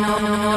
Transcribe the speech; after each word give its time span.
não, 0.00 0.20
não, 0.20 0.36
não. 0.36 0.47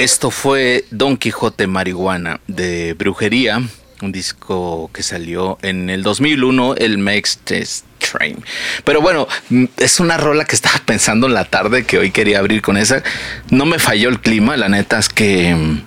Esto 0.00 0.30
fue 0.30 0.86
Don 0.90 1.18
Quijote 1.18 1.66
Marihuana 1.66 2.40
de 2.46 2.94
Brujería, 2.94 3.60
un 4.00 4.12
disco 4.12 4.90
que 4.94 5.02
salió 5.02 5.58
en 5.60 5.90
el 5.90 6.02
2001, 6.02 6.76
el 6.76 6.96
Makes 6.96 7.32
Test 7.44 7.84
Train. 7.98 8.42
Pero 8.84 9.02
bueno, 9.02 9.28
mm, 9.50 9.66
es 9.76 10.00
una 10.00 10.16
rola 10.16 10.46
que 10.46 10.56
estaba 10.56 10.78
pensando 10.86 11.26
en 11.26 11.34
la 11.34 11.44
tarde 11.44 11.84
que 11.84 11.98
hoy 11.98 12.12
quería 12.12 12.38
abrir 12.38 12.62
con 12.62 12.78
esa. 12.78 13.02
No 13.50 13.66
me 13.66 13.78
falló 13.78 14.08
el 14.08 14.20
clima, 14.20 14.56
la 14.56 14.70
neta 14.70 14.98
es 14.98 15.10
que 15.10 15.54
mm, 15.54 15.82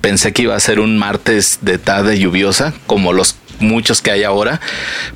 pensé 0.00 0.32
que 0.32 0.42
iba 0.42 0.56
a 0.56 0.60
ser 0.60 0.80
un 0.80 0.98
martes 0.98 1.60
de 1.62 1.78
tarde 1.78 2.18
lluviosa, 2.18 2.74
como 2.88 3.12
los 3.12 3.36
muchos 3.60 4.02
que 4.02 4.10
hay 4.10 4.24
ahora. 4.24 4.60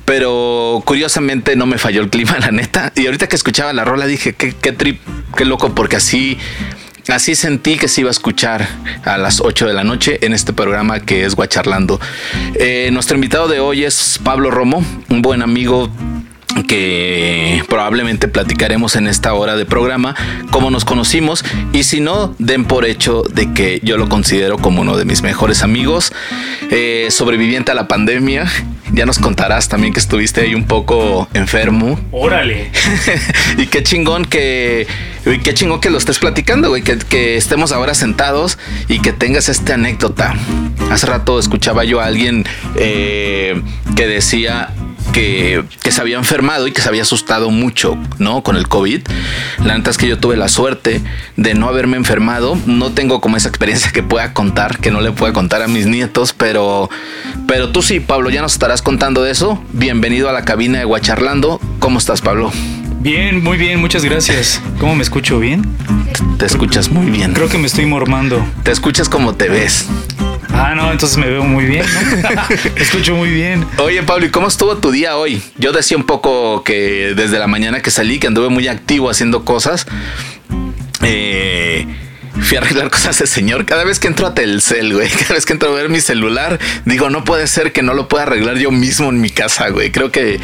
Pero 0.05 0.81
curiosamente 0.85 1.57
no 1.57 1.65
me 1.65 1.77
falló 1.77 2.01
el 2.01 2.09
clima, 2.09 2.37
la 2.39 2.51
neta. 2.51 2.93
Y 2.95 3.07
ahorita 3.07 3.27
que 3.27 3.35
escuchaba 3.35 3.73
la 3.73 3.83
rola 3.83 4.05
dije, 4.05 4.35
qué, 4.35 4.55
qué 4.55 4.71
trip, 4.71 5.01
qué 5.35 5.43
loco, 5.43 5.75
porque 5.75 5.97
así 5.97 6.37
Así 7.09 7.35
sentí 7.35 7.77
que 7.77 7.87
se 7.87 8.01
iba 8.01 8.09
a 8.09 8.11
escuchar 8.11 8.67
a 9.05 9.17
las 9.17 9.39
8 9.39 9.67
de 9.67 9.73
la 9.73 9.83
noche 9.83 10.19
en 10.25 10.33
este 10.33 10.51
programa 10.51 10.99
que 10.99 11.23
es 11.23 11.35
Guacharlando. 11.35 12.01
Eh, 12.55 12.89
nuestro 12.91 13.15
invitado 13.15 13.47
de 13.47 13.61
hoy 13.61 13.85
es 13.85 14.19
Pablo 14.21 14.51
Romo, 14.51 14.83
un 15.09 15.21
buen 15.21 15.41
amigo 15.41 15.89
que 16.67 17.63
probablemente 17.69 18.27
platicaremos 18.27 18.95
en 18.95 19.07
esta 19.07 19.33
hora 19.33 19.55
de 19.55 19.65
programa, 19.65 20.15
cómo 20.51 20.69
nos 20.69 20.85
conocimos 20.85 21.45
y 21.71 21.83
si 21.83 22.01
no, 22.01 22.35
den 22.39 22.65
por 22.65 22.83
hecho 22.83 23.23
de 23.23 23.53
que 23.53 23.79
yo 23.83 23.97
lo 23.97 24.09
considero 24.09 24.57
como 24.57 24.81
uno 24.81 24.97
de 24.97 25.05
mis 25.05 25.21
mejores 25.21 25.63
amigos, 25.63 26.11
eh, 26.71 27.07
sobreviviente 27.09 27.71
a 27.71 27.75
la 27.75 27.87
pandemia. 27.87 28.47
Ya 28.93 29.05
nos 29.05 29.19
contarás 29.19 29.67
también 29.69 29.93
que 29.93 29.99
estuviste 29.99 30.41
ahí 30.41 30.55
un 30.55 30.65
poco 30.65 31.27
enfermo. 31.33 31.99
Órale. 32.11 32.71
y 33.57 33.67
qué 33.67 33.83
chingón 33.83 34.25
que, 34.25 34.87
qué 35.43 35.53
chingón 35.53 35.81
que 35.81 35.89
lo 35.89 35.97
estés 35.97 36.19
platicando, 36.19 36.69
güey, 36.69 36.81
que, 36.81 36.97
que 36.97 37.37
estemos 37.37 37.71
ahora 37.71 37.93
sentados 37.93 38.57
y 38.87 38.99
que 38.99 39.13
tengas 39.13 39.49
esta 39.49 39.75
anécdota. 39.75 40.35
Hace 40.91 41.05
rato 41.07 41.39
escuchaba 41.39 41.83
yo 41.83 41.99
a 41.99 42.05
alguien 42.05 42.45
eh, 42.75 43.61
que 43.95 44.07
decía 44.07 44.73
que, 45.13 45.63
se 45.89 46.01
había 46.01 46.17
enfermado 46.17 46.67
y 46.67 46.71
que 46.71 46.81
se 46.81 46.89
había 46.89 47.01
asustado 47.01 47.49
mucho, 47.49 47.97
¿no? 48.19 48.43
Con 48.43 48.55
el 48.55 48.67
COVID. 48.67 49.01
La 49.63 49.77
neta 49.77 49.89
es 49.89 49.97
que 49.97 50.07
yo 50.07 50.19
tuve 50.19 50.37
la 50.37 50.47
suerte 50.47 51.01
de 51.35 51.53
no 51.53 51.67
haberme 51.67 51.97
enfermado. 51.97 52.57
No 52.65 52.91
tengo 52.91 53.21
como 53.21 53.37
esa 53.37 53.49
experiencia 53.49 53.91
que 53.91 54.03
pueda 54.03 54.33
contar, 54.33 54.79
que 54.79 54.91
no 54.91 55.01
le 55.01 55.11
pueda 55.11 55.33
contar 55.33 55.61
a 55.61 55.67
mis 55.67 55.87
nietos, 55.87 56.33
pero, 56.33 56.89
pero 57.47 57.69
tú 57.69 57.81
sí, 57.81 57.99
Pablo, 57.99 58.29
ya 58.29 58.41
nos 58.41 58.53
estarás 58.53 58.81
contando 58.81 59.23
de 59.23 59.31
eso. 59.31 59.61
Bienvenido 59.73 60.29
a 60.29 60.33
la 60.33 60.45
cabina 60.45 60.79
de 60.79 60.85
Guacharlando. 60.85 61.59
¿Cómo 61.79 61.99
estás, 61.99 62.21
Pablo? 62.21 62.51
Bien, 63.07 63.41
muy 63.41 63.57
bien, 63.57 63.79
muchas 63.79 64.03
gracias. 64.03 64.61
¿Cómo 64.81 64.93
me 64.93 65.01
escucho? 65.01 65.39
¿Bien? 65.39 65.61
Te 66.37 66.45
escuchas 66.45 66.89
muy 66.89 67.09
bien. 67.09 67.31
Creo 67.31 67.47
que 67.47 67.57
me 67.57 67.65
estoy 67.65 67.85
mormando. 67.85 68.45
Te 68.63 68.71
escuchas 68.71 69.07
como 69.07 69.33
te 69.33 69.47
ves. 69.47 69.87
Ah, 70.49 70.73
no, 70.75 70.91
entonces 70.91 71.17
me 71.17 71.25
veo 71.27 71.41
muy 71.45 71.63
bien, 71.63 71.85
escucho 72.75 73.15
muy 73.15 73.29
bien. 73.29 73.65
Oye, 73.77 74.03
Pablo, 74.03 74.25
¿y 74.25 74.29
cómo 74.29 74.49
estuvo 74.49 74.75
tu 74.75 74.91
día 74.91 75.15
hoy? 75.15 75.41
Yo 75.57 75.71
decía 75.71 75.95
un 75.95 76.03
poco 76.03 76.65
que 76.65 77.13
desde 77.15 77.39
la 77.39 77.47
mañana 77.47 77.79
que 77.79 77.91
salí, 77.91 78.19
que 78.19 78.27
anduve 78.27 78.49
muy 78.49 78.67
activo 78.67 79.09
haciendo 79.09 79.45
cosas. 79.45 79.87
Eh, 81.01 81.66
fui 82.41 82.57
a 82.57 82.61
arreglar 82.61 82.89
cosas 82.89 83.19
de 83.19 83.27
señor. 83.27 83.65
Cada 83.65 83.83
vez 83.83 83.99
que 83.99 84.07
entro 84.07 84.27
a 84.27 84.33
Telcel, 84.33 84.93
güey, 84.93 85.09
cada 85.21 85.35
vez 85.35 85.45
que 85.45 85.53
entro 85.53 85.69
a 85.69 85.73
ver 85.73 85.89
mi 85.89 86.01
celular, 86.01 86.59
digo, 86.85 87.09
no 87.09 87.23
puede 87.23 87.47
ser 87.47 87.71
que 87.71 87.81
no 87.81 87.93
lo 87.93 88.07
pueda 88.07 88.23
arreglar 88.23 88.57
yo 88.57 88.71
mismo 88.71 89.09
en 89.09 89.21
mi 89.21 89.29
casa, 89.29 89.69
güey. 89.69 89.91
Creo 89.91 90.11
que 90.11 90.39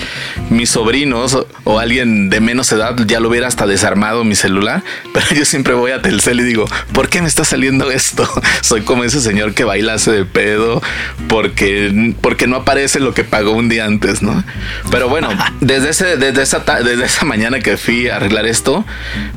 mis 0.50 0.70
sobrinos 0.70 1.38
o, 1.64 1.80
alguien 1.80 2.30
de 2.30 2.40
menos 2.40 2.72
edad 2.72 2.96
ya 3.06 3.20
lo 3.20 3.30
hubiera 3.30 3.48
hasta 3.48 3.68
desarmado 3.68 4.24
mi 4.24 4.36
celular, 4.36 4.84
pero 5.14 5.28
yo 5.34 5.46
siempre 5.46 5.74
voy 5.74 5.92
a 5.92 6.02
Telcel 6.02 6.40
y 6.40 6.44
digo, 6.44 6.66
¿por 6.94 7.10
qué 7.10 7.22
me 7.22 7.28
está 7.28 7.44
saliendo 7.44 7.92
esto? 7.92 8.28
Soy 8.62 8.82
como 8.82 9.04
ese 9.04 9.22
señor 9.22 9.54
que 9.54 9.64
baila 9.64 9.94
hace 9.94 10.12
de 10.12 10.26
pedo 10.26 10.82
porque, 11.28 12.16
porque 12.22 12.48
no 12.48 12.58
aparece 12.58 13.00
lo 13.00 13.14
que 13.14 13.24
pagó 13.24 13.52
un 13.52 13.70
día 13.70 13.86
antes, 13.86 14.22
¿no? 14.22 14.44
Pero 14.92 15.10
bueno, 15.10 15.30
desde, 15.62 15.90
ese, 15.90 16.18
desde, 16.18 16.42
esa, 16.42 16.60
desde 16.60 17.06
esa 17.06 17.26
mañana 17.26 17.60
que 17.60 17.78
fui 17.78 18.08
a 18.10 18.18
arreglar 18.18 18.46
esto, 18.46 18.86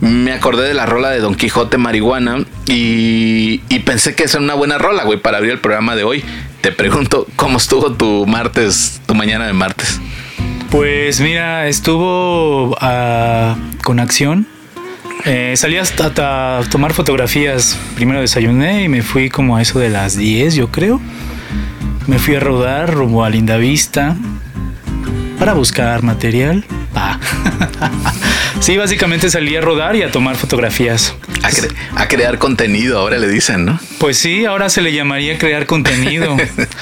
me 0.00 0.32
acordé 0.32 0.68
de 0.68 0.74
la 0.74 0.86
rola 0.86 1.10
de 1.10 1.20
Don 1.20 1.34
Quijote 1.34 1.78
Marihuana 1.78 2.45
y, 2.66 3.58
pensé 3.84 4.14
que 4.14 4.24
es 4.24 4.34
una 4.34 4.54
buena 4.54 4.78
rola, 4.78 5.04
güey, 5.04 5.18
para 5.20 5.38
abrir 5.38 5.52
el 5.52 5.60
programa 5.60 5.94
de 5.94 6.02
hoy. 6.02 6.24
Te 6.60 6.72
pregunto, 6.72 7.26
¿cómo 7.36 7.58
estuvo 7.58 7.92
tu 7.92 8.26
martes, 8.26 9.00
tu 9.06 9.14
mañana 9.14 9.46
de 9.46 9.52
martes? 9.52 10.00
Pues 10.70 11.20
mira, 11.20 11.68
estuvo 11.68 12.76
ah, 12.80 13.56
con 13.84 14.00
acción. 14.00 14.48
Eh, 15.24 15.54
salí 15.56 15.76
hasta 15.76 16.58
a 16.58 16.62
tomar 16.64 16.92
fotografías. 16.92 17.78
Primero 17.94 18.20
desayuné 18.20 18.84
y 18.84 18.88
me 18.88 19.02
fui 19.02 19.28
como 19.28 19.56
a 19.56 19.62
eso 19.62 19.78
de 19.78 19.88
las 19.88 20.16
10, 20.16 20.56
yo 20.56 20.68
creo. 20.72 21.00
Me 22.08 22.18
fui 22.18 22.34
a 22.34 22.40
rodar 22.40 22.92
rumbo 22.92 23.24
a 23.24 23.30
Linda 23.30 23.56
Vista 23.56 24.16
para 25.38 25.52
buscar 25.52 26.02
material. 26.02 26.64
sí, 28.60 28.76
básicamente 28.76 29.30
salí 29.30 29.54
a 29.56 29.60
rodar 29.60 29.96
y 29.96 30.02
a 30.02 30.10
tomar 30.10 30.36
fotografías. 30.36 31.14
A, 31.94 32.08
crear 32.08 32.38
contenido, 32.38 32.98
ahora 32.98 33.18
le 33.18 33.28
dicen, 33.28 33.64
¿no? 33.64 33.78
Pues 33.98 34.18
sí, 34.18 34.44
ahora 34.44 34.68
se 34.68 34.82
le 34.82 34.92
llamaría 34.92 35.38
crear 35.38 35.66
contenido. 35.66 36.36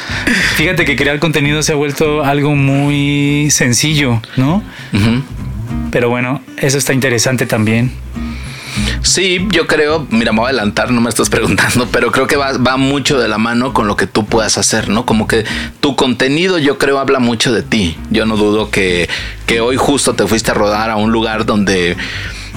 Fíjate 0.56 0.84
que 0.84 0.96
crear 0.96 1.18
contenido 1.18 1.62
se 1.62 1.72
ha 1.72 1.74
vuelto 1.74 2.24
algo 2.24 2.54
muy 2.54 3.48
sencillo, 3.50 4.22
¿no? 4.36 4.62
Pero 5.90 6.08
bueno, 6.08 6.42
eso 6.56 6.78
está 6.78 6.92
interesante 6.92 7.46
también. 7.46 7.92
Sí, 9.02 9.46
yo 9.50 9.66
creo, 9.66 10.06
mira, 10.10 10.32
me 10.32 10.38
voy 10.38 10.46
a 10.46 10.48
adelantar, 10.48 10.90
no 10.90 11.00
me 11.00 11.10
estás 11.10 11.28
preguntando, 11.28 11.86
pero 11.92 12.10
creo 12.10 12.26
que 12.26 12.36
va, 12.36 12.56
va, 12.56 12.76
mucho 12.76 13.18
de 13.18 13.28
la 13.28 13.38
mano 13.38 13.72
con 13.72 13.86
lo 13.86 13.96
que 13.96 14.06
tú 14.06 14.24
puedas 14.24 14.56
hacer, 14.56 14.88
¿no? 14.88 15.04
Como 15.04 15.28
que 15.28 15.44
tu 15.80 15.94
contenido 15.94 16.58
yo 16.58 16.78
creo 16.78 16.98
habla 16.98 17.18
mucho 17.18 17.52
de 17.52 17.62
ti. 17.62 17.96
Yo 18.10 18.24
no 18.24 18.36
dudo 18.36 18.70
que, 18.70 19.08
que 19.46 19.60
hoy 19.60 19.76
justo 19.76 20.14
te 20.14 20.26
fuiste 20.26 20.50
a 20.50 20.54
rodar 20.54 20.90
a 20.90 20.96
un 20.96 21.12
lugar 21.12 21.44
donde 21.44 21.96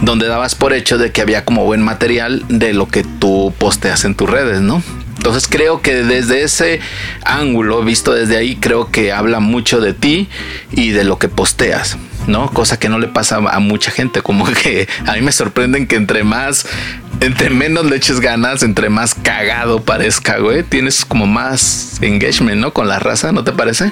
donde 0.02 0.28
dabas 0.28 0.56
por 0.56 0.74
hecho 0.74 0.98
de 0.98 1.12
que 1.12 1.22
había 1.22 1.46
como 1.46 1.66
buen 1.66 1.82
material 1.82 2.44
de 2.50 2.74
lo 2.74 2.88
que 2.88 3.04
tú 3.04 3.54
posteas 3.58 4.06
en 4.06 4.16
tus 4.16 4.30
redes, 4.30 4.62
¿no? 4.62 4.82
Entonces 5.18 5.48
creo 5.50 5.82
que 5.82 5.96
desde 5.96 6.44
ese 6.44 6.80
ángulo, 7.26 7.84
visto 7.84 8.14
desde 8.14 8.38
ahí, 8.38 8.56
creo 8.56 8.92
que 8.92 9.12
habla 9.12 9.40
mucho 9.40 9.82
de 9.82 9.94
ti 9.94 10.30
y 10.72 10.92
de 10.92 11.04
lo 11.04 11.18
que 11.18 11.28
posteas, 11.28 11.98
¿no? 12.28 12.50
Cosa 12.54 12.78
que 12.78 12.88
no 12.88 13.00
le 13.00 13.08
pasa 13.08 13.38
a 13.38 13.60
mucha 13.60 13.92
gente, 13.92 14.22
como 14.22 14.46
que 14.64 14.88
a 15.06 15.14
mí 15.14 15.22
me 15.22 15.32
sorprenden 15.32 15.88
que 15.88 15.96
entre 15.96 16.24
más, 16.24 16.68
entre 17.20 17.50
menos 17.50 17.86
le 17.86 17.96
eches 17.96 18.20
ganas, 18.20 18.62
entre 18.62 18.90
más 18.90 19.16
cagado 19.16 19.82
parezca, 19.82 20.38
güey, 20.38 20.64
tienes 20.64 21.04
como 21.04 21.26
más 21.26 21.98
engagement, 22.02 22.62
¿no? 22.62 22.72
Con 22.72 22.88
la 22.88 23.00
raza, 23.00 23.32
¿no 23.32 23.44
te 23.44 23.52
parece? 23.52 23.92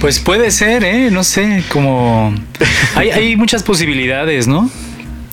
Pues 0.00 0.18
puede 0.18 0.50
ser, 0.50 0.84
¿eh? 0.84 1.10
No 1.10 1.22
sé, 1.22 1.62
como... 1.68 2.34
Hay, 2.96 3.10
hay 3.10 3.36
muchas 3.36 3.62
posibilidades, 3.62 4.46
¿no? 4.46 4.70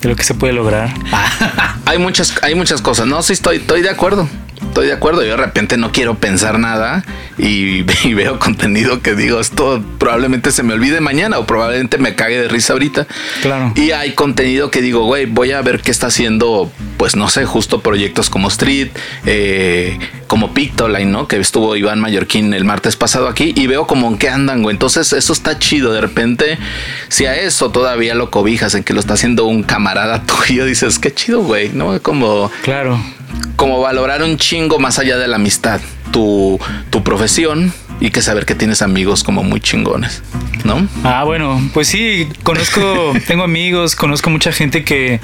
De 0.02 0.08
lo 0.08 0.16
que 0.16 0.24
se 0.24 0.34
puede 0.34 0.52
lograr. 0.52 0.92
hay 1.86 1.98
muchas, 1.98 2.34
hay 2.42 2.54
muchas 2.54 2.82
cosas. 2.82 3.06
No, 3.06 3.22
sí 3.22 3.32
estoy, 3.32 3.56
estoy 3.56 3.82
de 3.82 3.90
acuerdo 3.90 4.28
estoy 4.72 4.86
de 4.86 4.92
acuerdo. 4.94 5.22
Yo 5.22 5.30
de 5.30 5.36
repente 5.36 5.76
no 5.76 5.92
quiero 5.92 6.14
pensar 6.14 6.58
nada 6.58 7.04
y, 7.38 7.82
veo 7.82 8.38
contenido 8.38 9.02
que 9.02 9.14
digo, 9.14 9.38
esto 9.38 9.82
probablemente 9.98 10.50
se 10.50 10.62
me 10.62 10.74
olvide 10.74 11.00
mañana 11.00 11.38
o 11.38 11.46
probablemente 11.46 11.98
me 11.98 12.14
cague 12.14 12.40
de 12.40 12.48
risa 12.48 12.72
ahorita. 12.72 13.06
Claro. 13.42 13.72
Y 13.76 13.90
hay 13.90 14.12
contenido 14.12 14.70
que 14.70 14.80
digo, 14.80 15.04
güey, 15.04 15.26
voy 15.26 15.52
a 15.52 15.60
ver 15.60 15.80
qué 15.80 15.90
está 15.90 16.06
haciendo, 16.06 16.72
pues 16.96 17.16
no 17.16 17.28
sé, 17.28 17.44
justo 17.44 17.82
proyectos 17.82 18.30
como 18.30 18.48
Street, 18.48 18.88
eh, 19.26 19.98
como 20.26 20.54
Pictoline, 20.54 21.10
¿no? 21.10 21.28
Que 21.28 21.36
estuvo 21.38 21.76
Iván 21.76 22.00
Mallorquín 22.00 22.54
el 22.54 22.64
martes 22.64 22.96
pasado 22.96 23.28
aquí 23.28 23.52
y 23.54 23.66
veo 23.66 23.86
como 23.86 24.08
en 24.08 24.16
qué 24.16 24.30
andan, 24.30 24.62
güey. 24.62 24.74
Entonces 24.74 25.12
eso 25.12 25.32
está 25.32 25.58
chido. 25.58 25.92
De 25.92 26.00
repente, 26.00 26.58
si 27.08 27.26
a 27.26 27.36
eso 27.36 27.70
todavía 27.70 28.14
lo 28.14 28.30
cobijas 28.30 28.74
en 28.74 28.84
que 28.84 28.94
lo 28.94 29.00
está 29.00 29.14
haciendo 29.14 29.44
un 29.44 29.62
camarada 29.62 29.91
tuyo, 30.26 30.64
dices, 30.64 30.98
qué 30.98 31.12
chido, 31.12 31.42
güey, 31.42 31.70
¿no? 31.70 32.00
Como... 32.02 32.50
Claro 32.62 32.98
como 33.56 33.80
valorar 33.80 34.22
un 34.22 34.36
chingo 34.38 34.78
más 34.78 34.98
allá 34.98 35.16
de 35.18 35.28
la 35.28 35.36
amistad, 35.36 35.80
tu, 36.10 36.58
tu 36.90 37.02
profesión 37.02 37.72
y 38.00 38.10
que 38.10 38.20
saber 38.20 38.44
que 38.44 38.54
tienes 38.54 38.82
amigos 38.82 39.22
como 39.22 39.44
muy 39.44 39.60
chingones, 39.60 40.22
¿no? 40.64 40.88
Ah, 41.04 41.22
bueno, 41.24 41.62
pues 41.72 41.88
sí, 41.88 42.28
conozco, 42.42 43.12
tengo 43.26 43.44
amigos, 43.44 43.94
conozco 43.94 44.30
mucha 44.30 44.50
gente 44.50 44.84
que, 44.84 45.20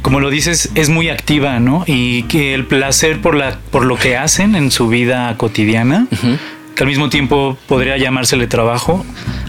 como 0.00 0.20
lo 0.20 0.30
dices, 0.30 0.70
es 0.74 0.88
muy 0.88 1.10
activa, 1.10 1.60
¿no? 1.60 1.84
Y 1.86 2.22
que 2.24 2.54
el 2.54 2.64
placer 2.64 3.20
por, 3.20 3.34
la, 3.34 3.58
por 3.70 3.84
lo 3.84 3.96
que 3.96 4.16
hacen 4.16 4.54
en 4.54 4.70
su 4.70 4.88
vida 4.88 5.36
cotidiana, 5.36 6.06
que 6.74 6.82
al 6.82 6.88
mismo 6.88 7.10
tiempo 7.10 7.58
podría 7.68 7.98
llamársele 7.98 8.46
trabajo, 8.46 9.04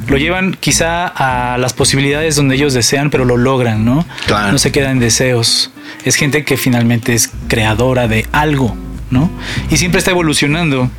lo 0.08 0.18
llevan 0.18 0.56
quizá 0.60 1.08
a 1.08 1.58
las 1.58 1.74
posibilidades 1.74 2.36
donde 2.36 2.56
ellos 2.56 2.74
desean, 2.74 3.10
pero 3.10 3.26
lo 3.26 3.38
logran, 3.38 3.86
¿no? 3.86 4.06
No 4.52 4.58
se 4.58 4.72
quedan 4.72 4.94
en 4.94 5.00
deseos. 5.00 5.72
Es 6.04 6.16
gente 6.16 6.44
que 6.44 6.58
finalmente 6.58 7.14
es 7.14 7.32
creadora 7.48 8.08
de 8.08 8.28
algo, 8.32 8.76
¿no? 9.10 9.30
Y 9.70 9.78
siempre 9.78 10.00
está 10.00 10.12
evolucionando. 10.12 10.90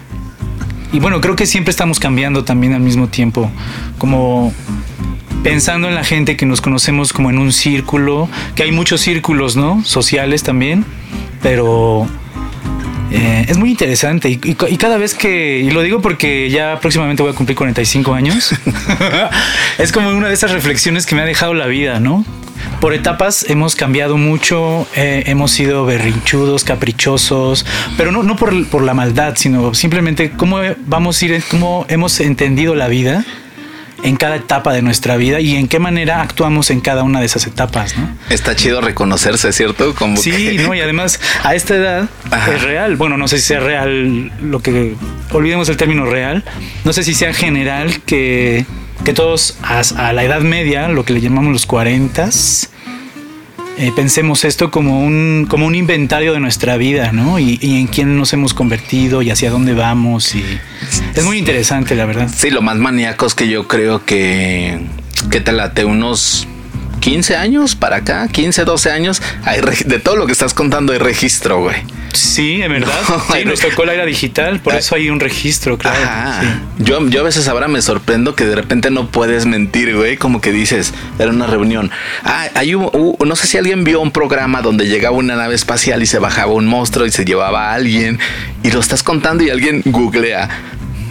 Y 0.93 1.01
bueno, 1.01 1.21
creo 1.21 1.37
que 1.37 1.47
siempre 1.47 1.71
estamos 1.71 2.01
cambiando 2.01 2.45
también 2.45 2.73
al 2.73 2.81
mismo 2.81 3.09
tiempo, 3.09 3.51
como 3.99 4.53
pensando 5.43 5.89
en 5.89 5.95
la 5.95 6.05
gente 6.05 6.37
que 6.37 6.47
nos 6.47 6.61
conocemos 6.61 7.13
como 7.13 7.31
en 7.31 7.39
un 7.39 7.53
círculo, 7.53 8.29
que 8.55 8.65
hay 8.65 8.73
muchos 8.73 9.01
círculos, 9.01 9.57
¿no? 9.57 9.85
Sociales 9.85 10.43
también, 10.43 10.85
pero 11.43 12.09
eh, 13.17 13.47
es 13.49 13.57
muy 13.57 13.71
interesante 13.71 14.29
y, 14.29 14.39
cada 14.77 14.99
vez 14.99 15.15
que, 15.15 15.69
lo 15.73 15.81
digo 15.83 16.03
porque 16.03 16.51
ya 16.51 16.79
próximamente 16.81 17.23
voy 17.23 17.33
a 17.33 17.35
cumplir 17.35 17.57
45 17.57 18.13
años, 18.13 18.55
es 19.79 19.91
como 19.91 20.11
una 20.11 20.29
de 20.29 20.35
esas 20.35 20.51
reflexiones 20.51 21.07
que 21.07 21.15
me 21.15 21.23
ha 21.23 21.25
dejado 21.25 21.55
la 21.55 21.67
vida, 21.67 21.99
¿no? 21.99 22.25
por 22.81 22.93
etapas 22.93 23.47
hemos 23.49 23.75
cambiado 23.75 24.17
mucho, 24.19 24.87
eh, 24.95 25.25
hemos 25.27 25.51
sido 25.51 25.87
berrinchudos, 25.87 26.63
caprichosos, 26.63 27.65
pero 27.97 28.13
no, 28.13 28.23
no 28.23 28.37
por, 28.37 28.67
por, 28.69 28.83
la 28.83 28.93
maldad, 28.93 29.35
sino 29.37 29.73
simplemente 29.73 30.33
cómo 30.33 30.59
vamos 30.87 31.23
a 31.23 31.25
ir, 31.25 31.43
cómo 31.51 31.87
hemos 31.89 32.21
entendido 32.21 32.75
la 32.75 32.89
vida 32.89 33.25
en 34.07 34.17
cada 34.17 34.37
etapa 34.37 34.73
de 34.73 34.83
nuestra 34.83 35.17
vida 35.17 35.41
y 35.41 35.57
en 35.57 35.67
qué 35.67 35.81
manera 35.81 36.23
actuamos 36.23 36.71
en 36.71 36.81
cada 36.81 37.03
una 37.03 37.19
de 37.19 37.27
esas 37.27 37.47
etapas, 37.47 37.99
¿no? 37.99 38.09
Está 38.31 38.55
chido 38.55 38.81
reconocerse, 38.81 39.53
¿cierto? 39.53 39.97
Como 39.97 40.17
sí, 40.17 40.57
no, 40.61 40.75
y 40.75 40.81
además 40.81 41.21
a 41.43 41.57
esta 41.57 41.75
edad 41.75 42.09
es 42.55 42.63
real. 42.63 42.95
Bueno, 42.95 43.17
no 43.17 43.27
sé 43.27 43.39
si 43.39 43.45
sea 43.45 43.61
real 43.61 44.31
lo 44.41 44.61
que 44.61 44.95
olvidemos 45.33 45.69
el 45.69 45.77
término 45.77 46.07
real. 46.07 46.45
No 46.85 46.93
sé 46.93 47.03
si 47.03 47.15
sea 47.15 47.35
general 47.35 48.01
que, 48.03 48.65
que 49.05 49.13
todos 49.13 49.59
a, 49.63 49.81
a 49.81 50.13
la 50.13 50.23
edad 50.23 50.41
media, 50.41 50.87
lo 50.89 51.05
que 51.05 51.13
le 51.13 51.21
llamamos 51.21 51.53
los 51.53 51.67
40 51.67 52.31
eh, 53.79 53.93
pensemos 53.95 54.45
esto 54.45 54.71
como 54.71 55.05
un, 55.05 55.47
como 55.49 55.67
un 55.67 55.75
inventario 55.75 56.33
de 56.33 56.41
nuestra 56.41 56.77
vida, 56.77 57.13
¿no? 57.13 57.39
Y, 57.39 57.59
y, 57.61 57.81
en 57.81 57.87
quién 57.87 58.17
nos 58.17 58.33
hemos 58.33 58.55
convertido 58.55 59.23
y 59.23 59.31
hacia 59.31 59.51
dónde 59.51 59.75
vamos. 59.75 60.35
Y 60.35 60.45
es 61.15 61.25
muy 61.25 61.39
interesante, 61.39 61.95
la 61.95 62.07
verdad. 62.07 62.31
Sí, 62.35 62.51
lo 62.51 62.63
más 62.63 62.77
maníaco 62.77 63.27
es 63.27 63.35
que 63.35 63.49
yo 63.49 63.69
creo 63.69 64.05
que, 64.05 64.79
que 65.31 65.41
te 65.41 65.53
late 65.53 65.85
unos 65.85 66.49
15 67.07 67.37
años 67.37 67.77
para 67.77 67.99
acá, 67.99 68.27
15, 68.27 68.65
12 68.65 68.91
años, 68.91 69.23
hay 69.45 69.61
de 69.61 70.01
todo 70.01 70.17
lo 70.17 70.27
que 70.27 70.33
estás 70.33 70.55
contando 70.55 70.93
hay 70.93 70.99
registro, 70.99 71.61
güey. 71.61 71.77
Sí, 72.13 72.61
en 72.61 72.73
verdad. 72.73 72.99
sí, 73.33 73.45
nos 73.45 73.61
tocó 73.61 73.85
la 73.85 73.95
era 73.95 74.05
digital, 74.05 74.59
por 74.59 74.75
eso 74.75 74.97
hay 74.97 75.09
un 75.09 75.21
registro, 75.21 75.79
claro. 75.79 76.01
Yo, 76.79 77.07
yo 77.09 77.21
a 77.21 77.23
veces 77.23 77.47
ahora 77.47 77.69
me 77.69 77.81
sorprendo 77.81 78.35
que 78.35 78.45
de 78.45 78.57
repente 78.57 78.91
no 78.91 79.09
puedes 79.09 79.47
mentir, 79.47 79.95
güey. 79.95 80.17
Como 80.17 80.41
que 80.41 80.51
dices, 80.51 80.95
era 81.21 81.31
una 81.31 81.47
reunión. 81.47 81.93
Ah, 82.25 82.49
hay 82.55 82.75
un, 82.75 82.91
no 83.25 83.37
sé 83.37 83.47
si 83.47 83.57
alguien 83.57 83.85
vio 83.85 84.01
un 84.01 84.11
programa 84.11 84.61
donde 84.61 84.89
llegaba 84.89 85.17
una 85.17 85.37
nave 85.37 85.55
espacial 85.55 86.03
y 86.03 86.07
se 86.07 86.19
bajaba 86.19 86.55
un 86.55 86.67
monstruo 86.67 87.07
y 87.07 87.13
se 87.13 87.25
llevaba 87.25 87.71
a 87.71 87.75
alguien 87.75 88.19
y 88.65 88.73
lo 88.73 88.81
estás 88.81 89.05
contando 89.05 89.45
y 89.45 89.51
alguien 89.51 89.83
googlea 89.85 90.49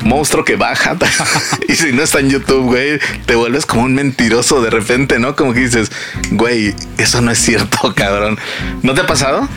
monstruo 0.05 0.45
que 0.45 0.55
baja. 0.55 0.95
y 1.67 1.75
si 1.75 1.91
no 1.91 2.03
está 2.03 2.21
en 2.21 2.29
YouTube, 2.29 2.63
güey, 2.63 2.99
te 3.25 3.35
vuelves 3.35 3.65
como 3.65 3.83
un 3.83 3.93
mentiroso 3.93 4.61
de 4.61 4.69
repente, 4.69 5.19
¿no? 5.19 5.35
Como 5.35 5.53
que 5.53 5.59
dices, 5.61 5.91
güey, 6.31 6.73
eso 6.97 7.19
no 7.21 7.31
es 7.31 7.39
cierto, 7.39 7.93
cabrón. 7.95 8.39
¿No 8.83 8.93
te 8.93 9.01
ha 9.01 9.07
pasado? 9.07 9.49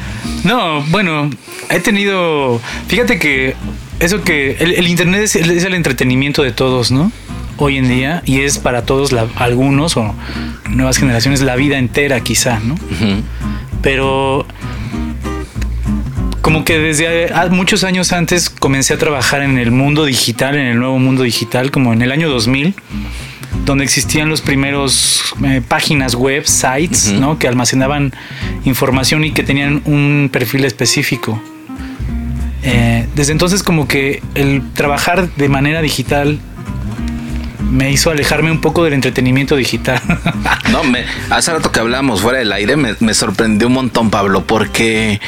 No, 0.43 0.83
bueno, 0.87 1.31
he 1.71 1.78
tenido. 1.81 2.61
Fíjate 2.88 3.19
que 3.19 3.55
eso 4.00 4.23
que. 4.23 4.57
El, 4.59 4.88
internet 4.88 5.23
es 5.23 5.37
el, 5.37 5.75
entretenimiento 5.75 6.43
de 6.43 6.50
todos, 6.50 6.90
¿no? 6.90 7.12
Hoy 7.59 7.76
en 7.76 7.88
día, 7.88 8.23
y 8.25 8.43
es 8.43 8.59
para 8.59 8.83
todos, 8.83 9.12
algunos 9.37 9.97
o 9.97 10.14
nuevas 10.71 10.97
generaciones, 10.97 11.40
la 11.40 11.57
vida 11.57 11.76
entera, 11.76 12.21
quizá, 12.21 12.61
¿no? 12.61 12.76
Pero 13.83 14.47
como 16.49 16.64
que 16.64 16.78
desde 16.78 17.31
muchos 17.50 17.85
años 17.85 18.14
antes 18.14 18.49
comencé 18.49 18.95
a 18.95 18.97
trabajar 18.97 19.43
en 19.43 19.59
el 19.59 19.71
mundo 19.71 20.07
digital, 20.07 20.55
en 20.57 20.69
el 20.69 20.78
nuevo 20.78 20.99
mundo 20.99 21.23
digital, 21.23 21.71
como 21.71 21.93
en 21.93 22.00
el 22.00 22.11
año 22.11 22.31
2000, 22.31 22.75
donde 23.67 23.85
existían 23.85 24.31
los 24.31 24.40
primeros 24.40 25.35
eh, 25.45 25.61
páginas 25.69 26.14
web, 26.14 26.47
sites, 26.47 27.12
¿no? 27.12 27.38
Que 27.38 27.49
almacenaban 27.49 28.14
información 28.64 29.25
y 29.25 29.33
que 29.33 29.43
tenían 29.43 29.83
un 29.85 30.31
perfil 30.33 30.64
específico. 30.64 31.38
Eh, 32.62 33.07
desde 33.14 33.33
entonces 33.33 33.62
como 33.62 33.87
que 33.87 34.23
el 34.35 34.62
trabajar 34.73 35.28
de 35.35 35.50
manera 35.50 35.83
digital 35.83 36.38
me 37.71 37.90
hizo 37.93 38.11
alejarme 38.11 38.50
un 38.50 38.62
poco 38.62 38.85
del 38.85 38.95
entretenimiento 38.95 39.55
digital. 39.55 40.00
no, 40.73 40.83
me, 40.83 41.05
hace 41.28 41.52
rato 41.52 41.71
que 41.73 41.81
hablamos 41.81 42.23
fuera 42.23 42.38
del 42.38 42.52
aire 42.52 42.76
me, 42.76 42.95
me 43.00 43.12
sorprendió 43.12 43.67
un 43.67 43.75
montón, 43.75 44.09
Pablo, 44.09 44.47
porque 44.47 45.21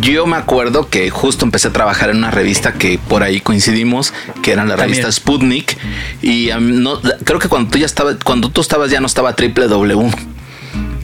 yo 0.00 0.26
me 0.26 0.36
acuerdo 0.36 0.88
que 0.88 1.10
justo 1.10 1.44
empecé 1.44 1.68
a 1.68 1.72
trabajar 1.72 2.10
en 2.10 2.18
una 2.18 2.30
revista 2.30 2.72
que 2.72 2.98
por 2.98 3.22
ahí 3.22 3.40
coincidimos, 3.40 4.12
que 4.42 4.52
era 4.52 4.64
la 4.64 4.76
revista 4.76 5.10
Sputnik. 5.10 5.76
Y 6.22 6.50
no, 6.60 7.00
creo 7.24 7.38
que 7.38 7.48
cuando 7.48 7.70
tú 7.70 7.78
ya 7.78 7.86
estabas, 7.86 8.16
cuando 8.24 8.50
tú 8.50 8.60
estabas 8.60 8.90
ya 8.90 9.00
no 9.00 9.06
estaba 9.06 9.34
triple 9.36 9.68
W. 9.68 10.10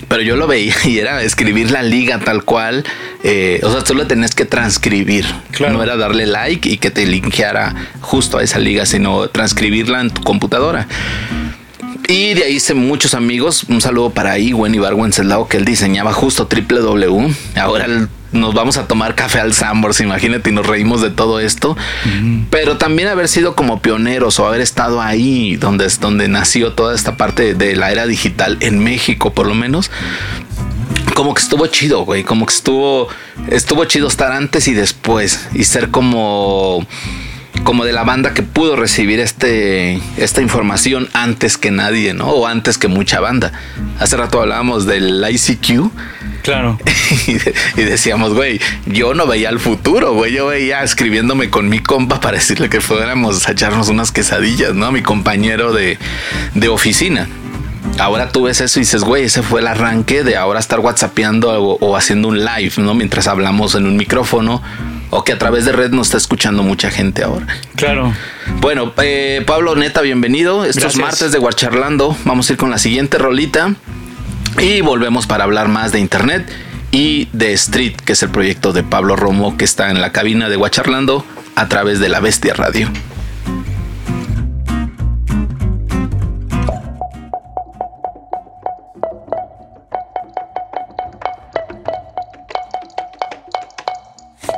Pero 0.08 0.22
yo 0.22 0.36
lo 0.36 0.46
veía 0.46 0.74
y 0.84 0.98
era 0.98 1.22
escribir 1.22 1.70
la 1.70 1.82
liga 1.82 2.18
tal 2.18 2.44
cual. 2.44 2.84
Eh, 3.22 3.60
o 3.62 3.70
sea, 3.70 3.82
tú 3.82 3.94
lo 3.94 4.06
tenías 4.06 4.34
que 4.34 4.44
transcribir. 4.44 5.26
No 5.60 5.82
era 5.82 5.96
darle 5.96 6.26
like 6.26 6.68
y 6.68 6.78
que 6.78 6.90
te 6.90 7.06
linkeara 7.06 7.74
justo 8.00 8.38
a 8.38 8.42
esa 8.42 8.58
liga, 8.58 8.86
sino 8.86 9.28
transcribirla 9.28 10.00
en 10.00 10.10
tu 10.10 10.22
computadora. 10.22 10.88
Y 12.06 12.32
de 12.32 12.44
ahí 12.44 12.54
hice 12.54 12.72
muchos 12.72 13.12
amigos. 13.12 13.64
Un 13.68 13.82
saludo 13.82 14.10
para 14.10 14.38
Iwen 14.38 14.74
Ibar 14.74 14.94
Wenceslao, 14.94 15.46
que 15.46 15.58
él 15.58 15.66
diseñaba 15.66 16.14
justo 16.14 16.46
triple 16.46 16.80
W. 16.80 17.34
Ahora 17.54 17.84
él 17.84 18.08
nos 18.32 18.54
vamos 18.54 18.76
a 18.76 18.86
tomar 18.86 19.14
café 19.14 19.40
al 19.40 19.54
Sambors, 19.54 20.00
imagínate, 20.00 20.50
y 20.50 20.52
nos 20.52 20.66
reímos 20.66 21.00
de 21.00 21.10
todo 21.10 21.40
esto. 21.40 21.76
Pero 22.50 22.76
también 22.76 23.08
haber 23.08 23.28
sido 23.28 23.54
como 23.54 23.80
pioneros 23.80 24.38
o 24.38 24.46
haber 24.46 24.60
estado 24.60 25.00
ahí 25.00 25.56
donde, 25.56 25.88
donde 26.00 26.28
nació 26.28 26.72
toda 26.72 26.94
esta 26.94 27.16
parte 27.16 27.54
de 27.54 27.76
la 27.76 27.90
era 27.90 28.06
digital 28.06 28.58
en 28.60 28.78
México, 28.78 29.32
por 29.32 29.46
lo 29.46 29.54
menos. 29.54 29.90
Como 31.14 31.34
que 31.34 31.42
estuvo 31.42 31.66
chido, 31.66 32.04
güey. 32.04 32.24
Como 32.24 32.46
que 32.46 32.54
estuvo, 32.54 33.08
estuvo 33.48 33.84
chido 33.86 34.08
estar 34.08 34.32
antes 34.32 34.68
y 34.68 34.74
después 34.74 35.48
y 35.54 35.64
ser 35.64 35.90
como 35.90 36.86
como 37.64 37.84
de 37.84 37.92
la 37.92 38.04
banda 38.04 38.34
que 38.34 38.42
pudo 38.42 38.76
recibir 38.76 39.20
este, 39.20 40.00
esta 40.16 40.42
información 40.42 41.08
antes 41.12 41.58
que 41.58 41.70
nadie, 41.70 42.14
¿no? 42.14 42.28
O 42.28 42.46
antes 42.46 42.78
que 42.78 42.88
mucha 42.88 43.20
banda. 43.20 43.52
Hace 43.98 44.16
rato 44.16 44.40
hablábamos 44.40 44.86
del 44.86 45.24
ICQ 45.28 45.90
Claro. 46.42 46.78
y, 47.76 47.82
decíamos, 47.82 48.32
güey, 48.32 48.60
yo 48.86 49.14
no 49.14 49.26
veía 49.26 49.50
el 49.50 49.58
futuro, 49.58 50.14
güey. 50.14 50.32
Yo 50.32 50.46
veía 50.46 50.82
escribiéndome 50.82 51.50
con 51.50 51.68
mi 51.68 51.80
compa 51.80 52.20
para 52.20 52.38
decirle 52.38 52.68
que 52.68 52.80
fuéramos 52.80 53.46
a 53.48 53.52
echarnos 53.52 53.88
unas 53.88 54.12
quesadillas, 54.12 54.74
¿no? 54.74 54.90
Mi 54.92 55.02
compañero 55.02 55.72
de, 55.72 55.98
oficina. 56.70 57.28
Ahora 57.98 58.30
tú 58.30 58.44
ves 58.44 58.60
eso 58.60 58.78
y 58.78 58.82
dices, 58.82 59.02
güey, 59.02 59.24
ese 59.24 59.42
fue 59.42 59.60
el 59.60 59.66
arranque 59.66 60.22
de 60.22 60.36
ahora 60.36 60.60
estar 60.60 60.80
whatsappeando 60.80 61.50
o, 61.62 61.96
haciendo 61.96 62.28
un 62.28 62.44
live, 62.44 62.72
¿no? 62.78 62.94
Mientras 62.94 63.26
hablamos 63.26 63.74
en 63.74 63.86
un 63.86 63.96
micrófono 63.96 64.62
o 65.10 65.24
que 65.24 65.32
a 65.32 65.38
través 65.38 65.64
de 65.64 65.72
red 65.72 65.90
nos 65.90 66.08
está 66.08 66.18
escuchando 66.18 66.62
mucha 66.62 66.90
gente 66.90 67.22
ahora. 67.22 67.46
Claro. 67.76 68.12
Bueno, 68.60 68.92
eh, 69.02 69.42
Pablo 69.46 69.74
Neta, 69.74 70.00
bienvenido. 70.00 70.64
Estos 70.64 70.96
martes 70.96 71.32
de 71.32 71.38
Guacharlando. 71.38 72.16
Vamos 72.24 72.48
a 72.48 72.52
ir 72.52 72.58
con 72.58 72.70
la 72.70 72.78
siguiente 72.78 73.18
rolita. 73.18 73.74
Y 74.58 74.80
volvemos 74.80 75.26
para 75.26 75.44
hablar 75.44 75.68
más 75.68 75.92
de 75.92 76.00
Internet 76.00 76.50
y 76.90 77.28
de 77.32 77.52
Street, 77.52 77.94
que 77.96 78.14
es 78.14 78.22
el 78.22 78.30
proyecto 78.30 78.72
de 78.72 78.82
Pablo 78.82 79.14
Romo 79.14 79.56
que 79.56 79.64
está 79.64 79.90
en 79.90 80.00
la 80.00 80.10
cabina 80.10 80.48
de 80.48 80.56
Guacharlando 80.56 81.24
a 81.54 81.68
través 81.68 82.00
de 82.00 82.08
la 82.08 82.20
Bestia 82.20 82.54
Radio. 82.54 82.90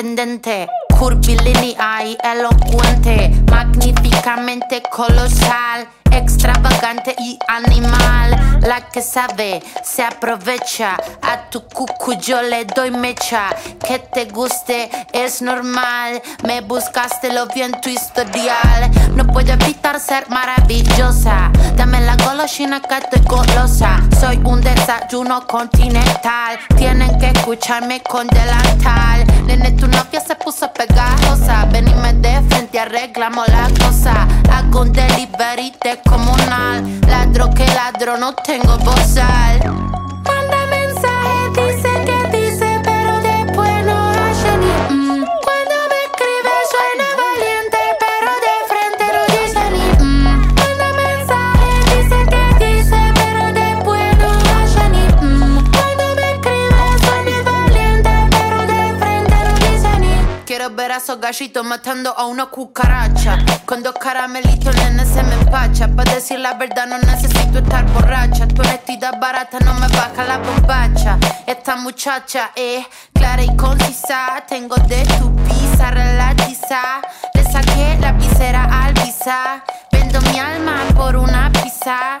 Sorprendente. 0.00 0.66
Curvilínea 0.98 2.04
y 2.04 2.16
elocuente, 2.22 3.30
magníficamente 3.50 4.82
colosal 4.90 5.88
extravagante 6.12 7.14
y 7.18 7.38
animal. 7.48 8.60
La 8.62 8.88
que 8.88 9.02
sabe 9.02 9.62
se 9.82 10.02
aprovecha. 10.02 10.96
A 11.22 11.48
tu 11.50 11.62
cucu 11.62 12.14
yo 12.14 12.42
le 12.42 12.64
doy 12.64 12.90
mecha. 12.90 13.48
Que 13.86 13.98
te 13.98 14.26
guste 14.26 14.90
es 15.12 15.42
normal. 15.42 16.20
Me 16.44 16.60
buscaste 16.60 17.32
lo 17.32 17.46
vi 17.46 17.62
en 17.62 17.80
tu 17.80 17.88
historial. 17.88 18.90
No 19.14 19.26
puedo 19.26 19.52
evitar 19.52 19.98
ser 20.00 20.28
maravillosa. 20.28 21.50
Dame 21.76 22.00
la 22.02 22.16
golosina 22.16 22.80
que 22.80 22.98
estoy 22.98 23.20
golosa. 23.26 24.00
Soy 24.20 24.40
un 24.44 24.60
desayuno 24.60 25.46
continental. 25.46 26.58
Tienen 26.76 27.18
que 27.18 27.28
escucharme 27.30 28.02
con 28.02 28.26
delantal. 28.26 29.26
Nene, 29.46 29.72
tu 29.72 29.86
novia 29.86 30.20
se 30.20 30.34
puso 30.36 30.72
pegajosa. 30.72 31.66
Ven 31.72 31.86
me 32.02 32.12
de 32.14 32.40
frente, 32.48 32.69
arreglamos 32.78 33.46
la 33.48 33.68
cosa. 33.78 34.26
Hago 34.52 34.82
un 34.82 34.92
delivery 34.92 35.72
de 35.82 36.00
comunal. 36.08 37.00
Ladro 37.06 37.50
que 37.50 37.66
ladro, 37.66 38.16
no 38.16 38.34
tengo 38.34 38.78
bozal. 38.78 39.60
Manda 40.24 40.66
mensaje, 40.70 41.50
dice, 41.54 41.89
Esos 60.96 61.20
gallitos 61.20 61.64
matando 61.64 62.10
a 62.10 62.26
una 62.26 62.46
cucaracha. 62.46 63.38
Con 63.64 63.82
dos 63.82 63.94
caramelitos, 63.94 64.74
nene, 64.74 65.06
se 65.06 65.22
me 65.22 65.34
empacha. 65.34 65.88
Para 65.88 66.14
decir 66.14 66.40
la 66.40 66.54
verdad, 66.54 66.86
no 66.88 66.98
necesito 66.98 67.60
estar 67.60 67.86
borracha. 67.92 68.46
Tu 68.48 68.60
honestidad 68.60 69.18
barata 69.18 69.60
no 69.60 69.72
me 69.74 69.88
baja 69.88 70.24
la 70.24 70.38
bombacha. 70.38 71.16
Esta 71.46 71.76
muchacha 71.76 72.50
es 72.56 72.84
clara 73.14 73.42
y 73.42 73.56
concisa. 73.56 74.44
Tengo 74.48 74.74
de 74.76 75.04
tu 75.18 75.34
pizza 75.36 75.90
relatiza. 75.90 77.00
Le 77.34 77.44
saqué 77.44 77.96
la 78.00 78.12
visera 78.12 78.84
al 78.84 78.92
visa. 78.94 79.64
Vendo 79.92 80.20
mi 80.20 80.38
alma 80.38 80.82
por 80.96 81.16
una 81.16 81.50
pizza. 81.52 82.20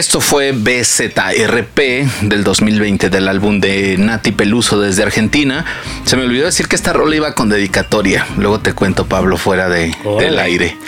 Esto 0.00 0.22
fue 0.22 0.52
BZRP 0.52 1.78
del 2.22 2.42
2020 2.42 3.10
del 3.10 3.28
álbum 3.28 3.60
de 3.60 3.98
Nati 3.98 4.32
Peluso 4.32 4.80
desde 4.80 5.02
Argentina. 5.02 5.66
Se 6.06 6.16
me 6.16 6.22
olvidó 6.24 6.46
decir 6.46 6.68
que 6.68 6.76
esta 6.76 6.94
rola 6.94 7.16
iba 7.16 7.34
con 7.34 7.50
dedicatoria. 7.50 8.26
Luego 8.38 8.60
te 8.60 8.72
cuento, 8.72 9.04
Pablo, 9.04 9.36
fuera 9.36 9.68
de, 9.68 9.94
del 10.18 10.38
aire. 10.38 10.78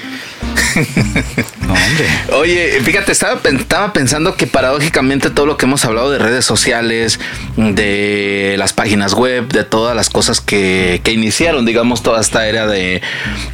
Oye, 2.33 2.81
fíjate, 2.83 3.13
estaba, 3.13 3.39
estaba 3.45 3.93
pensando 3.93 4.35
que 4.35 4.47
paradójicamente 4.47 5.29
todo 5.29 5.45
lo 5.45 5.59
que 5.59 5.67
hemos 5.67 5.85
hablado 5.85 6.11
de 6.11 6.19
redes 6.19 6.47
sociales, 6.47 7.21
de 7.57 8.55
las 8.59 8.73
páginas 8.73 9.13
web, 9.13 9.49
de 9.49 9.65
todas 9.65 9.95
las 9.95 10.09
cosas 10.09 10.41
que, 10.41 11.03
que 11.05 11.13
iniciaron, 11.13 11.67
digamos, 11.67 12.03
toda 12.03 12.19
esta 12.23 12.49
era 12.49 12.67
de, 12.67 13.03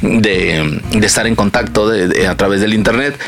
de, 0.01 0.81
de 0.93 1.05
estar 1.05 1.27
en 1.27 1.35
contacto 1.35 1.89
de- 1.89 2.27
a 2.27 2.37
través 2.37 2.61
del 2.61 2.73
Internet, 2.73 3.19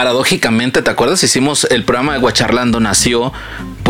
paradójicamente, 0.00 0.80
¿te 0.80 0.90
acuerdas? 0.90 1.22
Hicimos 1.22 1.64
el 1.70 1.84
programa 1.84 2.14
de 2.14 2.20
Guacharlando, 2.20 2.80
nació 2.80 3.34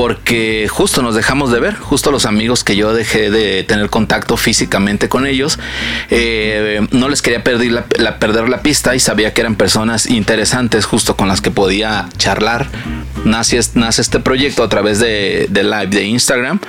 porque 0.00 0.66
justo 0.70 1.02
nos 1.02 1.14
dejamos 1.14 1.52
de 1.52 1.60
ver, 1.60 1.74
justo 1.76 2.10
los 2.10 2.24
amigos 2.24 2.64
que 2.64 2.74
yo 2.74 2.94
dejé 2.94 3.30
de 3.30 3.64
tener 3.64 3.90
contacto 3.90 4.38
físicamente 4.38 5.10
con 5.10 5.26
ellos, 5.26 5.58
eh, 6.08 6.80
no 6.90 7.10
les 7.10 7.20
quería 7.20 7.44
perder 7.44 7.70
la, 7.70 7.84
la- 7.98 8.18
perder 8.18 8.48
la 8.48 8.62
pista 8.62 8.94
y 8.96 8.98
sabía 8.98 9.34
que 9.34 9.42
eran 9.42 9.56
personas 9.56 10.06
interesantes 10.06 10.86
justo 10.86 11.16
con 11.16 11.28
las 11.28 11.42
que 11.42 11.50
podía 11.50 12.08
charlar. 12.16 12.68
Nace, 13.26 13.60
nace 13.74 14.00
este 14.00 14.20
proyecto 14.20 14.62
a 14.62 14.70
través 14.70 14.98
de, 15.00 15.46
de 15.50 15.62
live 15.64 15.88
de 15.88 16.04
Instagram 16.04 16.60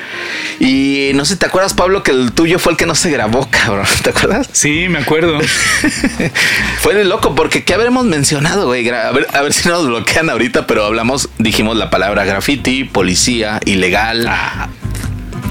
y 0.60 1.12
no 1.16 1.24
sé, 1.24 1.38
¿te 1.38 1.46
acuerdas 1.46 1.74
Pablo 1.74 2.04
que 2.04 2.12
el 2.12 2.34
tuyo 2.34 2.60
fue 2.60 2.74
el 2.74 2.78
que 2.78 2.86
no 2.86 2.96
se 2.96 3.10
grabó, 3.12 3.48
cabrón? 3.50 3.86
¿Te 4.04 4.10
acuerdas? 4.10 4.50
Sí, 4.52 4.88
me 4.90 5.00
acuerdo. 5.00 5.40
Fue 6.82 6.96
de 6.96 7.06
loco, 7.06 7.36
porque 7.36 7.64
¿qué 7.64 7.74
habremos 7.76 8.06
mencionado, 8.06 8.66
güey? 8.66 8.90
A 8.90 9.12
ver, 9.12 9.28
a 9.34 9.42
ver 9.42 9.54
si 9.54 9.70
nos 9.70 9.86
bloquean 9.86 10.30
ahorita, 10.30 10.68
pero 10.68 10.84
hablamos, 10.84 11.30
dijimos 11.38 11.78
la 11.78 11.90
palabra 11.90 12.26
graffiti, 12.26 12.84
policía, 12.84 13.21
ilegal. 13.28 14.30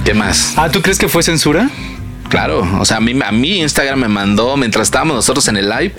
¿Qué 0.05 0.15
más? 0.15 0.55
Ah, 0.57 0.71
¿tú 0.71 0.83
crees 0.83 0.99
que 0.99 1.09
fue 1.09 1.23
censura? 1.23 1.69
Claro, 2.29 2.61
o 2.79 2.85
sea, 2.85 2.99
a 2.99 3.01
mí, 3.01 3.13
a 3.25 3.33
mí 3.33 3.61
Instagram 3.61 3.99
me 3.99 4.09
mandó, 4.09 4.57
mientras 4.57 4.87
estábamos 4.87 5.17
nosotros 5.17 5.49
en 5.49 5.57
el 5.57 5.69
live, 5.69 5.93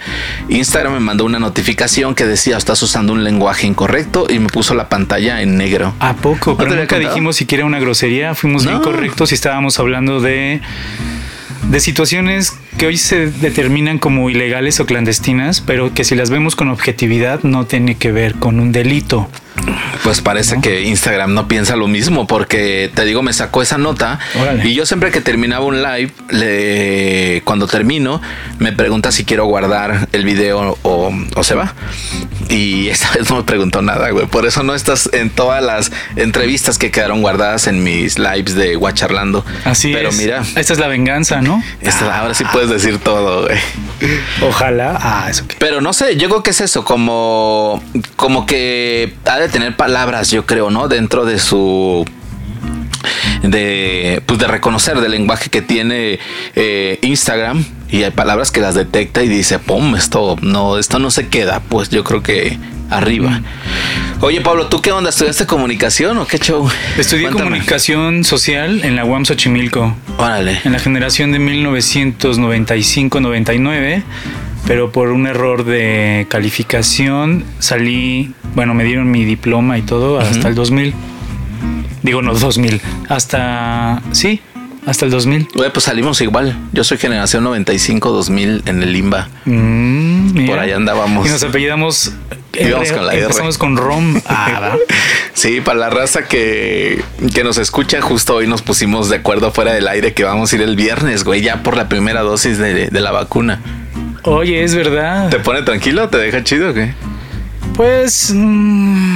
Instagram 0.48 0.94
me 0.94 1.00
mandó 1.02 1.26
una 1.26 1.40
notificación 1.40 2.16
que 2.16 2.26
decía, 2.26 2.56
estás 2.58 2.82
usando 2.84 3.12
un 3.12 3.26
lenguaje 3.26 3.68
incorrecto 3.68 4.28
y 4.30 4.40
me 4.40 4.48
puso 4.48 4.74
la 4.74 4.88
pantalla 4.88 5.42
en 5.42 5.58
negro. 5.58 5.94
¿A 6.00 6.14
poco? 6.16 6.52
¿No 6.52 6.58
Pero 6.58 6.70
nunca 6.72 6.88
contado? 6.88 7.10
dijimos 7.10 7.36
siquiera 7.36 7.66
una 7.66 7.80
grosería. 7.80 8.34
Fuimos 8.34 8.64
bien 8.64 8.78
No. 8.78 8.82
correctos 8.82 9.32
y 9.32 9.36
estábamos 9.36 9.78
hablando 9.78 10.22
de, 10.22 10.62
de 11.64 11.80
situaciones 11.82 12.54
que 12.78 12.88
hoy 12.88 12.98
se 12.98 13.28
determinan 13.30 14.00
como 14.00 14.30
ilegales 14.30 14.80
o 14.80 14.86
clandestinas, 14.86 15.62
pero 15.62 15.94
que 15.94 16.04
si 16.04 16.16
las 16.16 16.30
vemos 16.30 16.56
con 16.56 16.70
objetividad 16.70 17.42
no 17.44 17.66
tiene 17.66 17.96
que 17.96 18.12
ver 18.12 18.36
con 18.36 18.60
un 18.60 18.72
delito. 18.72 19.30
Pues 20.04 20.22
parece 20.22 20.60
que 20.62 20.84
Instagram 20.84 21.34
no 21.34 21.48
piensa 21.48 21.76
lo 21.76 21.88
mismo 21.88 22.26
porque 22.26 22.90
te 22.96 23.06
digo, 23.06 23.22
me 23.22 23.34
sacó 23.34 23.62
esa 23.62 23.78
nota 23.78 24.18
Órale. 24.42 24.68
y 24.68 24.74
yo 24.74 24.86
siempre 24.86 25.12
que 25.12 25.22
terminaba 25.22 25.66
un 25.66 25.84
live, 25.84 26.12
le- 26.30 27.42
cuando 27.44 27.68
termino, 27.68 28.22
me 28.60 28.72
pregunta 28.72 29.12
si 29.12 29.26
quiero 29.26 29.46
guardar 29.46 30.08
el 30.14 30.26
video 30.26 30.78
o, 30.82 31.14
o 31.36 31.44
se 31.44 31.54
va. 31.56 31.76
Y 32.50 32.88
esta 32.90 33.12
vez 33.12 33.30
no 33.30 33.38
me 33.38 33.44
preguntó 33.44 33.82
nada, 33.82 34.10
güey. 34.10 34.26
Por 34.26 34.46
eso 34.48 34.64
no 34.64 34.74
estás 34.74 35.10
en 35.14 35.30
todas 35.30 35.62
las 35.64 35.92
entrevistas 36.16 36.78
que 36.80 36.90
quedaron 36.90 37.22
guardadas 37.22 37.68
en 37.68 37.84
mis 37.84 38.18
lives 38.18 38.56
de 38.56 38.76
Guacharlando. 38.76 39.46
Así 39.66 39.92
Pero 39.94 40.10
es. 40.10 40.18
mira, 40.18 40.44
Esta 40.56 40.74
es 40.74 40.80
la 40.80 40.88
venganza, 40.88 41.42
¿no? 41.42 41.62
esta- 41.82 42.20
ahora 42.20 42.34
sí 42.34 42.46
puedes 42.62 42.84
decir 42.84 43.00
todo, 43.00 43.44
güey. 43.44 43.58
Ojalá. 44.48 44.98
Ah, 45.00 45.28
eso. 45.30 45.44
Pero 45.60 45.82
no 45.82 45.94
sé, 45.94 46.18
yo 46.18 46.30
creo 46.30 46.44
que 46.44 46.52
es 46.52 46.62
eso, 46.62 46.86
como, 46.86 47.82
como 48.16 48.46
que 48.46 49.16
ha 49.26 49.40
de 49.40 49.50
tener 49.50 49.76
palabras, 49.76 50.30
yo 50.30 50.46
creo, 50.46 50.70
¿no? 50.70 50.88
Dentro 50.88 51.26
de 51.26 51.40
su 51.40 52.06
de 53.44 54.24
pues 54.26 54.40
de 54.40 54.48
reconocer 54.48 55.02
del 55.02 55.12
lenguaje 55.12 55.50
que 55.50 55.62
tiene 55.62 56.20
eh, 56.56 56.98
Instagram. 57.02 57.66
Y 57.90 58.04
hay 58.04 58.12
palabras 58.12 58.52
que 58.52 58.62
las 58.62 58.76
detecta 58.76 59.22
y 59.22 59.28
dice 59.28 59.60
pum 59.60 59.96
esto 59.96 60.38
no 60.42 60.78
esto 60.78 60.98
no 60.98 61.12
se 61.12 61.28
queda 61.28 61.60
pues 61.60 61.90
yo 61.90 62.06
creo 62.06 62.24
que 62.24 62.58
arriba 62.90 63.42
oye 64.22 64.40
Pablo 64.40 64.68
tú 64.68 64.82
qué 64.82 64.94
onda 64.94 65.10
estudiaste 65.10 65.46
comunicación 65.46 66.18
o 66.18 66.26
qué 66.26 66.40
show 66.40 66.70
Estudié 66.98 67.24
Cuéntame. 67.24 67.50
comunicación 67.50 68.24
social 68.24 68.86
en 68.86 68.96
la 68.96 69.04
UAM 69.04 69.26
Xochimilco, 69.26 69.94
órale. 70.18 70.62
En 70.64 70.72
la 70.72 70.80
generación 70.80 71.34
de 71.34 71.40
1995-99, 71.40 74.04
pero 74.68 74.92
por 74.92 75.10
un 75.10 75.28
error 75.28 75.66
de 75.66 76.28
calificación 76.30 77.44
salí, 77.60 78.32
bueno, 78.56 78.74
me 78.74 78.84
dieron 78.84 79.10
mi 79.12 79.26
diploma 79.26 79.78
y 79.78 79.82
todo 79.82 80.20
hasta 80.20 80.48
el 80.48 80.56
2000. 80.56 80.94
Digo, 82.04 82.22
no 82.22 82.34
2000, 82.34 82.82
hasta, 83.10 84.02
sí, 84.12 84.42
hasta 84.86 85.06
el 85.06 85.12
2000. 85.12 85.50
Güey, 85.54 85.72
pues 85.72 85.86
salimos 85.86 86.20
igual 86.22 86.58
yo 86.74 86.84
soy 86.84 86.98
generación 86.98 87.44
95 87.44 88.12
2000 88.12 88.64
en 88.66 88.82
el 88.84 88.94
Limba 88.94 89.30
Mm. 89.46 90.46
Por 90.48 90.60
ahí 90.60 90.72
andábamos. 90.72 91.28
Y 91.28 91.30
nos 91.30 91.44
apellidamos. 91.44 92.14
Íbamos 92.54 92.88
R, 92.90 92.98
con 92.98 93.06
la 93.06 93.14
R. 93.14 93.22
Empezamos 93.24 93.58
con 93.58 93.78
Rom. 93.78 94.20
Ah. 94.26 94.76
Sí, 95.34 95.62
para 95.62 95.80
la 95.80 95.90
raza 95.90 96.28
que, 96.28 97.02
que 97.34 97.44
nos 97.44 97.58
escucha, 97.58 98.02
justo 98.02 98.36
hoy 98.36 98.48
nos 98.48 98.62
pusimos 98.62 99.10
de 99.10 99.16
acuerdo 99.16 99.52
fuera 99.52 99.74
del 99.74 99.88
aire 99.88 100.14
que 100.14 100.26
vamos 100.26 100.52
a 100.52 100.56
ir 100.58 100.62
el 100.62 100.76
viernes, 100.76 101.24
güey, 101.24 101.42
ya 101.42 101.64
por 101.64 101.78
la 101.78 101.88
primera 101.88 102.22
dosis 102.22 102.58
de, 102.58 102.90
de 102.90 103.02
la 103.02 103.12
vacuna. 103.12 103.60
Oye, 104.24 104.64
es 104.64 104.76
verdad. 104.76 105.30
¿Te 105.30 105.40
pone 105.40 105.62
tranquilo? 105.64 106.10
¿Te 106.10 106.18
deja 106.18 106.44
chido 106.44 106.72
o 106.72 106.74
qué? 106.74 106.94
Pues. 107.76 108.32
mm, 108.36 109.11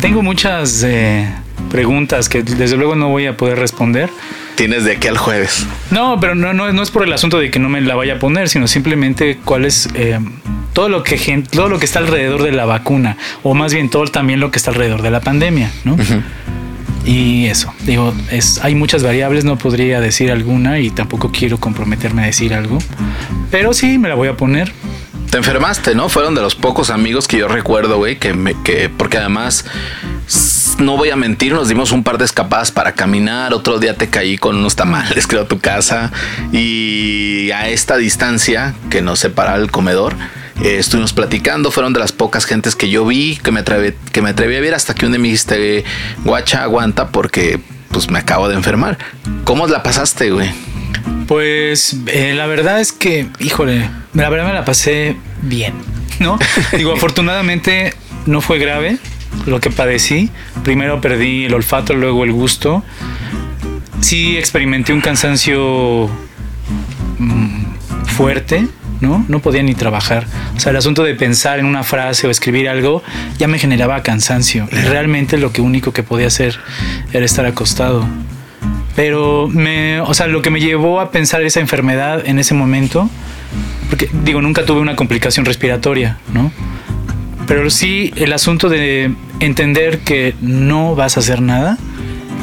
tengo 0.00 0.22
muchas. 0.22 0.82
eh, 0.84 1.26
preguntas 1.70 2.28
que 2.28 2.42
desde 2.42 2.76
luego 2.76 2.94
no 2.94 3.08
voy 3.08 3.26
a 3.26 3.36
poder 3.36 3.58
responder. 3.58 4.10
Tienes 4.54 4.84
de 4.84 4.92
aquí 4.92 5.08
al 5.08 5.18
jueves. 5.18 5.66
No, 5.90 6.18
pero 6.20 6.34
no, 6.34 6.54
no, 6.54 6.72
no 6.72 6.82
es 6.82 6.90
por 6.90 7.02
el 7.02 7.12
asunto 7.12 7.38
de 7.38 7.50
que 7.50 7.58
no 7.58 7.68
me 7.68 7.80
la 7.80 7.94
vaya 7.94 8.14
a 8.14 8.18
poner, 8.18 8.48
sino 8.48 8.66
simplemente 8.66 9.38
cuál 9.44 9.64
es 9.64 9.88
eh, 9.94 10.18
todo 10.72 10.88
lo 10.88 11.02
que 11.02 11.16
todo 11.50 11.68
lo 11.68 11.78
que 11.78 11.84
está 11.84 11.98
alrededor 11.98 12.42
de 12.42 12.52
la 12.52 12.64
vacuna, 12.64 13.16
o 13.42 13.54
más 13.54 13.74
bien 13.74 13.90
todo 13.90 14.06
también 14.06 14.40
lo 14.40 14.50
que 14.50 14.58
está 14.58 14.70
alrededor 14.70 15.02
de 15.02 15.10
la 15.10 15.20
pandemia, 15.20 15.70
¿no? 15.84 15.96
Y 17.04 17.46
eso, 17.46 17.72
digo, 17.84 18.12
es, 18.32 18.58
hay 18.64 18.74
muchas 18.74 19.02
variables, 19.02 19.44
no 19.44 19.56
podría 19.58 20.00
decir 20.00 20.32
alguna 20.32 20.80
y 20.80 20.90
tampoco 20.90 21.30
quiero 21.30 21.58
comprometerme 21.58 22.22
a 22.22 22.26
decir 22.26 22.52
algo, 22.52 22.78
pero 23.50 23.74
sí 23.74 23.98
me 23.98 24.08
la 24.08 24.16
voy 24.16 24.28
a 24.28 24.36
poner. 24.36 24.72
Te 25.30 25.38
enfermaste, 25.38 25.94
¿no? 25.94 26.08
Fueron 26.08 26.34
de 26.34 26.40
los 26.40 26.54
pocos 26.54 26.90
amigos 26.90 27.26
que 27.26 27.38
yo 27.38 27.48
recuerdo, 27.48 27.96
güey, 27.98 28.18
que, 28.18 28.32
me, 28.32 28.60
que 28.62 28.88
porque 28.88 29.18
además 29.18 29.64
no 30.78 30.96
voy 30.96 31.10
a 31.10 31.16
mentir, 31.16 31.52
nos 31.52 31.68
dimos 31.68 31.92
un 31.92 32.04
par 32.04 32.18
de 32.18 32.24
escapadas 32.24 32.70
para 32.70 32.92
caminar. 32.92 33.54
Otro 33.54 33.78
día 33.78 33.96
te 33.96 34.08
caí 34.08 34.38
con 34.38 34.56
unos 34.56 34.76
tamales, 34.76 35.26
creo, 35.28 35.42
a 35.42 35.48
tu 35.48 35.58
casa. 35.58 36.12
Y 36.52 37.50
a 37.50 37.68
esta 37.68 37.96
distancia 37.96 38.74
que 38.90 39.02
nos 39.02 39.20
separa 39.20 39.56
el 39.56 39.70
comedor, 39.70 40.14
eh, 40.62 40.76
estuvimos 40.78 41.12
platicando. 41.12 41.70
Fueron 41.70 41.92
de 41.92 42.00
las 42.00 42.12
pocas 42.12 42.44
gentes 42.44 42.76
que 42.76 42.88
yo 42.88 43.04
vi, 43.06 43.36
que 43.36 43.52
me, 43.52 43.60
atreví, 43.60 43.94
que 44.12 44.22
me 44.22 44.30
atreví 44.30 44.56
a 44.56 44.60
ver 44.60 44.74
hasta 44.74 44.94
que 44.94 45.06
un 45.06 45.12
día 45.12 45.18
me 45.18 45.28
dijiste, 45.28 45.84
guacha, 46.24 46.62
aguanta 46.62 47.08
porque 47.08 47.60
pues 47.90 48.10
me 48.10 48.18
acabo 48.18 48.48
de 48.48 48.54
enfermar. 48.54 48.98
¿Cómo 49.44 49.66
la 49.66 49.82
pasaste, 49.82 50.30
güey? 50.30 50.50
Pues 51.26 51.96
eh, 52.06 52.34
la 52.34 52.46
verdad 52.46 52.80
es 52.80 52.92
que, 52.92 53.28
híjole, 53.40 53.88
la 54.14 54.28
verdad 54.28 54.46
me 54.46 54.52
la 54.52 54.64
pasé 54.64 55.16
bien, 55.42 55.74
¿no? 56.20 56.38
Digo, 56.76 56.92
afortunadamente 56.92 57.94
no 58.26 58.40
fue 58.40 58.58
grave 58.58 58.98
lo 59.46 59.60
que 59.60 59.70
padecí. 59.70 60.30
Primero 60.64 61.00
perdí 61.00 61.44
el 61.44 61.54
olfato, 61.54 61.94
luego 61.94 62.24
el 62.24 62.32
gusto. 62.32 62.84
Sí 64.00 64.36
experimenté 64.36 64.92
un 64.92 65.00
cansancio 65.00 66.08
mm, 67.18 68.04
fuerte, 68.06 68.68
¿no? 69.00 69.24
No 69.28 69.40
podía 69.40 69.62
ni 69.62 69.74
trabajar. 69.74 70.26
O 70.56 70.60
sea, 70.60 70.70
el 70.70 70.76
asunto 70.76 71.02
de 71.02 71.14
pensar 71.14 71.58
en 71.58 71.66
una 71.66 71.82
frase 71.82 72.26
o 72.26 72.30
escribir 72.30 72.68
algo 72.68 73.02
ya 73.38 73.48
me 73.48 73.58
generaba 73.58 74.02
cansancio. 74.02 74.68
Y 74.72 74.76
realmente 74.76 75.38
lo 75.38 75.52
que 75.52 75.60
único 75.60 75.92
que 75.92 76.02
podía 76.02 76.28
hacer 76.28 76.58
era 77.12 77.24
estar 77.24 77.46
acostado. 77.46 78.06
Pero 78.94 79.48
me, 79.48 80.00
o 80.00 80.14
sea, 80.14 80.26
lo 80.26 80.40
que 80.40 80.50
me 80.50 80.60
llevó 80.60 81.00
a 81.00 81.10
pensar 81.10 81.42
esa 81.42 81.60
enfermedad 81.60 82.26
en 82.26 82.38
ese 82.38 82.54
momento, 82.54 83.10
porque 83.90 84.08
digo, 84.24 84.40
nunca 84.40 84.64
tuve 84.64 84.80
una 84.80 84.96
complicación 84.96 85.44
respiratoria, 85.44 86.18
¿no? 86.32 86.50
Pero 87.46 87.68
sí 87.70 88.12
el 88.16 88.32
asunto 88.32 88.68
de 88.68 89.14
entender 89.40 90.00
que 90.00 90.34
no 90.40 90.94
vas 90.94 91.16
a 91.16 91.20
hacer 91.20 91.42
nada 91.42 91.78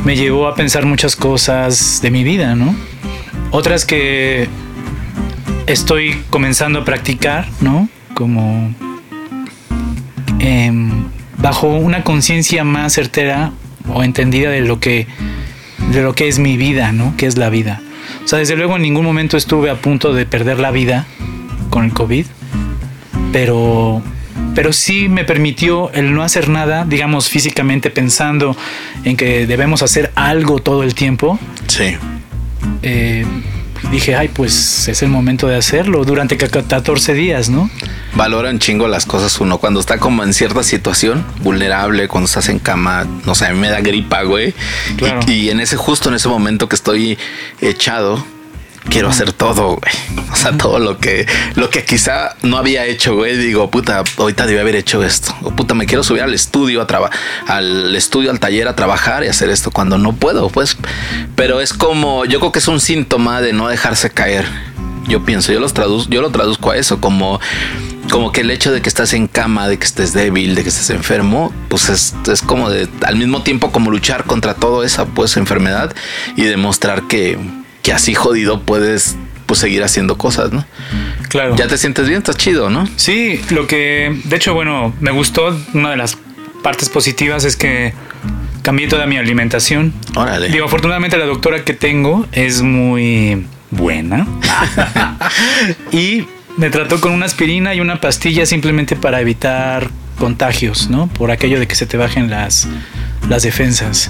me 0.05 0.15
llevó 0.15 0.47
a 0.47 0.55
pensar 0.55 0.85
muchas 0.85 1.15
cosas 1.15 1.99
de 2.01 2.11
mi 2.11 2.23
vida, 2.23 2.55
¿no? 2.55 2.75
Otras 3.51 3.85
que 3.85 4.47
estoy 5.67 6.21
comenzando 6.29 6.79
a 6.79 6.85
practicar, 6.85 7.47
¿no? 7.61 7.89
Como 8.13 8.73
em, 10.39 11.05
bajo 11.37 11.67
una 11.67 12.03
conciencia 12.03 12.63
más 12.63 12.93
certera 12.93 13.51
o 13.87 14.03
entendida 14.03 14.49
de 14.49 14.61
lo 14.61 14.79
que 14.79 15.07
de 15.91 16.01
lo 16.01 16.15
que 16.15 16.27
es 16.27 16.39
mi 16.39 16.57
vida, 16.57 16.91
¿no? 16.91 17.15
Que 17.17 17.25
es 17.25 17.37
la 17.37 17.49
vida. 17.49 17.81
O 18.23 18.27
sea, 18.27 18.39
desde 18.39 18.55
luego 18.55 18.75
en 18.77 18.81
ningún 18.81 19.05
momento 19.05 19.37
estuve 19.37 19.69
a 19.69 19.75
punto 19.75 20.13
de 20.13 20.25
perder 20.25 20.59
la 20.59 20.71
vida 20.71 21.05
con 21.69 21.85
el 21.85 21.93
COVID, 21.93 22.25
pero 23.31 24.01
pero 24.55 24.71
sí 24.71 25.09
me 25.09 25.23
permitió 25.23 25.91
el 25.93 26.13
no 26.13 26.23
hacer 26.23 26.47
nada, 26.49 26.85
digamos 26.85 27.29
físicamente 27.29 27.89
pensando 27.89 28.55
en 29.03 29.17
que 29.17 29.47
debemos 29.47 29.81
hacer 29.81 30.11
algo 30.15 30.59
todo 30.59 30.83
el 30.83 30.93
tiempo. 30.93 31.39
Sí. 31.67 31.95
Eh, 32.83 33.25
dije, 33.91 34.15
ay, 34.15 34.29
pues 34.29 34.87
es 34.87 35.01
el 35.01 35.09
momento 35.09 35.47
de 35.47 35.55
hacerlo 35.55 36.03
durante 36.05 36.37
14 36.37 37.13
días, 37.13 37.49
¿no? 37.49 37.69
Valoran 38.15 38.59
chingo 38.59 38.87
las 38.87 39.05
cosas 39.05 39.39
uno 39.39 39.57
cuando 39.57 39.79
está 39.79 39.97
como 39.97 40.23
en 40.23 40.33
cierta 40.33 40.63
situación 40.63 41.25
vulnerable, 41.41 42.07
cuando 42.07 42.27
estás 42.27 42.49
en 42.49 42.59
cama, 42.59 43.07
no 43.25 43.35
sé, 43.35 43.47
a 43.47 43.53
mí 43.53 43.59
me 43.59 43.69
da 43.69 43.81
gripa, 43.81 44.23
güey. 44.23 44.53
Y, 45.27 45.31
y, 45.31 45.49
en 45.49 45.59
ese 45.59 45.77
justo 45.77 46.09
en 46.09 46.15
ese 46.15 46.29
momento 46.29 46.69
que 46.69 46.75
estoy 46.75 47.17
echado, 47.61 48.23
quiero 48.89 49.09
hacer 49.09 49.33
todo, 49.33 49.77
güey. 49.77 50.25
O 50.31 50.35
sea, 50.35 50.57
todo 50.57 50.79
lo 50.79 50.97
que, 50.97 51.25
lo 51.55 51.69
que 51.69 51.85
quizá 51.85 52.35
no 52.41 52.57
había 52.57 52.85
hecho, 52.85 53.15
güey. 53.15 53.37
Digo, 53.37 53.69
puta, 53.69 54.03
ahorita 54.17 54.45
debí 54.45 54.59
haber 54.59 54.75
hecho 54.75 55.03
esto. 55.03 55.35
O 55.43 55.51
puta, 55.51 55.73
me 55.73 55.85
quiero 55.85 56.03
subir 56.03 56.23
al 56.23 56.33
estudio, 56.33 56.81
a 56.81 56.87
trabajar, 56.87 57.19
al 57.47 57.95
estudio, 57.95 58.31
al 58.31 58.39
taller 58.39 58.67
a 58.67 58.75
trabajar 58.75 59.23
y 59.23 59.27
hacer 59.27 59.49
esto 59.49 59.71
cuando 59.71 59.97
no 59.97 60.13
puedo, 60.13 60.49
pues. 60.49 60.77
Pero 61.35 61.61
es 61.61 61.73
como, 61.73 62.25
yo 62.25 62.39
creo 62.39 62.51
que 62.51 62.59
es 62.59 62.67
un 62.67 62.79
síntoma 62.79 63.41
de 63.41 63.53
no 63.53 63.67
dejarse 63.67 64.09
caer. 64.09 64.45
Yo 65.07 65.25
pienso, 65.25 65.51
yo 65.51 65.59
los 65.59 65.73
traduzco, 65.73 66.09
yo 66.11 66.21
lo 66.21 66.31
traduzco 66.31 66.71
a 66.71 66.77
eso, 66.77 67.01
como 67.01 67.39
como 68.09 68.31
que 68.31 68.41
el 68.41 68.51
hecho 68.51 68.71
de 68.71 68.81
que 68.81 68.89
estás 68.89 69.13
en 69.13 69.27
cama, 69.27 69.67
de 69.67 69.79
que 69.79 69.85
estés 69.85 70.13
débil, 70.13 70.55
de 70.55 70.63
que 70.63 70.69
estés 70.69 70.89
enfermo, 70.89 71.53
pues 71.69 71.89
es, 71.89 72.13
es, 72.29 72.41
como 72.41 72.69
de 72.69 72.87
al 73.05 73.15
mismo 73.15 73.43
tiempo 73.43 73.71
como 73.71 73.91
luchar 73.91 74.25
contra 74.25 74.53
toda 74.53 74.85
esa 74.85 75.05
pues 75.05 75.37
enfermedad 75.37 75.95
y 76.35 76.43
demostrar 76.43 77.03
que, 77.07 77.39
que 77.83 77.93
así 77.93 78.15
jodido 78.15 78.61
puedes 78.61 79.17
pues 79.45 79.59
seguir 79.59 79.83
haciendo 79.83 80.17
cosas, 80.17 80.51
¿no? 80.51 80.65
Claro. 81.29 81.55
Ya 81.55 81.67
te 81.67 81.77
sientes 81.77 82.07
bien, 82.07 82.19
estás 82.19 82.37
chido, 82.37 82.69
¿no? 82.69 82.87
Sí, 82.95 83.39
lo 83.49 83.67
que 83.67 84.19
de 84.23 84.35
hecho, 84.35 84.53
bueno, 84.55 84.93
me 85.01 85.11
gustó 85.11 85.55
una 85.73 85.91
de 85.91 85.97
las 85.97 86.17
partes 86.63 86.89
positivas 86.89 87.43
es 87.43 87.57
que 87.57 87.93
cambié 88.63 88.87
toda 88.87 89.05
mi 89.05 89.17
alimentación. 89.17 89.93
Órale. 90.15 90.47
Digo, 90.49 90.65
afortunadamente 90.65 91.17
la 91.17 91.25
doctora 91.25 91.65
que 91.65 91.73
tengo 91.73 92.25
es 92.31 92.61
muy 92.61 93.45
buena. 93.69 94.25
y 95.91 96.25
me 96.55 96.69
trató 96.69 97.01
con 97.01 97.11
una 97.11 97.25
aspirina 97.25 97.75
y 97.75 97.81
una 97.81 97.99
pastilla 97.99 98.45
simplemente 98.45 98.95
para 98.95 99.19
evitar 99.19 99.89
contagios, 100.17 100.89
¿no? 100.89 101.07
Por 101.07 101.31
aquello 101.31 101.59
de 101.59 101.67
que 101.67 101.75
se 101.75 101.85
te 101.85 101.97
bajen 101.97 102.29
las, 102.29 102.65
las 103.27 103.43
defensas 103.43 104.09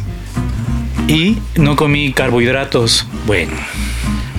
y 1.07 1.37
no 1.55 1.75
comí 1.75 2.13
carbohidratos. 2.13 3.07
Bueno, 3.25 3.53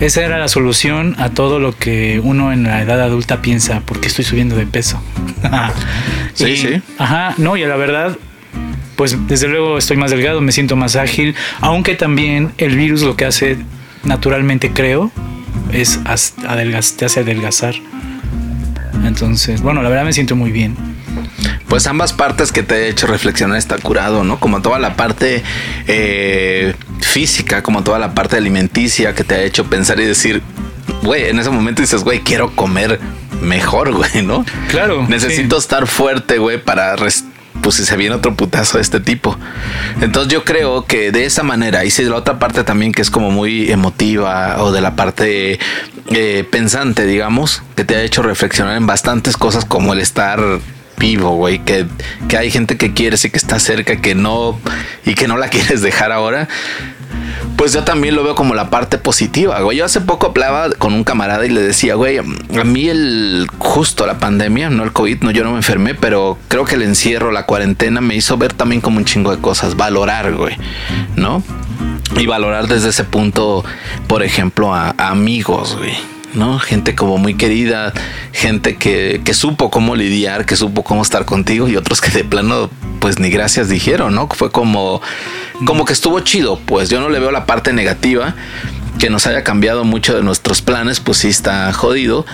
esa 0.01 0.25
era 0.25 0.39
la 0.39 0.49
solución 0.49 1.15
a 1.19 1.31
todo 1.31 1.61
lo 1.61 1.77
que 1.77 2.21
uno 2.23 2.53
en 2.53 2.65
la 2.65 2.83
edad 2.83 3.01
adulta 3.01 3.43
piensa, 3.43 3.83
porque 3.85 4.09
estoy 4.09 4.25
subiendo 4.25 4.57
de 4.57 4.67
peso. 4.67 5.01
sí, 6.35 6.57
sí. 6.57 6.83
Ajá, 6.99 7.35
no, 7.39 7.57
y 7.57 7.65
la 7.65 7.77
verdad, 7.77 8.17
pues 8.97 9.17
desde 9.29 9.49
luego 9.49 9.79
estoy 9.79 9.97
más 9.97 10.11
delgado, 10.11 10.41
me 10.41 10.53
siento 10.53 10.77
más 10.77 10.97
ágil, 10.97 11.35
aunque 11.61 11.95
también 11.95 12.53
el 12.59 12.77
virus 12.77 13.03
lo 13.03 13.17
que 13.17 13.25
hace 13.25 13.59
naturalmente 14.05 14.71
creo 14.71 15.11
es 15.73 16.01
te 16.97 17.05
hace 17.05 17.21
adelgazar. 17.21 17.75
Entonces, 19.05 19.63
bueno, 19.63 19.83
la 19.83 19.89
verdad 19.89 20.05
me 20.05 20.13
siento 20.13 20.37
muy 20.37 20.51
bien 20.51 20.77
pues 21.69 21.87
ambas 21.87 22.13
partes 22.13 22.53
que 22.53 22.63
te 22.63 22.85
he 22.85 22.89
hecho 22.89 23.07
reflexionar 23.07 23.59
está 23.59 23.79
curado, 23.79 24.23
¿no? 24.23 24.39
Como 24.39 24.63
toda 24.63 24.79
la 24.79 24.95
parte 24.95 25.43
eh, 25.87 26.75
física, 27.01 27.63
como 27.63 27.83
toda 27.83 27.99
la 27.99 28.15
parte 28.15 28.37
alimenticia 28.37 29.15
que 29.15 29.25
te 29.25 29.35
ha 29.35 29.43
hecho 29.43 29.65
pensar 29.65 29.99
y 30.01 30.05
decir, 30.05 30.43
güey, 31.03 31.29
en 31.29 31.39
ese 31.39 31.51
momento 31.51 31.83
dices, 31.83 32.05
güey, 32.05 32.21
quiero 32.21 32.55
comer 32.55 33.01
mejor, 33.41 33.93
güey, 33.97 34.23
¿no? 34.23 34.45
Claro. 34.69 35.07
Necesito 35.09 35.57
estar 35.59 35.87
fuerte, 35.87 36.39
güey, 36.39 36.63
para 36.63 36.97
pues 37.65 37.77
si 37.77 37.87
se 37.87 37.97
viene 37.97 38.15
otro 38.15 38.37
putazo 38.37 38.77
de 38.77 38.83
este 38.83 39.01
tipo. 39.01 39.37
Entonces 40.03 40.31
yo 40.31 40.45
creo 40.45 40.85
que 40.85 41.11
de 41.11 41.25
esa 41.25 41.43
manera, 41.43 41.85
y 41.85 41.91
si 41.91 42.05
de 42.05 42.11
la 42.11 42.17
otra 42.17 42.39
parte 42.39 42.63
también 42.63 42.93
que 42.93 43.01
es 43.01 43.11
como 43.11 43.31
muy 43.31 43.73
emotiva 43.73 44.63
o 44.63 44.71
de 44.71 44.83
la 44.83 44.95
parte 44.95 45.59
eh, 46.11 46.47
pensante, 46.51 47.07
digamos, 47.07 47.63
que 47.75 47.85
te 47.85 47.97
ha 47.97 48.03
hecho 48.03 48.23
reflexionar 48.23 48.77
en 48.77 48.87
bastantes 48.87 49.39
cosas 49.39 49.65
como 49.65 49.95
el 49.95 50.01
estar 50.01 50.41
vivo, 50.99 51.31
güey, 51.31 51.59
que, 51.65 51.87
que 52.29 52.37
hay 52.37 52.51
gente 52.51 52.77
que 52.77 52.93
quieres 52.93 53.25
y 53.25 53.31
que 53.31 53.39
está 53.39 53.59
cerca, 53.59 53.97
que 53.97 54.15
no, 54.15 54.61
y 55.07 55.15
que 55.15 55.27
no 55.27 55.39
la 55.39 55.49
quieres 55.49 55.81
dejar 55.81 56.13
ahora 56.13 56.49
pues 57.57 57.73
yo 57.73 57.85
también 57.85 58.15
lo 58.15 58.25
veo 58.25 58.35
como 58.35 58.55
la 58.55 58.71
parte 58.71 58.99
positiva, 58.99 59.61
güey. 59.61 59.79
Yo 59.79 59.85
hace 59.85 60.01
poco 60.01 60.27
hablaba 60.27 60.71
con 60.71 60.93
un 60.93 61.05
camarada 61.05 61.47
y 61.47 61.51
le 61.51 61.61
decía, 61.61 61.95
güey, 61.95 62.19
a 62.19 62.65
mí 62.65 62.89
el 62.89 63.47
justo 63.59 64.07
la 64.07 64.19
pandemia, 64.19 64.71
no 64.71 64.85
el 64.85 64.93
COVID, 64.93 65.23
no 65.23 65.31
yo 65.31 65.45
no 65.45 65.53
me 65.53 65.59
enfermé, 65.59 65.95
pero 65.95 66.39
creo 66.49 66.65
que 66.65 66.75
el 66.75 66.83
encierro, 66.83 67.31
la 67.33 67.47
cuarentena 67.47 68.01
me 68.01 68.15
hizo 68.15 68.37
ver 68.37 68.53
también 68.53 68.81
como 68.81 68.99
un 68.99 69.05
chingo 69.05 69.31
de 69.31 69.41
cosas, 69.41 69.77
valorar, 69.77 70.33
güey, 70.35 70.57
¿no? 71.17 71.43
Y 72.17 72.27
valorar 72.27 72.69
desde 72.69 72.91
ese 72.91 73.05
punto, 73.05 73.65
por 74.07 74.23
ejemplo, 74.23 74.75
a 74.75 74.95
amigos, 74.99 75.77
güey 75.77 76.14
¿no? 76.35 76.59
Gente 76.59 76.95
como 76.95 77.19
muy 77.19 77.35
querida, 77.35 77.93
gente 78.33 78.77
que, 78.77 79.21
que, 79.25 79.35
supo 79.35 79.71
cómo 79.71 79.97
lidiar, 79.97 80.47
que 80.47 80.57
supo 80.57 80.83
cómo 80.83 81.03
estar 81.03 81.25
contigo 81.25 81.69
y 81.69 81.77
otros 81.77 82.01
que 82.01 82.11
de 82.11 82.25
plano, 82.25 82.71
pues 83.01 83.19
ni 83.19 83.31
gracias 83.31 83.69
dijeron, 83.69 84.15
¿no? 84.15 84.29
Fue 84.29 84.51
como, 84.51 85.01
como 85.65 85.85
que 85.85 85.93
estuvo 85.93 86.21
chido, 86.21 86.59
pues 86.65 86.91
yo 86.91 87.01
no 87.01 87.09
le 87.09 87.21
veo 87.21 87.31
la 87.31 87.47
parte 87.47 87.73
negativa, 87.73 88.35
que 88.99 89.11
nos 89.11 89.27
haya 89.27 89.43
cambiado 89.45 89.85
mucho 89.85 90.15
de 90.15 90.23
nuestros 90.23 90.63
planes, 90.63 91.01
pues 91.01 91.19
sí 91.19 91.29
está 91.29 91.73
jodido, 91.73 92.25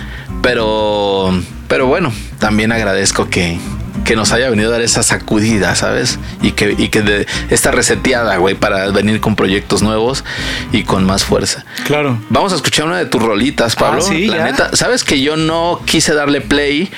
pero, 0.41 1.31
pero 1.67 1.87
bueno, 1.87 2.11
también 2.39 2.71
agradezco 2.71 3.29
que, 3.29 3.59
que 4.05 4.15
nos 4.15 4.31
haya 4.31 4.49
venido 4.49 4.69
a 4.69 4.71
dar 4.73 4.81
esa 4.81 5.03
sacudida, 5.03 5.75
¿sabes? 5.75 6.19
Y 6.41 6.51
que, 6.51 6.75
y 6.77 6.89
que 6.89 7.01
de 7.01 7.27
esta 7.49 7.71
reseteada, 7.71 8.37
güey, 8.37 8.55
para 8.55 8.87
venir 8.91 9.19
con 9.19 9.35
proyectos 9.35 9.81
nuevos 9.81 10.23
y 10.71 10.83
con 10.83 11.05
más 11.05 11.23
fuerza. 11.23 11.65
Claro. 11.85 12.17
Vamos 12.29 12.53
a 12.53 12.55
escuchar 12.55 12.85
una 12.85 12.97
de 12.97 13.05
tus 13.05 13.21
rolitas, 13.21 13.75
Pablo. 13.75 14.01
Ah, 14.03 14.07
sí, 14.09 14.27
La 14.27 14.37
ya. 14.37 14.43
neta, 14.45 14.75
sabes 14.75 15.03
que 15.03 15.21
yo 15.21 15.37
no 15.37 15.81
quise 15.85 16.13
darle 16.13 16.41
play 16.41 16.89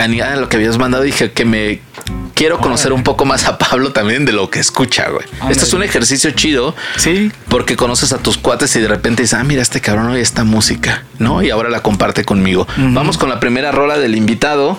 a 0.00 0.08
ni 0.08 0.20
a 0.20 0.36
lo 0.36 0.48
que 0.48 0.56
habías 0.56 0.78
mandado. 0.78 1.02
Dije 1.04 1.32
que 1.32 1.44
me 1.44 1.80
quiero 2.34 2.58
conocer 2.58 2.92
un 2.92 3.02
poco 3.02 3.24
más 3.24 3.44
a 3.46 3.58
Pablo 3.58 3.92
también 3.92 4.24
de 4.24 4.32
lo 4.32 4.50
que 4.50 4.60
escucha, 4.60 5.08
güey. 5.10 5.24
Este 5.50 5.64
es 5.64 5.72
un 5.72 5.82
ejercicio 5.82 6.30
chido. 6.32 6.74
Sí. 6.96 7.30
Porque 7.48 7.76
conoces 7.76 8.12
a 8.12 8.18
tus 8.18 8.38
cuates 8.38 8.74
y 8.76 8.80
de 8.80 8.88
repente 8.88 9.22
dices, 9.22 9.38
ah, 9.38 9.44
mira, 9.44 9.62
este 9.62 9.80
cabrón 9.80 10.08
oye 10.08 10.20
esta 10.20 10.44
música, 10.44 11.04
¿no? 11.18 11.42
Y 11.42 11.50
ahora 11.50 11.68
la 11.68 11.82
comparte 11.82 12.24
conmigo. 12.24 12.66
Vamos 12.76 13.18
con 13.18 13.28
la 13.28 13.40
primera 13.40 13.72
rola 13.72 13.98
del 13.98 14.14
invitado 14.16 14.78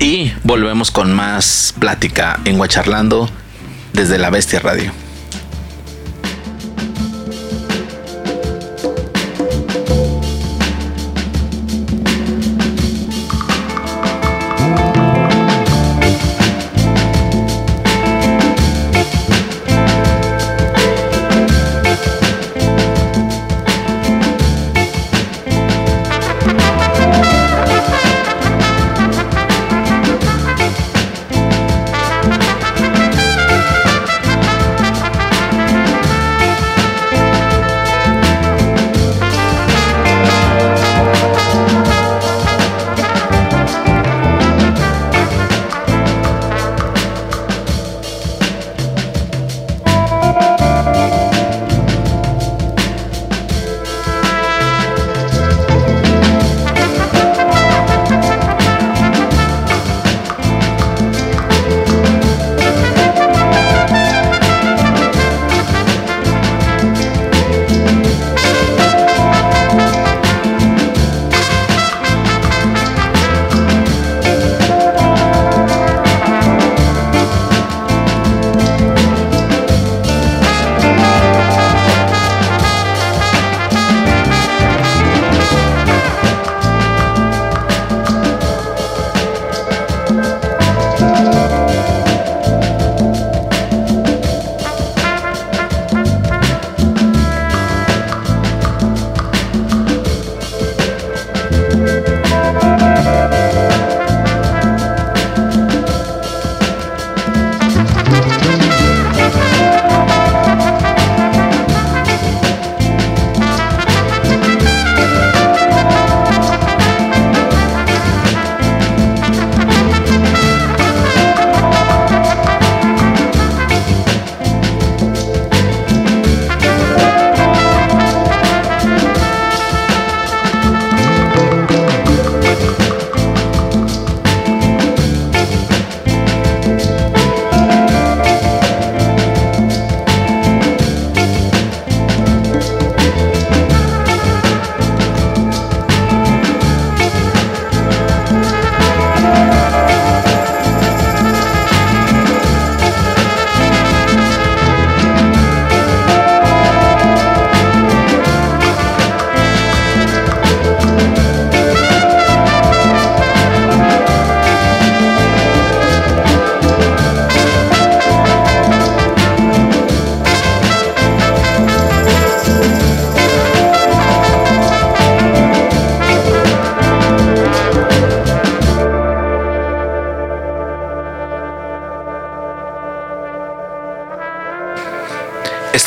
y 0.00 0.32
volvemos 0.44 0.90
con 0.90 1.12
más 1.12 1.74
plática 1.78 2.38
en 2.44 2.58
Guacharlando 2.58 3.28
desde 3.92 4.18
la 4.18 4.30
Bestia 4.30 4.60
Radio. 4.60 4.92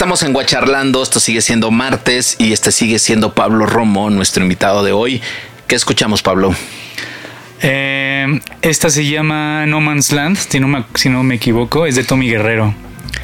Estamos 0.01 0.23
en 0.23 0.33
Guacharlando, 0.33 1.03
esto 1.03 1.19
sigue 1.19 1.41
siendo 1.41 1.69
martes 1.69 2.35
y 2.39 2.53
este 2.53 2.71
sigue 2.71 2.97
siendo 2.97 3.35
Pablo 3.35 3.67
Romo, 3.67 4.09
nuestro 4.09 4.41
invitado 4.41 4.83
de 4.83 4.91
hoy. 4.91 5.21
¿Qué 5.67 5.75
escuchamos, 5.75 6.23
Pablo? 6.23 6.55
Eh, 7.61 8.39
esta 8.63 8.89
se 8.89 9.05
llama 9.05 9.67
No 9.67 9.79
Man's 9.79 10.11
Land, 10.11 10.37
si 10.37 10.59
no, 10.59 10.67
me, 10.67 10.85
si 10.95 11.09
no 11.09 11.21
me 11.21 11.35
equivoco, 11.35 11.85
es 11.85 11.95
de 11.95 12.03
Tommy 12.03 12.27
Guerrero. 12.27 12.73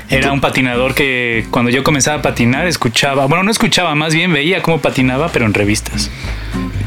Era 0.08 0.32
un 0.32 0.40
patinador 0.40 0.94
que 0.94 1.48
cuando 1.50 1.72
yo 1.72 1.84
comenzaba 1.84 2.20
a 2.20 2.22
patinar 2.22 2.68
escuchaba, 2.68 3.26
bueno, 3.26 3.44
no 3.44 3.50
escuchaba, 3.50 3.96
más 3.96 4.14
bien 4.14 4.32
veía 4.32 4.62
cómo 4.62 4.80
patinaba, 4.80 5.30
pero 5.30 5.48
en 5.48 5.56
revistas. 5.56 6.12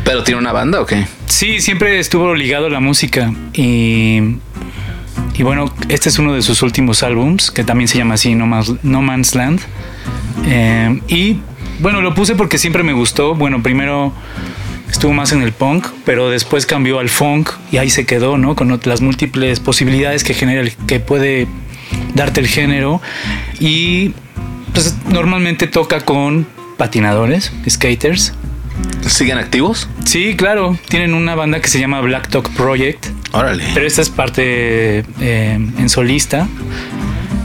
¿Pero 0.04 0.22
tiene 0.22 0.38
una 0.38 0.52
banda 0.52 0.80
o 0.80 0.86
qué? 0.86 1.04
Sí, 1.26 1.60
siempre 1.60 1.98
estuvo 1.98 2.32
ligado 2.36 2.66
a 2.66 2.70
la 2.70 2.78
música 2.78 3.34
y, 3.54 4.36
y 5.34 5.42
bueno, 5.42 5.74
este 5.88 6.10
es 6.10 6.20
uno 6.20 6.32
de 6.32 6.42
sus 6.42 6.62
últimos 6.62 7.02
álbums, 7.02 7.50
que 7.50 7.64
también 7.64 7.88
se 7.88 7.98
llama 7.98 8.14
así, 8.14 8.36
No 8.36 8.46
Man's, 8.46 8.72
no 8.84 9.02
Man's 9.02 9.34
Land. 9.34 9.60
Eh, 10.46 11.00
y 11.08 11.38
bueno, 11.80 12.00
lo 12.00 12.14
puse 12.14 12.34
porque 12.34 12.58
siempre 12.58 12.82
me 12.82 12.92
gustó. 12.92 13.34
Bueno, 13.34 13.62
primero 13.62 14.12
estuvo 14.90 15.12
más 15.12 15.32
en 15.32 15.42
el 15.42 15.52
punk, 15.52 15.86
pero 16.04 16.30
después 16.30 16.66
cambió 16.66 16.98
al 16.98 17.08
funk 17.08 17.50
y 17.72 17.76
ahí 17.78 17.90
se 17.90 18.06
quedó, 18.06 18.38
¿no? 18.38 18.54
Con 18.56 18.78
las 18.84 19.00
múltiples 19.00 19.60
posibilidades 19.60 20.24
que 20.24 20.34
genera, 20.34 20.60
el- 20.62 20.72
que 20.86 21.00
puede 21.00 21.46
darte 22.14 22.40
el 22.40 22.48
género. 22.48 23.00
Y 23.58 24.12
pues 24.72 24.96
normalmente 25.08 25.66
toca 25.66 26.00
con 26.00 26.46
patinadores, 26.76 27.52
skaters. 27.68 28.34
¿Siguen 29.06 29.36
activos? 29.38 29.88
Sí, 30.04 30.34
claro, 30.36 30.78
tienen 30.88 31.12
una 31.12 31.34
banda 31.34 31.60
que 31.60 31.68
se 31.68 31.78
llama 31.78 32.00
Black 32.00 32.28
Talk 32.28 32.48
Project, 32.50 33.06
Órale. 33.32 33.62
pero 33.74 33.86
esta 33.86 34.00
es 34.00 34.08
parte 34.08 35.04
eh, 35.20 35.54
en 35.78 35.88
solista. 35.90 36.48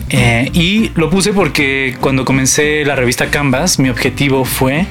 Eh, 0.10 0.50
y 0.54 0.91
lo 0.96 1.10
puse 1.10 1.34
porque 1.34 1.98
cuando 2.00 2.26
comencé 2.26 2.86
la 2.86 2.96
revista 2.96 3.30
Canvas, 3.32 3.80
mi 3.80 3.89
objetivo 3.89 4.46
fue 4.46 4.86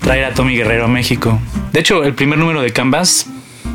traer 0.00 0.24
a 0.24 0.34
Tommy 0.34 0.56
Guerrero 0.56 0.86
a 0.86 0.88
México. 0.88 1.38
De 1.72 1.80
hecho, 1.80 2.04
el 2.04 2.14
primer 2.14 2.38
número 2.38 2.62
de 2.62 2.72
Canvas 2.72 3.26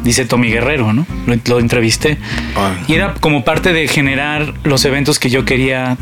dice 0.04 0.26
Tommy 0.26 0.50
Guerrero, 0.50 0.94
¿no? 0.94 1.06
Lo, 1.28 1.36
lo 1.48 1.60
entrevisté. 1.60 2.18
Ah. 2.56 2.74
Y 2.88 2.94
era 2.94 3.14
como 3.16 3.44
parte 3.44 3.74
de 3.74 3.88
generar 3.88 4.54
los 4.64 4.86
eventos 4.86 5.20
que 5.20 5.30
yo 5.30 5.46
quería 5.46 5.98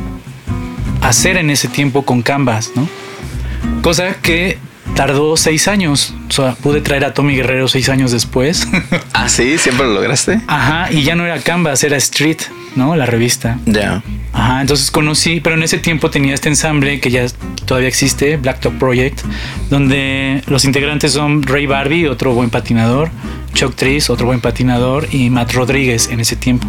hacer 1.01 1.37
en 1.37 1.49
ese 1.49 1.67
tiempo 1.67 2.03
con 2.03 2.21
Canvas, 2.21 2.71
¿no? 2.75 2.87
Cosa 3.81 4.15
que 4.21 4.57
tardó 4.95 5.37
seis 5.37 5.67
años. 5.67 6.13
O 6.29 6.31
sea, 6.31 6.55
pude 6.55 6.81
traer 6.81 7.05
a 7.05 7.13
Tommy 7.13 7.35
Guerrero 7.35 7.67
seis 7.67 7.89
años 7.89 8.11
después. 8.11 8.67
ah, 9.13 9.29
sí, 9.29 9.57
siempre 9.57 9.87
lo 9.87 9.93
lograste. 9.93 10.41
Ajá, 10.47 10.91
y 10.91 11.03
ya 11.03 11.15
no 11.15 11.25
era 11.25 11.39
Canvas, 11.39 11.83
era 11.83 11.97
Street, 11.97 12.37
¿no? 12.75 12.95
La 12.95 13.05
revista. 13.05 13.59
Ya. 13.65 14.03
Ajá, 14.31 14.61
entonces 14.61 14.89
conocí, 14.89 15.39
pero 15.39 15.55
en 15.55 15.63
ese 15.63 15.77
tiempo 15.77 16.09
tenía 16.09 16.33
este 16.33 16.49
ensamble 16.49 16.99
que 16.99 17.11
ya 17.11 17.25
todavía 17.65 17.87
existe, 17.87 18.37
Black 18.37 18.61
Top 18.61 18.73
Project, 18.79 19.21
donde 19.69 20.41
los 20.47 20.65
integrantes 20.65 21.13
son 21.13 21.43
Ray 21.43 21.67
Barbie, 21.67 22.07
otro 22.07 22.33
buen 22.33 22.49
patinador, 22.49 23.11
Chuck 23.53 23.75
Tris, 23.75 24.09
otro 24.09 24.25
buen 24.25 24.41
patinador, 24.41 25.07
y 25.11 25.29
Matt 25.29 25.53
Rodríguez 25.53 26.09
en 26.09 26.19
ese 26.19 26.35
tiempo. 26.35 26.67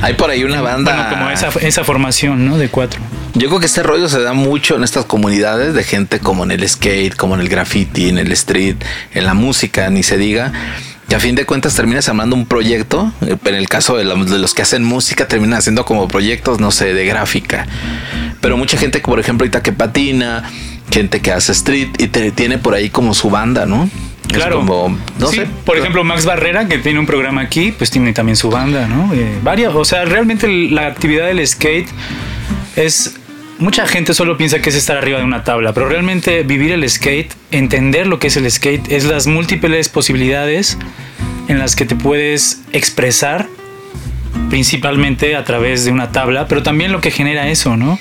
Hay 0.00 0.14
por 0.14 0.30
ahí 0.30 0.44
una 0.44 0.62
banda. 0.62 0.94
Bueno, 0.94 1.10
como 1.10 1.30
esa, 1.30 1.48
esa 1.60 1.84
formación, 1.84 2.46
¿no? 2.46 2.56
De 2.56 2.68
cuatro. 2.68 3.00
Yo 3.34 3.48
creo 3.48 3.60
que 3.60 3.66
este 3.66 3.82
rollo 3.82 4.08
se 4.08 4.20
da 4.20 4.32
mucho 4.32 4.76
en 4.76 4.84
estas 4.84 5.04
comunidades 5.04 5.74
de 5.74 5.84
gente 5.84 6.18
como 6.18 6.44
en 6.44 6.50
el 6.50 6.68
skate, 6.68 7.14
como 7.14 7.34
en 7.34 7.40
el 7.40 7.48
graffiti, 7.48 8.08
en 8.08 8.18
el 8.18 8.32
street, 8.32 8.76
en 9.14 9.24
la 9.24 9.34
música, 9.34 9.90
ni 9.90 10.02
se 10.02 10.16
diga. 10.16 10.52
Y 11.10 11.14
a 11.14 11.20
fin 11.20 11.34
de 11.34 11.46
cuentas 11.46 11.74
terminas 11.74 12.08
armando 12.08 12.36
un 12.36 12.46
proyecto. 12.46 13.12
En 13.22 13.54
el 13.54 13.68
caso 13.68 13.96
de, 13.96 14.04
los 14.04 14.54
que 14.54 14.62
hacen 14.62 14.84
música, 14.84 15.26
terminan 15.26 15.58
haciendo 15.58 15.84
como 15.84 16.06
proyectos, 16.06 16.60
no 16.60 16.70
sé, 16.70 16.92
de 16.92 17.06
gráfica. 17.06 17.66
Pero 18.40 18.56
mucha 18.56 18.76
gente, 18.76 19.00
por 19.00 19.18
ejemplo, 19.18 19.44
ahorita 19.44 19.62
que 19.62 19.72
patina, 19.72 20.44
gente 20.90 21.20
que 21.20 21.32
hace 21.32 21.52
street 21.52 21.88
y 21.98 22.08
te, 22.08 22.30
tiene 22.32 22.58
por 22.58 22.74
ahí 22.74 22.90
como 22.90 23.14
su 23.14 23.30
banda, 23.30 23.64
¿no? 23.64 23.88
Claro. 24.28 24.56
Como, 24.56 24.98
no 25.18 25.28
sí, 25.28 25.36
sé. 25.36 25.46
Por 25.64 25.78
ejemplo, 25.78 26.04
Max 26.04 26.26
Barrera, 26.26 26.68
que 26.68 26.76
tiene 26.76 26.98
un 26.98 27.06
programa 27.06 27.40
aquí, 27.40 27.72
pues 27.72 27.90
tiene 27.90 28.12
también 28.12 28.36
su 28.36 28.50
banda, 28.50 28.86
¿no? 28.86 29.14
Eh, 29.14 29.38
varias. 29.42 29.74
O 29.74 29.86
sea, 29.86 30.04
realmente 30.04 30.46
la 30.70 30.86
actividad 30.86 31.26
del 31.26 31.46
skate 31.46 31.88
es. 32.84 33.16
Mucha 33.58 33.88
gente 33.88 34.14
solo 34.14 34.36
piensa 34.36 34.60
que 34.60 34.70
es 34.70 34.76
estar 34.76 34.96
arriba 34.96 35.18
de 35.18 35.24
una 35.24 35.42
tabla, 35.42 35.72
pero 35.72 35.88
realmente 35.88 36.44
vivir 36.44 36.70
el 36.70 36.88
skate, 36.88 37.34
entender 37.50 38.06
lo 38.06 38.20
que 38.20 38.28
es 38.28 38.36
el 38.36 38.48
skate, 38.48 38.92
es 38.92 39.04
las 39.04 39.26
múltiples 39.26 39.88
posibilidades 39.88 40.78
en 41.48 41.58
las 41.58 41.74
que 41.74 41.84
te 41.84 41.96
puedes 41.96 42.62
expresar, 42.72 43.48
principalmente 44.48 45.34
a 45.34 45.42
través 45.42 45.84
de 45.84 45.90
una 45.90 46.12
tabla, 46.12 46.46
pero 46.46 46.62
también 46.62 46.92
lo 46.92 47.00
que 47.00 47.10
genera 47.10 47.48
eso, 47.48 47.76
¿no? 47.76 47.98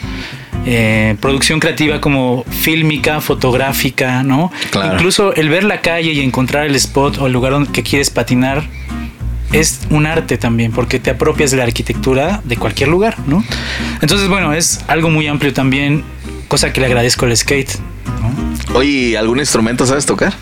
Eh, 0.67 1.15
producción 1.21 1.59
creativa 1.59 2.01
como 2.01 2.43
fílmica, 2.43 3.21
fotográfica, 3.21 4.21
¿no? 4.21 4.51
Claro. 4.69 4.93
Incluso 4.93 5.33
el 5.33 5.49
ver 5.49 5.63
la 5.63 5.81
calle 5.81 6.11
y 6.11 6.19
encontrar 6.19 6.67
el 6.67 6.75
spot 6.75 7.17
o 7.17 7.27
el 7.27 7.33
lugar 7.33 7.53
donde 7.53 7.71
que 7.71 7.83
quieres 7.83 8.09
patinar 8.09 8.63
es 9.51 9.81
un 9.89 10.05
arte 10.05 10.37
también, 10.37 10.71
porque 10.71 10.99
te 10.99 11.09
apropias 11.09 11.51
de 11.51 11.57
la 11.57 11.63
arquitectura 11.63 12.41
de 12.43 12.57
cualquier 12.57 12.89
lugar, 12.89 13.17
¿no? 13.27 13.43
Entonces, 14.01 14.27
bueno, 14.27 14.53
es 14.53 14.81
algo 14.87 15.09
muy 15.09 15.27
amplio 15.27 15.53
también, 15.53 16.03
cosa 16.47 16.73
que 16.73 16.81
le 16.81 16.87
agradezco 16.87 17.25
al 17.25 17.35
skate. 17.35 17.71
¿no? 18.21 18.77
Oye, 18.77 19.17
¿algún 19.17 19.39
instrumento 19.39 19.85
sabes 19.85 20.05
tocar? 20.05 20.33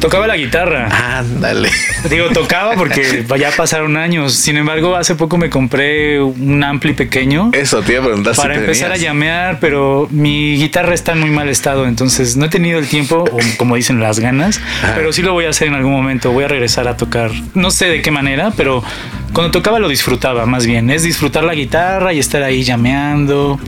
Tocaba 0.00 0.26
la 0.28 0.36
guitarra. 0.36 0.88
Ándale. 1.18 1.70
Digo, 2.08 2.28
tocaba 2.28 2.74
porque 2.74 3.24
ya 3.38 3.50
pasaron 3.50 3.96
años. 3.96 4.34
Sin 4.34 4.56
embargo, 4.56 4.94
hace 4.96 5.16
poco 5.16 5.36
me 5.38 5.50
compré 5.50 6.22
un 6.22 6.62
ampli 6.62 6.92
pequeño. 6.92 7.50
Eso 7.52 7.82
te 7.82 7.92
iba 7.94 8.02
a 8.02 8.06
preguntar 8.06 8.34
Para 8.36 8.54
si 8.54 8.60
empezar 8.60 8.92
tenías. 8.92 9.00
a 9.00 9.04
llamear, 9.04 9.58
pero 9.60 10.06
mi 10.10 10.56
guitarra 10.56 10.94
está 10.94 11.12
en 11.12 11.20
muy 11.20 11.30
mal 11.30 11.48
estado, 11.48 11.86
entonces 11.86 12.36
no 12.36 12.46
he 12.46 12.48
tenido 12.48 12.78
el 12.78 12.86
tiempo, 12.86 13.24
o 13.30 13.38
como 13.56 13.74
dicen, 13.74 13.98
las 14.00 14.20
ganas, 14.20 14.60
Ajá. 14.82 14.92
pero 14.96 15.12
sí 15.12 15.22
lo 15.22 15.32
voy 15.32 15.46
a 15.46 15.50
hacer 15.50 15.68
en 15.68 15.74
algún 15.74 15.92
momento. 15.92 16.30
Voy 16.32 16.44
a 16.44 16.48
regresar 16.48 16.86
a 16.86 16.96
tocar. 16.96 17.32
No 17.54 17.70
sé 17.72 17.86
de 17.86 18.00
qué 18.00 18.10
manera, 18.12 18.52
pero 18.56 18.84
cuando 19.32 19.50
tocaba 19.50 19.78
lo 19.80 19.88
disfrutaba 19.88 20.46
más 20.46 20.64
bien. 20.64 20.90
Es 20.90 21.02
disfrutar 21.02 21.42
la 21.42 21.54
guitarra 21.54 22.12
y 22.12 22.18
estar 22.20 22.42
ahí 22.44 22.62
llameando, 22.62 23.58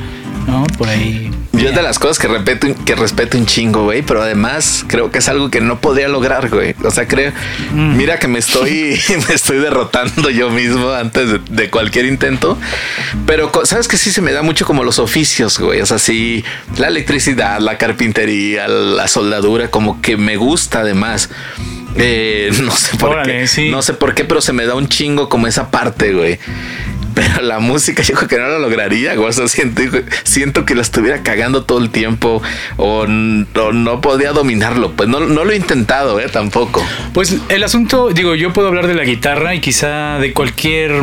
¿no? 0.50 0.64
Por 0.78 0.88
ahí. 0.88 1.30
Yo 1.52 1.68
es 1.68 1.74
de 1.74 1.82
las 1.82 1.98
cosas 1.98 2.18
que 2.18 2.26
respeto, 2.28 2.68
que 2.86 2.94
respeto 2.94 3.36
un 3.36 3.44
chingo, 3.46 3.84
güey, 3.84 4.02
pero 4.02 4.22
además 4.22 4.84
creo 4.86 5.10
que 5.10 5.18
es 5.18 5.28
algo 5.28 5.50
que 5.50 5.60
no 5.60 5.80
podría 5.80 6.08
lograr, 6.08 6.48
güey. 6.48 6.74
O 6.84 6.90
sea, 6.90 7.06
creo, 7.06 7.32
Mm. 7.72 7.96
mira 7.96 8.18
que 8.18 8.28
me 8.28 8.38
estoy, 8.38 8.98
me 9.28 9.34
estoy 9.34 9.58
derrotando 9.58 10.30
yo 10.30 10.50
mismo 10.50 10.90
antes 10.90 11.28
de, 11.30 11.38
de 11.50 11.70
cualquier 11.70 12.06
intento. 12.06 12.58
Pero 13.26 13.50
sabes 13.64 13.88
que 13.88 13.96
sí 13.98 14.10
se 14.10 14.22
me 14.22 14.32
da 14.32 14.42
mucho 14.42 14.64
como 14.64 14.84
los 14.84 14.98
oficios, 14.98 15.58
güey. 15.58 15.80
O 15.82 15.86
sea, 15.86 15.98
sí, 15.98 16.44
la 16.78 16.88
electricidad, 16.88 17.60
la 17.60 17.76
carpintería, 17.78 18.66
la 18.68 19.06
soldadura, 19.08 19.70
como 19.70 20.00
que 20.00 20.16
me 20.16 20.36
gusta 20.36 20.80
además. 20.80 21.30
Eh, 21.96 22.50
no 22.62 22.70
sé 22.72 22.96
por 22.96 23.10
Órale, 23.10 23.40
qué. 23.40 23.46
sí. 23.46 23.70
No 23.70 23.82
sé 23.82 23.94
por 23.94 24.14
qué, 24.14 24.24
pero 24.24 24.40
se 24.40 24.52
me 24.52 24.66
da 24.66 24.74
un 24.74 24.88
chingo 24.88 25.28
como 25.28 25.46
esa 25.46 25.70
parte, 25.70 26.12
güey. 26.12 26.38
Pero 27.14 27.42
la 27.42 27.58
música 27.58 28.02
yo 28.04 28.14
creo 28.14 28.28
que 28.28 28.38
no 28.38 28.46
la 28.46 28.58
lograría, 28.58 29.14
güey. 29.14 29.28
O 29.28 29.32
sea, 29.32 29.48
siento, 29.48 29.82
siento 30.24 30.64
que 30.64 30.74
la 30.74 30.82
estuviera 30.82 31.22
cagando 31.22 31.64
todo 31.64 31.78
el 31.78 31.90
tiempo 31.90 32.42
o, 32.76 33.06
no 33.06 34.00
podía 34.00 34.32
dominarlo. 34.32 34.92
Pues 34.92 35.08
no, 35.08 35.20
no 35.20 35.44
lo 35.44 35.52
he 35.52 35.56
intentado, 35.56 36.20
eh, 36.20 36.28
tampoco. 36.28 36.84
Pues 37.12 37.36
el 37.48 37.64
asunto, 37.64 38.10
digo, 38.10 38.34
yo 38.34 38.52
puedo 38.52 38.68
hablar 38.68 38.86
de 38.86 38.94
la 38.94 39.04
guitarra 39.04 39.54
y 39.54 39.60
quizá 39.60 40.18
de 40.18 40.32
cualquier 40.32 41.02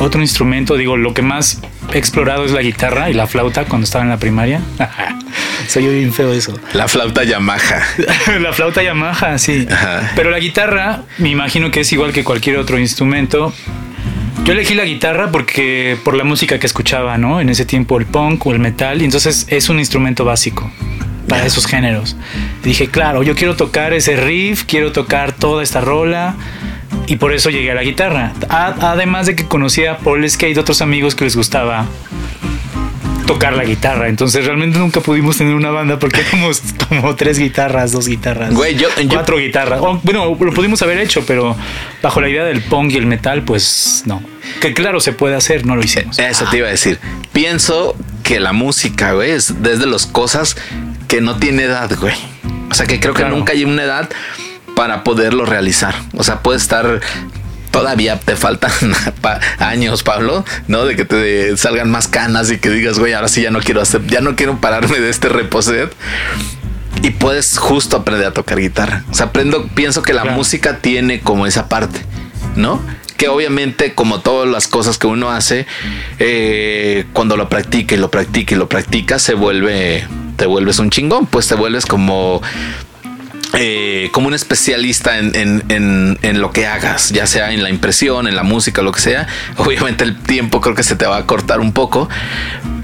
otro 0.00 0.20
instrumento. 0.20 0.76
Digo, 0.76 0.96
lo 0.96 1.14
que 1.14 1.22
más 1.22 1.60
he 1.92 1.98
explorado 1.98 2.44
es 2.44 2.52
la 2.52 2.62
guitarra 2.62 3.10
y 3.10 3.14
la 3.14 3.26
flauta 3.26 3.64
cuando 3.66 3.84
estaba 3.84 4.02
en 4.02 4.10
la 4.10 4.18
primaria. 4.18 4.60
Soy 5.68 5.86
bien 5.86 6.12
feo 6.12 6.32
eso. 6.32 6.58
La 6.72 6.88
flauta 6.88 7.22
Yamaha. 7.22 7.82
la 8.40 8.52
flauta 8.52 8.82
Yamaha, 8.82 9.38
sí. 9.38 9.66
Ajá. 9.70 10.12
Pero 10.16 10.30
la 10.30 10.40
guitarra, 10.40 11.02
me 11.18 11.28
imagino 11.28 11.70
que 11.70 11.80
es 11.80 11.92
igual 11.92 12.12
que 12.12 12.24
cualquier 12.24 12.56
otro 12.56 12.78
instrumento. 12.78 13.52
Yo 14.44 14.54
elegí 14.54 14.74
la 14.74 14.84
guitarra 14.84 15.30
porque 15.30 15.98
por 16.02 16.14
la 16.16 16.24
música 16.24 16.58
que 16.58 16.66
escuchaba, 16.66 17.18
¿no? 17.18 17.40
En 17.40 17.50
ese 17.50 17.66
tiempo 17.66 17.98
el 17.98 18.06
punk 18.06 18.46
o 18.46 18.52
el 18.52 18.58
metal, 18.58 19.02
y 19.02 19.04
entonces 19.04 19.46
es 19.48 19.68
un 19.68 19.78
instrumento 19.78 20.24
básico 20.24 20.70
para 21.28 21.46
esos 21.46 21.66
géneros. 21.66 22.16
Dije, 22.62 22.88
claro, 22.88 23.22
yo 23.22 23.34
quiero 23.34 23.54
tocar 23.54 23.92
ese 23.92 24.16
riff, 24.16 24.64
quiero 24.64 24.92
tocar 24.92 25.32
toda 25.32 25.62
esta 25.62 25.80
rola. 25.80 26.34
Y 27.10 27.16
por 27.16 27.32
eso 27.32 27.50
llegué 27.50 27.72
a 27.72 27.74
la 27.74 27.82
guitarra. 27.82 28.32
A- 28.48 28.92
además 28.92 29.26
de 29.26 29.34
que 29.34 29.44
conocía 29.46 29.98
por 29.98 30.18
el 30.18 30.30
skate 30.30 30.56
otros 30.58 30.80
amigos 30.80 31.16
que 31.16 31.24
les 31.24 31.34
gustaba 31.34 31.86
tocar 33.26 33.52
la 33.54 33.64
guitarra. 33.64 34.08
Entonces 34.08 34.44
realmente 34.44 34.78
nunca 34.78 35.00
pudimos 35.00 35.36
tener 35.36 35.54
una 35.54 35.70
banda 35.70 35.98
porque 35.98 36.20
éramos 36.32 36.62
como 36.88 37.14
tres 37.16 37.38
guitarras, 37.38 37.92
dos 37.92 38.06
guitarras, 38.08 38.54
Güey, 38.54 38.76
yo- 38.76 38.88
yo- 39.02 39.08
cuatro 39.08 39.38
guitarras. 39.38 39.80
O, 39.82 40.00
bueno, 40.02 40.36
lo 40.40 40.52
pudimos 40.52 40.82
haber 40.82 40.98
hecho, 40.98 41.24
pero 41.26 41.56
bajo 42.02 42.20
la 42.20 42.28
idea 42.28 42.44
del 42.44 42.62
punk 42.62 42.92
y 42.92 42.96
el 42.96 43.06
metal, 43.06 43.42
pues 43.42 44.02
no. 44.06 44.22
Que 44.60 44.72
claro, 44.72 45.00
se 45.00 45.12
puede 45.12 45.34
hacer, 45.36 45.66
no 45.66 45.74
lo 45.76 45.82
hicimos. 45.82 46.18
Eso 46.18 46.44
te 46.50 46.58
iba 46.58 46.68
a 46.68 46.70
decir. 46.70 46.98
Pienso 47.32 47.96
que 48.22 48.38
la 48.40 48.52
música, 48.52 49.12
güey, 49.14 49.32
es 49.32 49.62
desde 49.62 49.86
las 49.86 50.06
cosas 50.06 50.56
que 51.08 51.20
no 51.20 51.36
tiene 51.38 51.64
edad, 51.64 51.90
güey. 51.98 52.14
O 52.70 52.74
sea, 52.74 52.86
que 52.86 53.00
creo 53.00 53.14
que 53.14 53.24
nunca 53.24 53.52
hay 53.52 53.64
una 53.64 53.82
edad 53.82 54.08
para 54.80 55.04
poderlo 55.04 55.44
realizar. 55.44 55.94
O 56.16 56.24
sea, 56.24 56.42
puede 56.42 56.56
estar 56.56 57.00
todavía 57.70 58.18
te 58.18 58.34
faltan 58.34 58.72
pa- 59.20 59.38
años, 59.58 60.02
Pablo, 60.02 60.42
¿no? 60.68 60.86
De 60.86 60.96
que 60.96 61.04
te 61.04 61.54
salgan 61.58 61.90
más 61.90 62.08
canas 62.08 62.50
y 62.50 62.56
que 62.56 62.70
digas, 62.70 62.98
güey, 62.98 63.12
ahora 63.12 63.28
sí 63.28 63.42
ya 63.42 63.50
no 63.50 63.60
quiero 63.60 63.82
hacer, 63.82 64.06
ya 64.06 64.22
no 64.22 64.36
quiero 64.36 64.56
pararme 64.58 64.98
de 65.00 65.10
este 65.10 65.28
reposet. 65.28 65.92
Y 67.02 67.10
puedes 67.10 67.58
justo 67.58 67.98
aprender 67.98 68.26
a 68.28 68.32
tocar 68.32 68.58
guitarra. 68.58 69.04
O 69.10 69.14
sea, 69.14 69.26
aprendo, 69.26 69.68
pienso 69.74 70.00
que 70.00 70.14
la 70.14 70.22
Claro. 70.22 70.36
música 70.38 70.78
tiene 70.78 71.20
como 71.20 71.46
esa 71.46 71.68
parte, 71.68 72.00
¿no? 72.56 72.80
Que 73.18 73.28
obviamente, 73.28 73.92
como 73.94 74.20
todas 74.20 74.48
las 74.48 74.66
cosas 74.66 74.96
que 74.96 75.06
uno 75.08 75.30
hace, 75.30 75.66
eh, 76.18 77.04
cuando 77.12 77.36
lo 77.36 77.50
practica 77.50 77.94
y 77.94 77.98
lo 77.98 78.10
practica 78.10 78.54
y 78.54 78.58
lo 78.58 78.66
practica, 78.70 79.18
se 79.18 79.34
vuelve, 79.34 80.06
te 80.36 80.46
vuelves 80.46 80.78
un 80.78 80.88
chingón, 80.88 81.26
pues 81.26 81.46
te 81.48 81.54
vuelves 81.54 81.84
como 81.84 82.40
eh, 83.54 84.08
como 84.12 84.28
un 84.28 84.34
especialista 84.34 85.18
en, 85.18 85.34
en- 85.34 86.18
en- 86.22 86.40
lo 86.40 86.52
que 86.52 86.66
hagas, 86.66 87.10
ya 87.10 87.26
sea 87.26 87.52
en 87.52 87.62
la 87.62 87.70
impresión, 87.70 88.26
en 88.28 88.36
la 88.36 88.42
música, 88.44 88.82
lo 88.82 88.92
que 88.92 89.00
sea. 89.00 89.26
Obviamente 89.56 90.04
el 90.04 90.16
tiempo 90.16 90.60
creo 90.60 90.74
que 90.74 90.82
se 90.82 90.96
te 90.96 91.06
va 91.06 91.16
a 91.18 91.26
cortar 91.26 91.60
un 91.60 91.72
poco, 91.72 92.08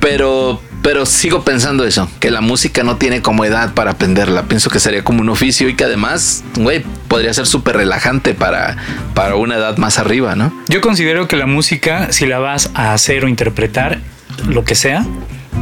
pero, 0.00 0.60
pero 0.82 1.06
sigo 1.06 1.42
pensando 1.44 1.84
eso, 1.84 2.10
que 2.20 2.30
la 2.30 2.40
música 2.40 2.82
no 2.82 2.96
tiene 2.96 3.22
como 3.22 3.44
edad 3.44 3.72
para 3.74 3.92
aprenderla. 3.92 4.42
Pienso 4.44 4.68
que 4.70 4.80
sería 4.80 5.04
como 5.04 5.20
un 5.20 5.28
oficio 5.28 5.68
y 5.68 5.74
que 5.74 5.84
además, 5.84 6.42
güey, 6.56 6.84
podría 7.08 7.32
ser 7.32 7.46
súper 7.46 7.76
relajante 7.76 8.34
para, 8.34 8.76
para 9.14 9.36
una 9.36 9.56
edad 9.56 9.76
más 9.78 9.98
arriba, 9.98 10.34
¿no? 10.36 10.52
Yo 10.68 10.80
considero 10.80 11.28
que 11.28 11.36
la 11.36 11.46
música, 11.46 12.12
si 12.12 12.26
la 12.26 12.38
vas 12.38 12.70
a 12.74 12.92
hacer 12.92 13.24
o 13.24 13.28
interpretar, 13.28 14.00
lo 14.48 14.64
que 14.64 14.74
sea, 14.74 15.06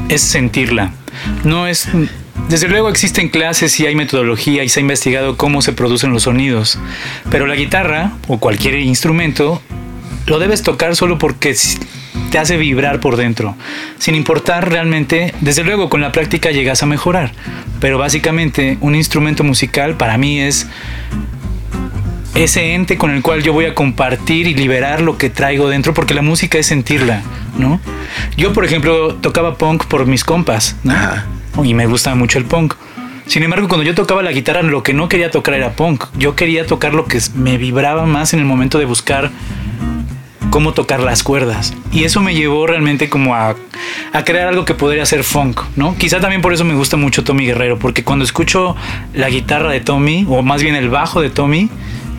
es 0.08 0.22
sentirla. 0.22 0.90
No 1.44 1.66
es. 1.66 1.88
Desde 2.48 2.68
luego 2.68 2.88
existen 2.88 3.28
clases 3.28 3.78
y 3.80 3.86
hay 3.86 3.94
metodología 3.94 4.64
y 4.64 4.68
se 4.68 4.80
ha 4.80 4.82
investigado 4.82 5.36
cómo 5.36 5.62
se 5.62 5.72
producen 5.72 6.12
los 6.12 6.24
sonidos. 6.24 6.78
Pero 7.30 7.46
la 7.46 7.54
guitarra 7.54 8.12
o 8.28 8.38
cualquier 8.38 8.74
instrumento 8.80 9.62
lo 10.26 10.38
debes 10.38 10.62
tocar 10.62 10.94
solo 10.96 11.18
porque 11.18 11.54
te 12.30 12.38
hace 12.38 12.56
vibrar 12.56 13.00
por 13.00 13.16
dentro. 13.16 13.56
Sin 13.98 14.14
importar 14.14 14.68
realmente, 14.70 15.34
desde 15.40 15.64
luego 15.64 15.88
con 15.88 16.00
la 16.00 16.12
práctica 16.12 16.50
llegas 16.50 16.82
a 16.82 16.86
mejorar. 16.86 17.32
Pero 17.80 17.98
básicamente 17.98 18.78
un 18.80 18.94
instrumento 18.94 19.44
musical 19.44 19.96
para 19.96 20.18
mí 20.18 20.40
es 20.40 20.66
ese 22.34 22.74
ente 22.74 22.98
con 22.98 23.12
el 23.12 23.22
cual 23.22 23.42
yo 23.42 23.52
voy 23.52 23.66
a 23.66 23.74
compartir 23.74 24.48
y 24.48 24.54
liberar 24.54 25.00
lo 25.00 25.16
que 25.18 25.30
traigo 25.30 25.68
dentro, 25.68 25.94
porque 25.94 26.14
la 26.14 26.22
música 26.22 26.58
es 26.58 26.66
sentirla, 26.66 27.22
¿no? 27.58 27.80
Yo, 28.36 28.52
por 28.52 28.64
ejemplo, 28.64 29.14
tocaba 29.14 29.56
punk 29.56 29.84
por 29.84 30.06
mis 30.06 30.24
compas, 30.24 30.76
¿no? 30.82 30.94
Y 31.62 31.74
me 31.74 31.86
gusta 31.86 32.14
mucho 32.14 32.38
el 32.38 32.44
punk. 32.44 32.74
Sin 33.26 33.42
embargo, 33.42 33.68
cuando 33.68 33.84
yo 33.84 33.94
tocaba 33.94 34.22
la 34.22 34.32
guitarra, 34.32 34.62
lo 34.62 34.82
que 34.82 34.92
no 34.92 35.08
quería 35.08 35.30
tocar 35.30 35.54
era 35.54 35.72
punk. 35.72 36.04
Yo 36.18 36.34
quería 36.36 36.66
tocar 36.66 36.94
lo 36.94 37.06
que 37.06 37.20
me 37.34 37.56
vibraba 37.56 38.04
más 38.06 38.34
en 38.34 38.40
el 38.40 38.44
momento 38.44 38.78
de 38.78 38.84
buscar 38.84 39.30
cómo 40.50 40.72
tocar 40.72 41.00
las 41.00 41.22
cuerdas. 41.22 41.74
Y 41.90 42.04
eso 42.04 42.20
me 42.20 42.34
llevó 42.34 42.66
realmente 42.66 43.08
como 43.08 43.34
a, 43.34 43.56
a, 44.12 44.24
crear 44.24 44.46
algo 44.46 44.64
que 44.64 44.74
podría 44.74 45.04
ser 45.06 45.24
funk, 45.24 45.60
¿no? 45.74 45.96
Quizá 45.96 46.20
también 46.20 46.42
por 46.42 46.52
eso 46.52 46.64
me 46.64 46.74
gusta 46.74 46.96
mucho 46.96 47.24
Tommy 47.24 47.46
Guerrero, 47.46 47.78
porque 47.78 48.04
cuando 48.04 48.24
escucho 48.24 48.76
la 49.14 49.30
guitarra 49.30 49.72
de 49.72 49.80
Tommy, 49.80 50.26
o 50.28 50.42
más 50.42 50.62
bien 50.62 50.76
el 50.76 50.90
bajo 50.90 51.20
de 51.20 51.30
Tommy, 51.30 51.70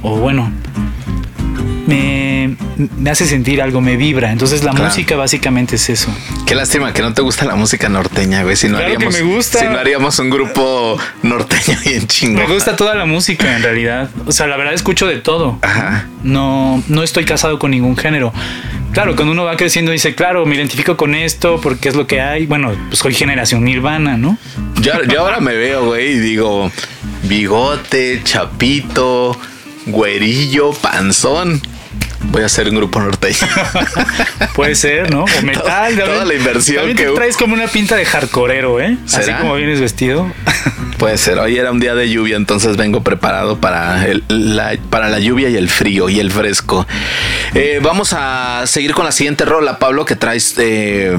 o 0.01 0.17
bueno, 0.17 0.51
me, 1.87 2.55
me 2.97 3.09
hace 3.09 3.25
sentir 3.25 3.61
algo, 3.61 3.81
me 3.81 3.97
vibra. 3.97 4.31
Entonces 4.31 4.63
la 4.63 4.73
música 4.73 5.15
básicamente 5.15 5.75
es 5.75 5.89
eso. 5.89 6.13
Qué 6.45 6.55
lástima 6.55 6.93
que 6.93 7.01
no 7.01 7.13
te 7.13 7.21
gusta 7.21 7.45
la 7.45 7.55
música 7.55 7.89
norteña, 7.89 8.43
güey. 8.43 8.55
Si 8.55 8.67
no 8.69 8.77
haríamos, 8.77 9.13
me 9.13 9.21
gusta. 9.21 9.59
Si 9.59 9.65
no 9.65 9.77
haríamos 9.77 10.17
un 10.19 10.29
grupo 10.29 10.97
norteño 11.23 11.77
y 11.85 11.93
en 11.93 12.07
chingo. 12.07 12.39
Me 12.39 12.47
gusta 12.47 12.75
toda 12.75 12.95
la 12.95 13.05
música 13.05 13.55
en 13.55 13.63
realidad. 13.63 14.09
O 14.25 14.31
sea, 14.31 14.47
la 14.47 14.57
verdad 14.57 14.73
escucho 14.73 15.07
de 15.07 15.17
todo. 15.17 15.59
Ajá. 15.61 16.07
No, 16.23 16.83
no 16.87 17.03
estoy 17.03 17.25
casado 17.25 17.59
con 17.59 17.71
ningún 17.71 17.97
género. 17.97 18.33
Claro, 18.91 19.15
cuando 19.15 19.33
uno 19.33 19.43
va 19.43 19.57
creciendo 19.57 19.91
dice, 19.91 20.15
claro, 20.15 20.45
me 20.45 20.55
identifico 20.55 20.95
con 20.95 21.15
esto 21.15 21.59
porque 21.61 21.89
es 21.89 21.95
lo 21.95 22.07
que 22.07 22.21
hay. 22.21 22.45
Bueno, 22.45 22.71
pues 22.87 22.99
soy 22.99 23.13
generación 23.13 23.63
nirvana, 23.65 24.17
¿no? 24.17 24.37
Yo, 24.79 24.93
yo 25.03 25.21
ahora 25.21 25.41
me 25.41 25.53
veo, 25.53 25.85
güey, 25.87 26.13
y 26.13 26.19
digo, 26.19 26.71
bigote, 27.23 28.21
chapito, 28.23 29.37
güerillo, 29.85 30.71
panzón 30.71 31.61
voy 32.31 32.43
a 32.43 32.45
hacer 32.45 32.69
un 32.69 32.75
grupo 32.75 32.99
norteño. 32.99 33.37
Puede 34.55 34.75
ser, 34.75 35.11
¿no? 35.11 35.23
O 35.23 35.41
metal. 35.43 35.95
Toda, 35.95 36.25
la 36.25 36.33
inversión 36.33 36.77
también 36.77 36.97
que 36.97 37.05
te 37.05 37.11
traes 37.11 37.37
como 37.37 37.53
una 37.53 37.67
pinta 37.67 37.95
de 37.95 38.05
hardcoreero, 38.05 38.79
¿eh? 38.79 38.97
Así 39.13 39.31
como 39.33 39.55
vienes 39.55 39.79
vestido. 39.79 40.31
Puede 40.97 41.17
ser. 41.17 41.39
Hoy 41.39 41.57
era 41.57 41.71
un 41.71 41.79
día 41.79 41.93
de 41.93 42.09
lluvia, 42.09 42.37
entonces 42.37 42.77
vengo 42.77 43.03
preparado 43.03 43.59
para, 43.59 44.05
la, 44.29 44.77
para 44.89 45.09
la 45.09 45.19
lluvia 45.19 45.49
y 45.49 45.57
el 45.57 45.69
frío 45.69 46.09
y 46.09 46.19
el 46.19 46.31
fresco. 46.31 46.87
Eh, 47.53 47.79
vamos 47.81 48.13
a 48.13 48.63
seguir 48.65 48.93
con 48.93 49.05
la 49.05 49.11
siguiente 49.11 49.45
rola, 49.45 49.77
Pablo, 49.77 50.05
que 50.05 50.15
traes 50.15 50.55
eh, 50.57 51.15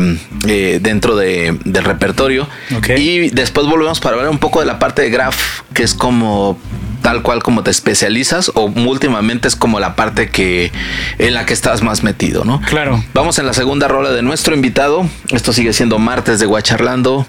eh, 0.46 0.78
dentro 0.80 1.16
de, 1.16 1.58
del 1.64 1.84
repertorio. 1.84 2.48
Y 2.96 3.30
después 3.30 3.66
volvemos 3.66 4.00
para 4.00 4.16
hablar 4.16 4.30
un 4.30 4.38
poco 4.38 4.60
de 4.60 4.66
la 4.66 4.78
parte 4.78 5.02
de 5.02 5.10
graph, 5.10 5.60
que 5.74 5.82
es 5.82 5.94
como 5.94 6.58
tal 7.06 7.22
cual 7.22 7.40
como 7.40 7.62
te 7.62 7.70
especializas 7.70 8.50
o 8.56 8.64
últimamente 8.64 9.46
es 9.46 9.54
como 9.54 9.78
la 9.78 9.94
parte 9.94 10.28
que 10.28 10.72
en 11.18 11.34
la 11.34 11.46
que 11.46 11.52
estás 11.52 11.80
más 11.80 12.02
metido, 12.02 12.44
¿no? 12.44 12.60
Claro. 12.62 13.00
Vamos 13.14 13.38
en 13.38 13.46
la 13.46 13.52
segunda 13.52 13.86
rola 13.86 14.10
de 14.10 14.22
nuestro 14.22 14.56
invitado. 14.56 15.08
Esto 15.30 15.52
sigue 15.52 15.72
siendo 15.72 16.00
martes 16.00 16.40
de 16.40 16.46
Guacharlando 16.46 17.24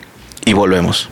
y 0.45 0.53
volvemos. 0.53 1.11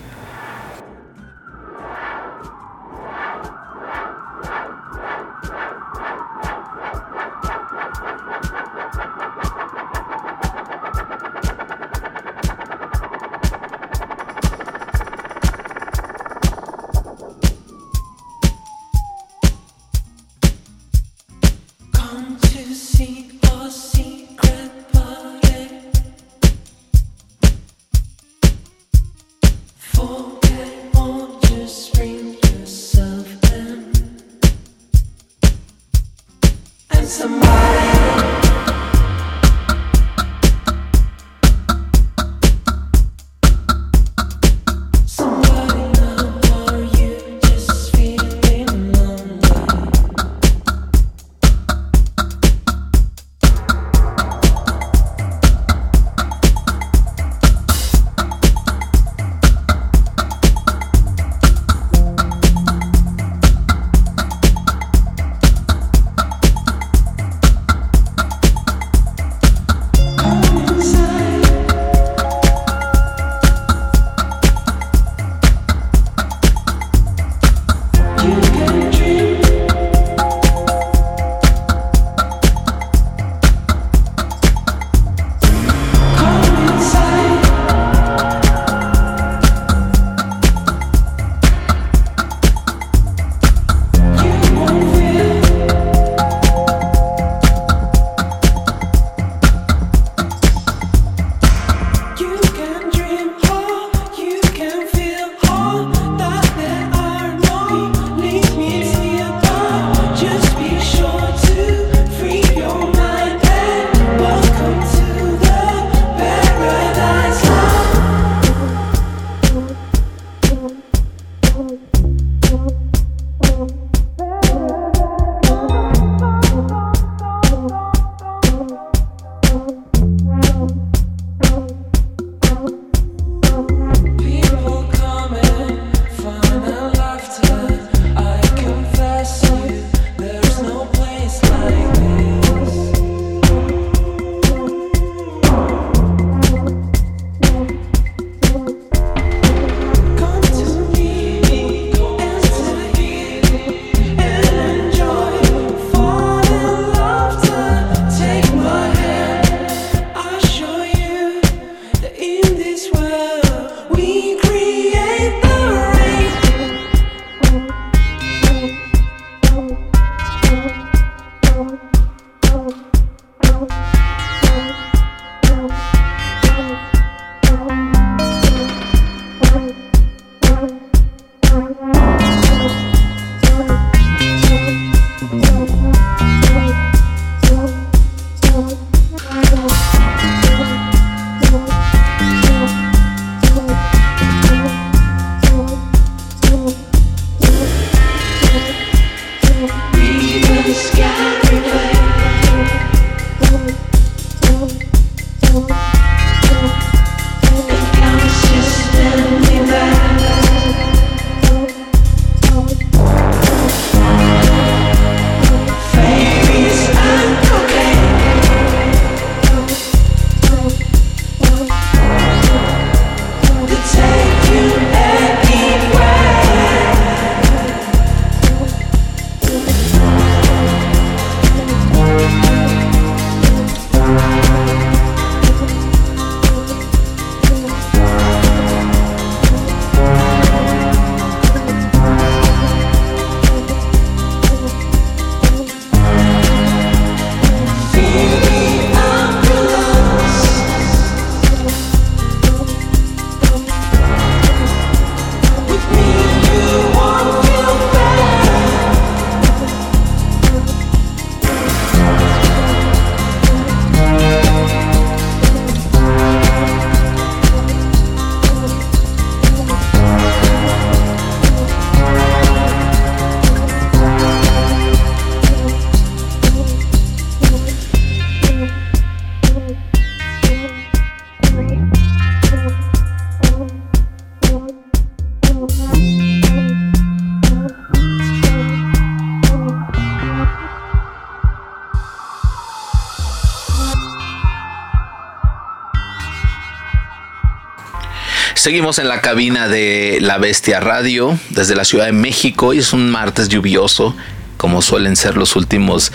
Seguimos 298.66 298.98
en 298.98 299.08
la 299.08 299.22
cabina 299.22 299.68
de 299.68 300.18
La 300.22 300.40
Bestia 300.40 300.80
Radio 300.80 301.38
desde 301.52 301.76
la 301.76 301.86
Ciudad 301.86 302.08
de 302.08 302.14
México 302.14 302.74
y 302.74 302.80
es 302.80 302.94
un 302.94 303.12
martes 303.12 303.48
lluvioso 303.48 304.16
como 304.58 304.82
suelen 304.82 305.16
ser 305.16 305.38
los 305.38 305.56
últimos 305.56 306.12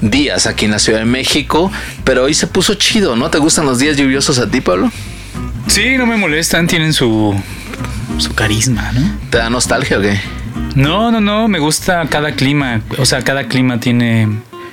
días 0.00 0.46
aquí 0.46 0.66
en 0.66 0.70
la 0.70 0.78
Ciudad 0.78 1.00
de 1.00 1.06
México, 1.06 1.72
pero 2.04 2.22
hoy 2.22 2.34
se 2.34 2.46
puso 2.46 2.74
chido, 2.74 3.16
¿no? 3.16 3.30
¿Te 3.30 3.38
gustan 3.38 3.66
los 3.66 3.80
días 3.80 3.96
lluviosos 3.96 4.38
a 4.38 4.48
ti, 4.48 4.60
Pablo? 4.60 4.92
Sí, 5.66 5.98
no 5.98 6.06
me 6.06 6.16
molestan, 6.16 6.68
tienen 6.68 6.92
su, 6.92 7.34
su 8.18 8.32
carisma, 8.32 8.92
¿no? 8.92 9.18
¿Te 9.30 9.38
da 9.38 9.50
nostalgia 9.50 9.98
o 9.98 10.00
qué? 10.00 10.20
No, 10.76 11.10
no, 11.10 11.20
no, 11.20 11.48
me 11.48 11.58
gusta 11.58 12.06
cada 12.08 12.30
clima, 12.30 12.80
o 12.96 13.06
sea, 13.06 13.24
cada 13.24 13.48
clima 13.48 13.80
tiene 13.80 14.28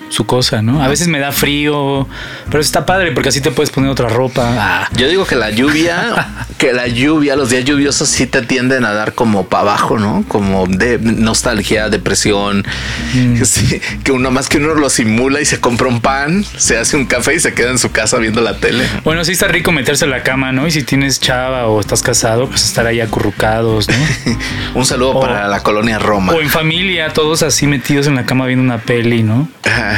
su 0.09 0.25
cosa, 0.25 0.61
¿no? 0.61 0.83
A 0.83 0.87
veces 0.87 1.07
me 1.07 1.19
da 1.19 1.31
frío, 1.31 2.07
pero 2.49 2.61
está 2.61 2.85
padre 2.85 3.11
porque 3.11 3.29
así 3.29 3.41
te 3.41 3.51
puedes 3.51 3.69
poner 3.71 3.89
otra 3.89 4.07
ropa. 4.07 4.53
Ah. 4.57 4.89
Yo 4.95 5.07
digo 5.07 5.25
que 5.25 5.35
la 5.35 5.49
lluvia, 5.49 6.45
que 6.57 6.73
la 6.73 6.87
lluvia, 6.87 7.35
los 7.35 7.49
días 7.49 7.65
lluviosos 7.65 8.09
sí 8.09 8.27
te 8.27 8.41
tienden 8.41 8.85
a 8.85 8.93
dar 8.93 9.13
como 9.13 9.47
para 9.47 9.61
abajo, 9.61 9.97
¿no? 9.97 10.23
Como 10.27 10.67
de 10.67 10.99
nostalgia, 10.99 11.89
depresión. 11.89 12.65
Mm. 13.13 13.41
que 14.03 14.11
uno 14.11 14.31
más 14.31 14.49
que 14.49 14.57
uno 14.57 14.75
lo 14.75 14.89
simula 14.89 15.41
y 15.41 15.45
se 15.45 15.59
compra 15.59 15.87
un 15.87 16.01
pan, 16.01 16.43
se 16.57 16.77
hace 16.77 16.97
un 16.97 17.05
café 17.05 17.35
y 17.35 17.39
se 17.39 17.53
queda 17.53 17.71
en 17.71 17.79
su 17.79 17.91
casa 17.91 18.17
viendo 18.17 18.41
la 18.41 18.57
tele. 18.57 18.87
Bueno, 19.03 19.25
sí 19.25 19.33
está 19.33 19.47
rico 19.47 19.71
meterse 19.71 20.05
en 20.05 20.11
la 20.11 20.23
cama, 20.23 20.51
¿no? 20.51 20.67
Y 20.67 20.71
si 20.71 20.83
tienes 20.83 21.19
chava 21.19 21.67
o 21.67 21.79
estás 21.79 22.01
casado, 22.01 22.47
pues 22.47 22.63
estar 22.63 22.85
ahí 22.85 23.01
acurrucados, 23.01 23.87
¿no? 23.89 23.95
un 24.75 24.85
saludo 24.85 25.19
para 25.19 25.47
la 25.47 25.61
colonia 25.61 25.99
Roma. 25.99 26.33
O 26.33 26.41
en 26.41 26.49
familia, 26.49 27.09
todos 27.09 27.43
así 27.43 27.67
metidos 27.67 28.07
en 28.07 28.15
la 28.15 28.25
cama 28.25 28.45
viendo 28.45 28.63
una 28.63 28.77
peli, 28.77 29.23
¿no? 29.23 29.49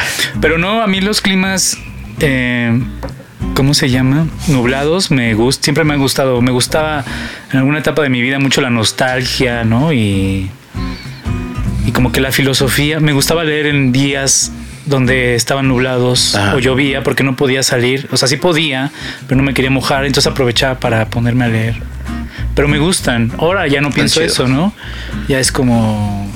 Pero 0.42 0.58
no, 0.58 0.82
a 0.82 0.88
mí 0.88 1.02
los 1.02 1.22
climas, 1.22 1.78
eh, 2.20 2.80
¿cómo 3.56 3.74
se 3.74 3.90
llama? 3.90 4.28
Nublados, 4.48 5.12
me 5.12 5.34
gusta, 5.34 5.64
siempre 5.64 5.84
me 5.84 5.94
ha 5.94 5.98
gustado. 5.98 6.42
Me 6.42 6.52
gustaba 6.52 7.04
en 7.52 7.58
alguna 7.60 7.80
etapa 7.80 8.02
de 8.02 8.10
mi 8.10 8.22
vida 8.22 8.40
mucho 8.40 8.62
la 8.62 8.70
nostalgia, 8.70 9.64
¿no? 9.64 9.94
Y, 9.94 10.50
y 11.86 11.92
como 11.92 12.12
que 12.12 12.22
la 12.22 12.32
filosofía, 12.32 13.00
me 13.00 13.14
gustaba 13.14 13.44
leer 13.44 13.68
en 13.68 13.92
días 13.92 14.52
donde 14.86 15.36
estaban 15.36 15.68
nublados 15.68 16.36
o 16.54 16.60
llovía 16.60 17.04
porque 17.04 17.24
no 17.24 17.36
podía 17.36 17.62
salir. 17.64 18.08
O 18.12 18.18
sea, 18.18 18.28
sí 18.28 18.38
podía, 18.38 18.92
pero 19.28 19.38
no 19.38 19.44
me 19.44 19.54
quería 19.54 19.72
mojar, 19.72 20.06
entonces 20.06 20.32
aprovechaba 20.32 20.80
para 20.80 21.10
ponerme 21.10 21.46
a 21.46 21.48
leer. 21.50 21.76
Pero 22.56 22.68
me 22.68 22.80
gustan. 22.80 23.32
Ahora 23.38 23.68
ya 23.68 23.82
no 23.82 23.92
pienso 23.92 24.22
eso, 24.22 24.48
¿no? 24.48 24.74
Ya 25.28 25.40
es 25.40 25.52
como 25.52 26.28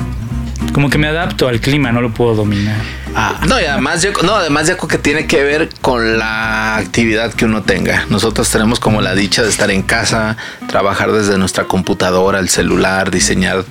como 0.74 0.90
que 0.90 0.98
me 0.98 1.08
adapto 1.08 1.48
al 1.48 1.60
clima, 1.60 1.92
no 1.92 2.02
lo 2.02 2.14
puedo 2.14 2.36
dominar. 2.36 2.78
Ah, 3.16 3.42
no, 3.48 3.60
y 3.60 3.66
además 3.66 4.02
yo, 4.02 4.12
no, 4.24 4.36
además 4.36 4.68
yo 4.68 4.78
creo 4.78 4.88
que 4.88 4.98
tiene 4.98 5.28
que 5.28 5.44
ver 5.44 5.70
con 5.82 6.18
la 6.18 6.78
actividad 6.78 7.34
que 7.34 7.46
uno 7.46 7.64
tenga. 7.64 8.06
Nosotros 8.10 8.50
tenemos 8.50 8.80
como 8.80 9.02
la 9.02 9.16
dicha 9.16 9.44
de 9.44 9.50
estar 9.50 9.70
en 9.70 9.82
casa, 9.84 10.38
trabajar 10.68 11.12
desde 11.12 11.38
nuestra 11.38 11.66
computadora, 11.66 12.40
el 12.40 12.50
celular, 12.50 13.12
diseñar 13.12 13.66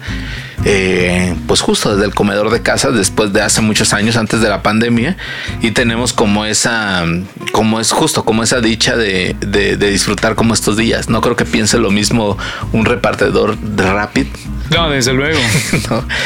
eh, 0.64 1.34
pues 1.46 1.62
justo 1.62 1.94
desde 1.94 2.06
el 2.06 2.14
comedor 2.14 2.50
de 2.50 2.61
casa 2.61 2.90
después 2.90 3.32
de 3.32 3.40
hace 3.40 3.62
muchos 3.62 3.94
años 3.94 4.16
antes 4.16 4.40
de 4.42 4.48
la 4.48 4.62
pandemia 4.62 5.16
y 5.62 5.70
tenemos 5.70 6.12
como 6.12 6.44
esa 6.44 7.04
como 7.52 7.80
es 7.80 7.92
justo 7.92 8.24
como 8.24 8.42
esa 8.42 8.61
dicha 8.61 8.96
de, 8.96 9.36
de, 9.40 9.76
disfrutar 9.76 10.34
como 10.34 10.54
estos 10.54 10.76
días. 10.76 11.08
No 11.08 11.20
creo 11.20 11.34
que 11.36 11.44
piense 11.44 11.78
lo 11.78 11.90
mismo 11.90 12.36
un 12.72 12.84
repartidor 12.84 13.56
de 13.58 13.90
Rapid. 13.90 14.26
No 14.70 14.90
desde 14.90 15.12
luego. 15.12 15.40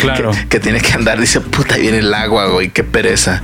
Claro. 0.00 0.32
que, 0.50 0.60
tiene 0.60 0.80
que 0.80 0.92
andar 0.92 1.18
dice 1.20 1.40
puta 1.40 1.76
viene 1.76 1.98
el 1.98 2.12
agua 2.12 2.46
güey 2.46 2.68
qué 2.68 2.84
pereza 2.84 3.42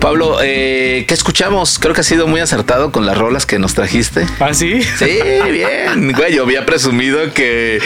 Pablo 0.00 0.38
eh, 0.42 1.04
¿qué 1.08 1.14
escuchamos? 1.14 1.78
creo 1.78 1.94
que 1.94 2.02
ha 2.02 2.04
sido 2.04 2.26
muy 2.26 2.40
acertado 2.40 2.92
con 2.92 3.06
las 3.06 3.16
rolas 3.16 3.46
que 3.46 3.58
nos 3.58 3.74
trajiste. 3.74 4.26
¿ah 4.40 4.52
sí? 4.52 4.82
sí 4.82 5.18
bien. 5.50 6.12
Güey 6.12 6.34
yo 6.34 6.42
había 6.42 6.66
presumido 6.66 7.32
que 7.32 7.80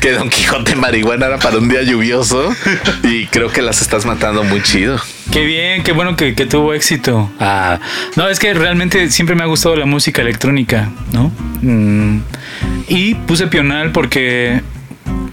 que 0.00 0.12
Don 0.12 0.28
Quijote 0.30 0.74
marihuana 0.74 1.26
era 1.26 1.38
para 1.38 1.58
un 1.58 1.68
día 1.68 1.81
lluvioso 1.82 2.54
y 3.02 3.26
creo 3.26 3.50
que 3.50 3.62
las 3.62 3.82
estás 3.82 4.06
matando 4.06 4.44
muy 4.44 4.62
chido. 4.62 5.00
Qué 5.30 5.44
bien, 5.44 5.82
qué 5.82 5.92
bueno 5.92 6.16
que, 6.16 6.32
tuvo 6.46 6.74
éxito. 6.74 7.30
Ah, 7.40 7.80
no, 8.16 8.28
es 8.28 8.38
que 8.38 8.52
realmente 8.54 9.10
siempre 9.10 9.34
me 9.34 9.42
ha 9.42 9.46
gustado 9.46 9.76
la 9.76 9.86
música 9.86 10.22
electrónica, 10.22 10.90
¿no? 11.12 11.32
Mm, 11.62 12.20
y 12.88 13.14
puse 13.14 13.46
Pional 13.46 13.92
porque 13.92 14.60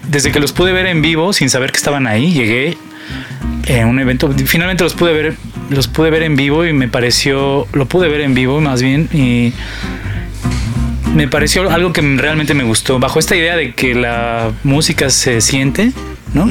desde 0.07 0.31
que 0.31 0.39
los 0.39 0.53
pude 0.53 0.73
ver 0.73 0.87
en 0.87 1.01
vivo, 1.01 1.33
sin 1.33 1.49
saber 1.49 1.71
que 1.71 1.77
estaban 1.77 2.07
ahí, 2.07 2.31
llegué 2.31 2.77
en 3.67 3.87
un 3.87 3.99
evento. 3.99 4.33
Finalmente 4.45 4.83
los 4.83 4.93
pude 4.93 5.13
ver, 5.13 5.35
los 5.69 5.87
pude 5.87 6.09
ver 6.09 6.23
en 6.23 6.35
vivo 6.35 6.65
y 6.65 6.73
me 6.73 6.87
pareció, 6.87 7.67
lo 7.73 7.85
pude 7.85 8.09
ver 8.09 8.21
en 8.21 8.33
vivo 8.33 8.61
más 8.61 8.81
bien 8.81 9.09
y 9.13 9.53
me 11.13 11.27
pareció 11.27 11.69
algo 11.69 11.93
que 11.93 12.01
realmente 12.01 12.53
me 12.53 12.63
gustó. 12.63 12.99
Bajo 12.99 13.19
esta 13.19 13.35
idea 13.35 13.55
de 13.55 13.73
que 13.73 13.95
la 13.95 14.51
música 14.63 15.09
se 15.09 15.41
siente, 15.41 15.91
¿no? 16.33 16.47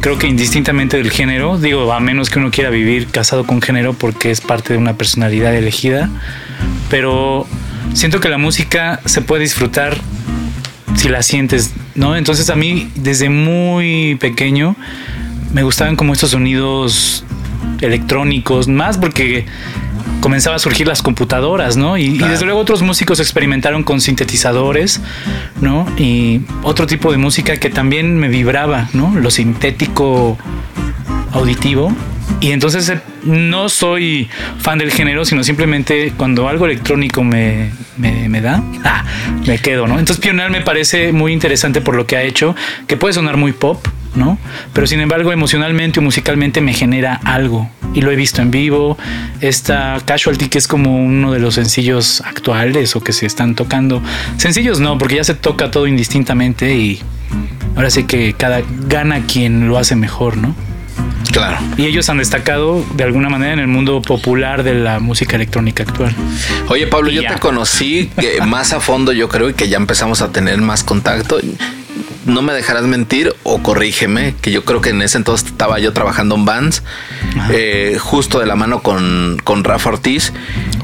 Creo 0.00 0.18
que 0.18 0.28
indistintamente 0.28 0.96
del 0.96 1.10
género, 1.10 1.58
digo, 1.58 1.92
a 1.92 2.00
menos 2.00 2.30
que 2.30 2.38
uno 2.38 2.50
quiera 2.50 2.70
vivir 2.70 3.08
casado 3.08 3.44
con 3.44 3.60
género 3.60 3.92
porque 3.92 4.30
es 4.30 4.40
parte 4.40 4.72
de 4.72 4.78
una 4.78 4.94
personalidad 4.94 5.54
elegida, 5.54 6.08
pero 6.90 7.46
siento 7.92 8.20
que 8.20 8.28
la 8.28 8.38
música 8.38 9.00
se 9.04 9.20
puede 9.20 9.42
disfrutar 9.42 9.96
si 10.94 11.08
la 11.08 11.22
sientes, 11.22 11.72
¿no? 11.94 12.16
Entonces 12.16 12.50
a 12.50 12.56
mí 12.56 12.90
desde 12.94 13.28
muy 13.28 14.16
pequeño 14.16 14.76
me 15.52 15.62
gustaban 15.62 15.96
como 15.96 16.12
estos 16.12 16.30
sonidos 16.30 17.24
electrónicos, 17.80 18.68
más 18.68 18.98
porque 18.98 19.46
comenzaba 20.26 20.56
a 20.56 20.58
surgir 20.58 20.88
las 20.88 21.02
computadoras, 21.02 21.76
¿no? 21.76 21.96
Y, 21.96 22.18
desde 22.18 22.46
luego 22.46 22.58
otros 22.58 22.82
músicos 22.82 23.20
experimentaron 23.20 23.84
con 23.84 24.00
sintetizadores, 24.00 25.00
¿no? 25.60 25.86
Y 25.98 26.40
otro 26.64 26.88
tipo 26.88 27.12
de 27.12 27.16
música 27.16 27.58
que 27.58 27.70
también 27.70 28.18
me 28.18 28.26
vibraba, 28.26 28.88
¿no? 28.92 29.14
Lo 29.14 29.30
sintético 29.30 30.36
auditivo. 31.30 31.94
Y 32.40 32.50
entonces 32.50 32.88
eh, 32.88 33.00
no 33.22 33.68
soy 33.68 34.28
fan 34.58 34.78
del 34.78 34.90
género, 34.90 35.24
sino 35.24 35.44
simplemente 35.44 36.12
cuando 36.16 36.48
algo 36.48 36.66
electrónico 36.66 37.22
me, 37.22 37.70
me, 37.96 38.40
da, 38.40 38.64
ah, 38.82 39.04
me 39.46 39.58
quedo, 39.58 39.86
¿no? 39.86 39.96
Entonces 39.96 40.20
Pional 40.20 40.50
me 40.50 40.60
parece 40.60 41.12
muy 41.12 41.32
interesante 41.32 41.80
por 41.80 41.94
lo 41.94 42.04
que 42.04 42.16
ha 42.16 42.24
hecho, 42.24 42.56
que 42.88 42.96
puede 42.96 43.14
sonar 43.14 43.36
muy 43.36 43.52
pop, 43.52 43.86
¿no? 44.16 44.38
Pero 44.72 44.86
sin 44.86 45.00
embargo, 45.00 45.32
emocionalmente 45.32 46.00
o 46.00 46.02
musicalmente 46.02 46.60
me 46.60 46.72
genera 46.74 47.20
algo. 47.24 47.70
Y 47.94 48.02
lo 48.02 48.10
he 48.10 48.16
visto 48.16 48.42
en 48.42 48.50
vivo. 48.50 48.98
Esta 49.40 49.98
Casualty, 50.04 50.48
que 50.48 50.58
es 50.58 50.68
como 50.68 50.96
uno 50.96 51.32
de 51.32 51.38
los 51.38 51.54
sencillos 51.54 52.22
actuales 52.22 52.96
o 52.96 53.02
que 53.02 53.12
se 53.12 53.26
están 53.26 53.54
tocando. 53.54 54.02
Sencillos 54.36 54.80
no, 54.80 54.98
porque 54.98 55.16
ya 55.16 55.24
se 55.24 55.34
toca 55.34 55.70
todo 55.70 55.86
indistintamente 55.86 56.74
y 56.74 57.00
ahora 57.76 57.90
sí 57.90 58.04
que 58.04 58.34
cada 58.34 58.62
gana 58.88 59.26
quien 59.26 59.68
lo 59.68 59.78
hace 59.78 59.96
mejor, 59.96 60.36
¿no? 60.36 60.54
Claro. 61.32 61.58
Y 61.76 61.84
ellos 61.84 62.08
han 62.08 62.18
destacado 62.18 62.84
de 62.94 63.04
alguna 63.04 63.28
manera 63.28 63.52
en 63.52 63.58
el 63.58 63.66
mundo 63.66 64.00
popular 64.00 64.62
de 64.62 64.74
la 64.74 65.00
música 65.00 65.36
electrónica 65.36 65.82
actual. 65.82 66.14
Oye, 66.68 66.86
Pablo, 66.86 67.10
yo 67.10 67.26
te 67.26 67.38
conocí 67.38 68.10
más 68.46 68.72
a 68.72 68.80
fondo, 68.80 69.12
yo 69.12 69.28
creo, 69.28 69.50
y 69.50 69.54
que 69.54 69.68
ya 69.68 69.76
empezamos 69.76 70.22
a 70.22 70.32
tener 70.32 70.58
más 70.58 70.84
contacto 70.84 71.38
no 72.26 72.42
me 72.42 72.52
dejarás 72.52 72.84
mentir 72.84 73.34
o 73.42 73.62
corrígeme, 73.62 74.34
que 74.40 74.50
yo 74.50 74.64
creo 74.64 74.80
que 74.80 74.90
en 74.90 75.00
ese 75.02 75.16
entonces 75.16 75.48
estaba 75.48 75.78
yo 75.78 75.92
trabajando 75.92 76.34
en 76.34 76.44
Vans, 76.44 76.82
eh, 77.50 77.96
justo 78.00 78.40
de 78.40 78.46
la 78.46 78.56
mano 78.56 78.82
con, 78.82 79.38
con 79.42 79.64
Rafa 79.64 79.90
Ortiz. 79.90 80.32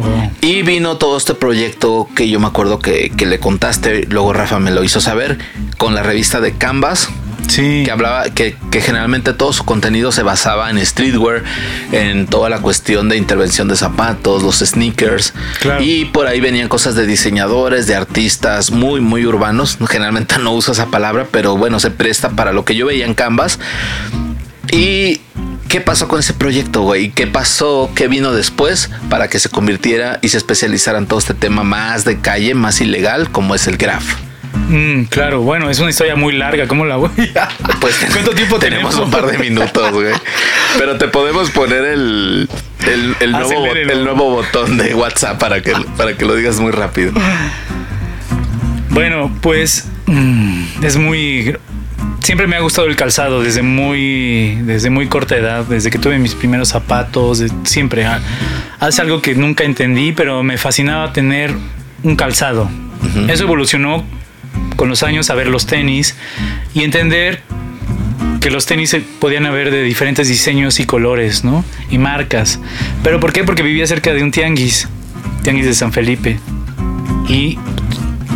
Oh. 0.01 0.31
Y 0.41 0.63
vino 0.63 0.97
todo 0.97 1.17
este 1.17 1.35
proyecto 1.35 2.09
que 2.15 2.29
yo 2.29 2.41
me 2.41 2.47
acuerdo 2.47 2.79
que, 2.79 3.11
que, 3.11 3.27
le 3.27 3.39
contaste, 3.39 4.07
luego 4.09 4.33
Rafa 4.33 4.59
me 4.59 4.71
lo 4.71 4.85
hizo 4.85 5.01
saber, 5.01 5.39
con 5.79 5.95
la 5.95 6.03
revista 6.03 6.41
de 6.41 6.57
Canvas, 6.57 7.09
Sí. 7.53 7.83
Que 7.85 7.91
hablaba 7.91 8.31
que, 8.31 8.57
generalmente 8.73 9.35
todo 9.35 9.53
su 9.53 9.67
contenido 9.67 10.11
se 10.11 10.23
basaba 10.23 10.71
en 10.71 10.85
streetwear, 10.85 11.43
en 11.93 12.27
toda 12.27 12.49
la 12.49 12.61
cuestión 12.61 13.11
de 13.11 13.19
intervención 13.19 13.69
de 13.69 13.77
zapatos, 13.77 14.43
los 14.43 14.61
sneakers. 14.61 15.35
Y 15.81 16.07
por 16.07 16.27
ahí 16.27 16.41
venían 16.41 16.69
cosas 16.69 16.95
de 16.95 17.07
diseñadores, 17.07 17.87
de 17.87 17.95
artistas 17.95 18.71
muy, 18.71 19.03
muy 19.03 19.27
urbanos. 19.27 19.77
Generalmente 19.87 20.39
no 20.39 20.53
uso 20.53 20.73
esa 20.73 20.87
palabra, 20.87 21.27
pero 21.31 21.59
bueno, 21.59 21.79
se 21.79 21.91
presta 21.91 22.31
para 22.31 22.55
lo 22.55 22.65
que 22.65 22.75
yo 22.75 22.87
veía 22.87 23.05
en 23.05 23.13
Canvas. 23.13 23.59
Y 24.71 25.21
¿Qué 25.69 25.81
pasó 25.81 26.07
con 26.09 26.21
ese 26.21 26.35
proyecto, 26.35 26.83
güey? 26.83 27.11
¿Qué 27.13 27.27
pasó? 27.27 27.91
¿Qué 27.95 28.07
vino 28.07 28.33
después 28.33 28.91
para 29.09 29.29
que 29.29 29.39
se 29.39 29.49
convirtiera 29.49 30.19
y 30.21 30.29
se 30.29 30.37
especializara 30.37 30.99
en 30.99 31.07
todo 31.07 31.19
este 31.19 31.33
tema 31.33 31.65
más 31.65 32.05
de 32.05 32.19
calle, 32.21 32.55
más 32.55 32.83
ilegal, 32.83 33.31
como 33.31 33.55
es 33.55 33.67
el 33.67 33.79
graph? 33.79 34.32
Mm, 34.55 35.05
claro, 35.05 35.41
bueno, 35.43 35.71
es 35.71 35.79
una 35.81 35.91
historia 35.91 36.17
muy 36.17 36.35
larga. 36.35 36.67
¿Cómo 36.67 36.85
la 36.85 36.97
voy 36.97 37.11
a... 37.35 37.49
Pues 37.81 37.97
¿Cuánto 38.13 38.33
tiempo 38.33 38.59
tenemos? 38.59 38.95
un 38.97 39.11
par 39.11 39.27
de 39.27 39.39
minutos, 39.39 39.93
güey. 39.93 40.15
Pero 40.79 40.99
te 40.99 41.09
podemos 41.09 41.51
poner 41.51 41.85
el, 41.85 42.49
el, 43.21 43.33
nuevo, 43.33 44.31
botón 44.31 44.77
de 44.77 44.95
WhatsApp 44.95 45.39
para 45.39 45.63
que, 45.63 45.75
para 45.97 46.17
que 46.17 46.25
lo 46.25 46.35
digas 46.35 46.61
muy 46.61 46.73
rápido. 46.73 47.13
Bueno, 48.91 49.35
pues 49.41 49.89
mm, 50.07 50.85
es 50.85 50.97
muy 50.97 51.57
siempre 52.21 52.47
me 52.47 52.57
ha 52.57 52.61
gustado 52.61 52.87
el 52.87 52.97
calzado 52.97 53.43
desde 53.43 53.63
muy 53.63 54.59
desde 54.63 54.91
muy 54.91 55.09
corta 55.09 55.37
edad, 55.37 55.65
desde 55.65 55.91
que 55.91 55.99
tuve 55.99 56.19
mis 56.19 56.35
primeros 56.35 56.69
zapatos, 56.69 57.43
siempre 57.65 58.05
ah, 58.05 58.21
hace 58.81 59.03
algo 59.03 59.21
que 59.21 59.35
nunca 59.35 59.65
entendí, 59.65 60.13
pero 60.13 60.43
me 60.43 60.57
fascinaba 60.59 61.13
tener 61.13 61.53
un 62.03 62.17
calzado. 62.17 62.71
Eso 63.29 63.45
evolucionó 63.45 64.05
con 64.77 64.89
los 64.89 65.03
años 65.03 65.31
a 65.31 65.35
ver 65.35 65.49
los 65.49 65.67
tenis 65.67 66.17
y 66.75 66.83
entender 66.83 67.41
que 68.41 68.51
los 68.51 68.67
tenis 68.67 68.91
se 68.91 69.01
podían 69.01 69.47
haber 69.47 69.71
de 69.71 69.83
diferentes 69.83 70.29
diseños 70.29 70.81
y 70.81 70.85
colores, 70.85 71.45
¿no? 71.45 71.65
Y 71.91 71.99
marcas. 71.99 72.59
¿Pero 73.05 73.21
por 73.21 73.33
qué? 73.33 73.45
Porque 73.45 73.63
vivía 73.63 73.87
cerca 73.87 74.13
de 74.13 74.23
un 74.23 74.33
tianguis, 74.33 74.89
tianguis 75.43 75.67
de 75.67 75.75
San 75.75 75.93
Felipe. 75.93 76.39
Y 77.29 77.59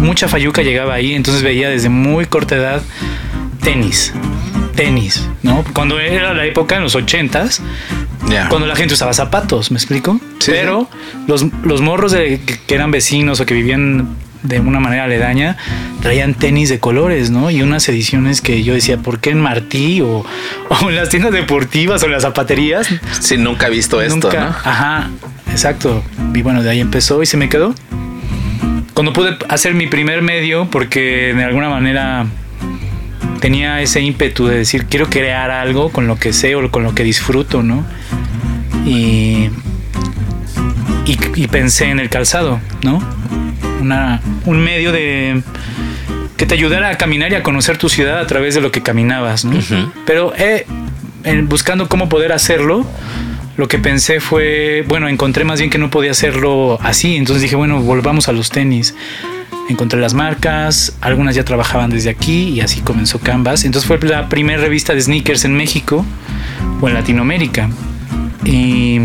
mucha 0.00 0.28
fayuca 0.28 0.62
llegaba 0.62 0.94
ahí, 0.94 1.14
entonces 1.14 1.42
veía 1.42 1.68
desde 1.68 1.88
muy 1.88 2.26
corta 2.26 2.54
edad 2.54 2.82
tenis, 3.62 4.12
tenis, 4.76 5.28
¿no? 5.42 5.64
Cuando 5.72 5.98
era 5.98 6.34
la 6.34 6.44
época, 6.46 6.76
en 6.76 6.82
los 6.82 6.94
ochentas, 6.94 7.60
cuando 8.48 8.66
la 8.66 8.76
gente 8.76 8.94
usaba 8.94 9.12
zapatos, 9.12 9.70
¿me 9.70 9.76
explico? 9.76 10.20
Pero 10.44 10.88
Los, 11.26 11.46
los 11.64 11.80
morros 11.80 12.12
de, 12.12 12.40
que 12.66 12.74
eran 12.74 12.90
vecinos 12.90 13.40
o 13.40 13.46
que 13.46 13.54
vivían 13.54 14.16
de 14.42 14.60
una 14.60 14.80
manera 14.80 15.04
aledaña, 15.04 15.56
traían 16.02 16.34
tenis 16.34 16.68
de 16.68 16.78
colores, 16.78 17.30
¿no? 17.30 17.50
Y 17.50 17.62
unas 17.62 17.88
ediciones 17.88 18.40
que 18.40 18.62
yo 18.62 18.74
decía, 18.74 18.98
¿por 18.98 19.20
qué 19.20 19.30
en 19.30 19.40
Martí 19.40 20.00
o, 20.00 20.24
en 20.88 20.96
las 20.96 21.08
tiendas 21.08 21.32
deportivas 21.32 22.02
o 22.02 22.06
en 22.06 22.12
las 22.12 22.22
zapaterías? 22.22 22.88
Sí, 23.20 23.36
nunca 23.36 23.66
he 23.66 23.70
visto 23.70 24.00
esto, 24.00 24.32
¿no? 24.32 24.46
Ajá, 24.46 25.10
exacto. 25.50 26.02
Y 26.34 26.42
bueno, 26.42 26.62
de 26.62 26.70
ahí 26.70 26.80
empezó 26.80 27.22
y 27.22 27.26
se 27.26 27.36
me 27.36 27.48
quedó. 27.48 27.74
Cuando 28.94 29.12
pude 29.12 29.36
hacer 29.48 29.74
mi 29.74 29.86
primer 29.86 30.22
medio, 30.22 30.68
porque 30.70 31.34
de 31.36 31.44
alguna 31.44 31.68
manera 31.68 32.26
tenía 33.40 33.82
ese 33.82 34.00
ímpetu 34.00 34.46
de 34.46 34.58
decir, 34.58 34.86
quiero 34.86 35.10
crear 35.10 35.50
algo 35.50 35.90
con 35.90 36.06
lo 36.06 36.18
que 36.18 36.32
sé 36.32 36.54
o 36.56 36.70
con 36.70 36.82
lo 36.82 36.94
que 36.94 37.04
disfruto, 37.04 37.62
¿no? 37.62 37.84
Y, 38.86 39.50
y 41.04 41.48
pensé 41.48 41.90
en 41.90 42.00
el 42.00 42.08
calzado, 42.08 42.60
¿no? 42.82 43.02
Un 44.44 44.58
medio 44.60 44.92
de 44.92 45.42
que 46.36 46.46
te 46.46 46.54
ayudara 46.54 46.90
a 46.90 46.98
caminar 46.98 47.32
y 47.32 47.34
a 47.34 47.42
conocer 47.42 47.78
tu 47.78 47.88
ciudad 47.88 48.18
a 48.18 48.26
través 48.26 48.54
de 48.54 48.60
lo 48.60 48.70
que 48.70 48.82
caminabas, 48.82 49.46
Pero 50.04 50.34
eh, 50.36 50.66
buscando 51.44 51.88
cómo 51.88 52.08
poder 52.08 52.32
hacerlo, 52.32 52.86
lo 53.56 53.68
que 53.68 53.78
pensé 53.78 54.20
fue, 54.20 54.84
bueno, 54.86 55.08
encontré 55.08 55.44
más 55.44 55.58
bien 55.58 55.70
que 55.70 55.78
no 55.78 55.90
podía 55.90 56.10
hacerlo 56.10 56.78
así, 56.82 57.16
entonces 57.16 57.42
dije, 57.42 57.56
bueno, 57.56 57.80
volvamos 57.80 58.28
a 58.28 58.32
los 58.32 58.50
tenis. 58.50 58.94
Encontré 59.68 59.98
las 60.00 60.14
marcas, 60.14 60.96
algunas 61.00 61.34
ya 61.34 61.44
trabajaban 61.44 61.90
desde 61.90 62.08
aquí 62.08 62.50
y 62.50 62.60
así 62.60 62.82
comenzó 62.82 63.18
Canvas. 63.18 63.64
Entonces 63.64 63.88
fue 63.88 63.98
la 64.08 64.28
primera 64.28 64.60
revista 64.60 64.94
de 64.94 65.00
sneakers 65.00 65.44
en 65.44 65.56
México 65.56 66.04
o 66.80 66.86
en 66.86 66.94
Latinoamérica. 66.94 67.68
Y, 68.44 69.00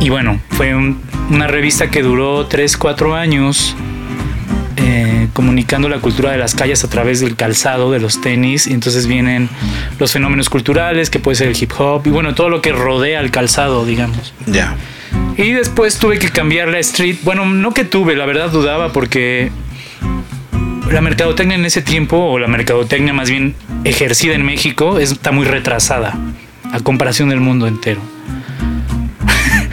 y 0.00 0.10
bueno, 0.10 0.38
fue 0.50 0.74
un, 0.74 1.00
una 1.30 1.46
revista 1.46 1.90
que 1.90 2.02
duró 2.02 2.46
3, 2.46 2.76
4 2.76 3.14
años 3.14 3.76
eh, 4.76 5.28
comunicando 5.32 5.88
la 5.88 5.98
cultura 5.98 6.32
de 6.32 6.38
las 6.38 6.54
calles 6.54 6.84
a 6.84 6.88
través 6.88 7.20
del 7.20 7.36
calzado, 7.36 7.92
de 7.92 8.00
los 8.00 8.20
tenis, 8.20 8.66
y 8.66 8.72
entonces 8.72 9.06
vienen 9.06 9.48
los 9.98 10.12
fenómenos 10.12 10.48
culturales, 10.50 11.10
que 11.10 11.18
puede 11.18 11.36
ser 11.36 11.48
el 11.48 11.56
hip 11.60 11.72
hop, 11.78 12.06
y 12.06 12.10
bueno, 12.10 12.34
todo 12.34 12.48
lo 12.48 12.60
que 12.60 12.72
rodea 12.72 13.20
el 13.20 13.30
calzado, 13.30 13.84
digamos. 13.84 14.34
Ya. 14.46 14.76
Y 15.36 15.52
después 15.52 15.98
tuve 15.98 16.18
que 16.18 16.30
cambiar 16.30 16.68
la 16.68 16.78
street, 16.78 17.18
bueno, 17.22 17.44
no 17.46 17.72
que 17.72 17.84
tuve, 17.84 18.16
la 18.16 18.26
verdad 18.26 18.50
dudaba 18.50 18.92
porque 18.92 19.50
la 20.90 21.00
mercadotecnia 21.00 21.56
en 21.56 21.64
ese 21.64 21.82
tiempo, 21.82 22.16
o 22.16 22.38
la 22.38 22.48
mercadotecnia 22.48 23.12
más 23.12 23.30
bien 23.30 23.54
ejercida 23.84 24.34
en 24.34 24.44
México, 24.44 24.98
está 24.98 25.30
muy 25.30 25.46
retrasada 25.46 26.18
a 26.72 26.80
comparación 26.80 27.28
del 27.28 27.40
mundo 27.40 27.66
entero. 27.66 28.00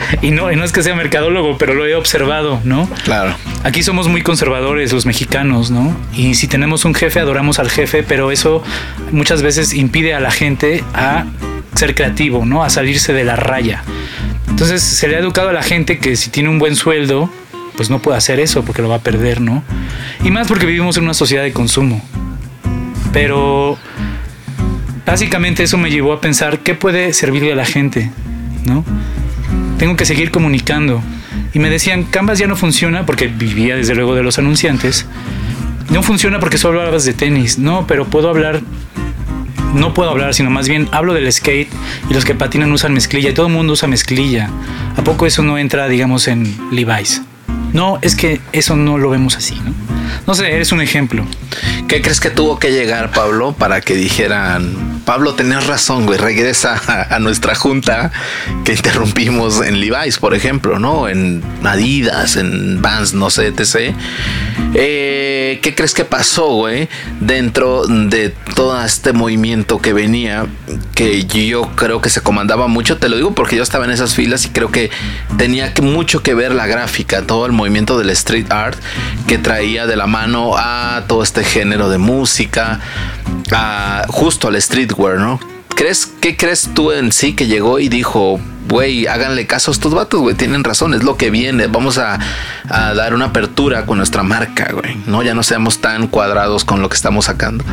y 0.22 0.30
no, 0.30 0.50
no 0.50 0.64
es 0.64 0.72
que 0.72 0.82
sea 0.82 0.94
mercadólogo, 0.94 1.58
pero 1.58 1.74
lo 1.74 1.86
he 1.86 1.94
observado, 1.94 2.60
¿no? 2.64 2.88
Claro. 3.04 3.34
Aquí 3.64 3.82
somos 3.82 4.08
muy 4.08 4.22
conservadores 4.22 4.92
los 4.92 5.06
mexicanos, 5.06 5.70
¿no? 5.70 5.96
Y 6.14 6.34
si 6.34 6.48
tenemos 6.48 6.84
un 6.84 6.94
jefe, 6.94 7.20
adoramos 7.20 7.58
al 7.58 7.70
jefe, 7.70 8.02
pero 8.02 8.30
eso 8.30 8.62
muchas 9.12 9.42
veces 9.42 9.74
impide 9.74 10.14
a 10.14 10.20
la 10.20 10.30
gente 10.30 10.82
a 10.94 11.26
ser 11.74 11.94
creativo, 11.94 12.44
¿no? 12.44 12.64
A 12.64 12.70
salirse 12.70 13.12
de 13.12 13.24
la 13.24 13.36
raya. 13.36 13.82
Entonces 14.48 14.82
se 14.82 15.08
le 15.08 15.16
ha 15.16 15.18
educado 15.20 15.50
a 15.50 15.52
la 15.52 15.62
gente 15.62 15.98
que 15.98 16.16
si 16.16 16.30
tiene 16.30 16.48
un 16.48 16.58
buen 16.58 16.74
sueldo, 16.74 17.30
pues 17.76 17.90
no 17.90 18.00
puede 18.00 18.18
hacer 18.18 18.40
eso 18.40 18.64
porque 18.64 18.82
lo 18.82 18.88
va 18.88 18.96
a 18.96 19.00
perder, 19.00 19.40
¿no? 19.40 19.62
Y 20.24 20.30
más 20.30 20.48
porque 20.48 20.66
vivimos 20.66 20.96
en 20.96 21.04
una 21.04 21.14
sociedad 21.14 21.44
de 21.44 21.52
consumo. 21.52 22.02
Pero 23.12 23.78
básicamente 25.06 25.62
eso 25.62 25.78
me 25.78 25.90
llevó 25.90 26.12
a 26.12 26.20
pensar 26.20 26.60
qué 26.60 26.74
puede 26.74 27.12
servirle 27.12 27.52
a 27.52 27.56
la 27.56 27.64
gente, 27.64 28.10
¿no? 28.64 28.84
Tengo 29.78 29.96
que 29.96 30.04
seguir 30.04 30.30
comunicando. 30.30 31.02
Y 31.54 31.58
me 31.58 31.70
decían, 31.70 32.04
Canvas 32.04 32.38
ya 32.38 32.46
no 32.46 32.56
funciona 32.56 33.06
porque 33.06 33.28
vivía 33.28 33.76
desde 33.76 33.94
luego 33.94 34.14
de 34.14 34.22
los 34.22 34.38
anunciantes. 34.38 35.06
No 35.90 36.02
funciona 36.02 36.38
porque 36.38 36.58
solo 36.58 36.80
hablabas 36.80 37.04
de 37.04 37.14
tenis. 37.14 37.58
No, 37.58 37.86
pero 37.86 38.06
puedo 38.06 38.28
hablar 38.28 38.60
no 39.74 39.92
puedo 39.92 40.10
hablar, 40.10 40.34
sino 40.34 40.50
más 40.50 40.68
bien 40.68 40.88
hablo 40.92 41.14
del 41.14 41.30
skate 41.30 41.68
y 42.08 42.14
los 42.14 42.24
que 42.24 42.34
patinan 42.34 42.72
usan 42.72 42.94
mezclilla 42.94 43.30
y 43.30 43.34
todo 43.34 43.46
el 43.46 43.52
mundo 43.52 43.74
usa 43.74 43.88
mezclilla. 43.88 44.50
¿A 44.96 45.04
poco 45.04 45.26
eso 45.26 45.42
no 45.42 45.58
entra, 45.58 45.88
digamos, 45.88 46.26
en 46.28 46.56
Levi's? 46.72 47.22
No, 47.72 47.98
es 48.00 48.16
que 48.16 48.40
eso 48.52 48.76
no 48.76 48.98
lo 48.98 49.10
vemos 49.10 49.36
así, 49.36 49.54
¿no? 49.56 49.87
No 50.26 50.34
sé, 50.34 50.54
eres 50.54 50.72
un 50.72 50.80
ejemplo. 50.80 51.24
¿Qué 51.88 52.02
crees 52.02 52.20
que 52.20 52.30
tuvo 52.30 52.58
que 52.58 52.70
llegar, 52.70 53.10
Pablo, 53.12 53.52
para 53.52 53.80
que 53.80 53.94
dijeran, 53.94 55.00
Pablo, 55.04 55.34
tenías 55.34 55.66
razón, 55.66 56.04
güey, 56.04 56.18
regresa 56.18 57.08
a, 57.10 57.18
nuestra 57.18 57.54
junta 57.54 58.12
que 58.64 58.72
interrumpimos 58.72 59.62
en 59.64 59.80
Levi's, 59.80 60.18
por 60.18 60.34
ejemplo, 60.34 60.78
¿no? 60.78 61.08
En 61.08 61.42
Adidas, 61.64 62.36
en 62.36 62.82
Vans, 62.82 63.14
no 63.14 63.30
sé, 63.30 63.46
etc. 63.46 63.94
Eh, 64.74 65.60
¿Qué 65.62 65.74
crees 65.74 65.94
que 65.94 66.04
pasó, 66.04 66.48
güey, 66.48 66.90
dentro 67.20 67.86
de 67.86 68.34
todo 68.54 68.84
este 68.84 69.14
movimiento 69.14 69.80
que 69.80 69.94
venía, 69.94 70.46
que 70.94 71.24
yo 71.24 71.70
creo 71.74 72.02
que 72.02 72.10
se 72.10 72.20
comandaba 72.20 72.68
mucho? 72.68 72.98
Te 72.98 73.08
lo 73.08 73.16
digo 73.16 73.34
porque 73.34 73.56
yo 73.56 73.62
estaba 73.62 73.86
en 73.86 73.92
esas 73.92 74.14
filas 74.14 74.44
y 74.44 74.50
creo 74.50 74.70
que 74.70 74.90
tenía 75.38 75.72
mucho 75.80 76.22
que 76.22 76.34
ver 76.34 76.54
la 76.54 76.66
gráfica, 76.66 77.22
todo 77.22 77.46
el 77.46 77.52
movimiento 77.52 77.98
del 77.98 78.10
street 78.10 78.50
art 78.50 78.78
que 79.26 79.38
traía 79.38 79.86
de 79.86 79.96
la 79.98 80.06
mano 80.06 80.56
a 80.56 81.04
todo 81.08 81.22
este 81.22 81.44
género 81.44 81.90
de 81.90 81.98
música, 81.98 82.80
justo 84.08 84.48
al 84.48 84.60
streetwear, 84.60 85.18
¿no? 85.18 85.40
¿Crees, 85.74 86.06
¿Qué 86.06 86.36
crees 86.36 86.70
tú 86.74 86.92
en 86.92 87.12
sí 87.12 87.34
que 87.34 87.46
llegó 87.46 87.78
y 87.78 87.88
dijo, 87.88 88.40
güey, 88.68 89.06
háganle 89.06 89.46
caso 89.46 89.70
a 89.70 89.74
estos 89.74 89.94
vatos, 89.94 90.20
güey, 90.20 90.34
tienen 90.34 90.64
razón, 90.64 90.94
es 90.94 91.02
lo 91.02 91.16
que 91.16 91.30
viene, 91.30 91.66
vamos 91.66 91.98
a, 91.98 92.18
dar 92.68 93.14
una 93.14 93.26
apertura 93.26 93.86
con 93.86 93.98
nuestra 93.98 94.22
marca, 94.22 94.72
güey, 94.72 94.96
¿no? 95.06 95.22
Ya 95.22 95.34
no 95.34 95.42
seamos 95.42 95.80
tan 95.80 96.06
cuadrados 96.06 96.64
con 96.64 96.80
lo 96.80 96.88
que 96.88 96.96
estamos 96.96 97.26
sacando. 97.26 97.64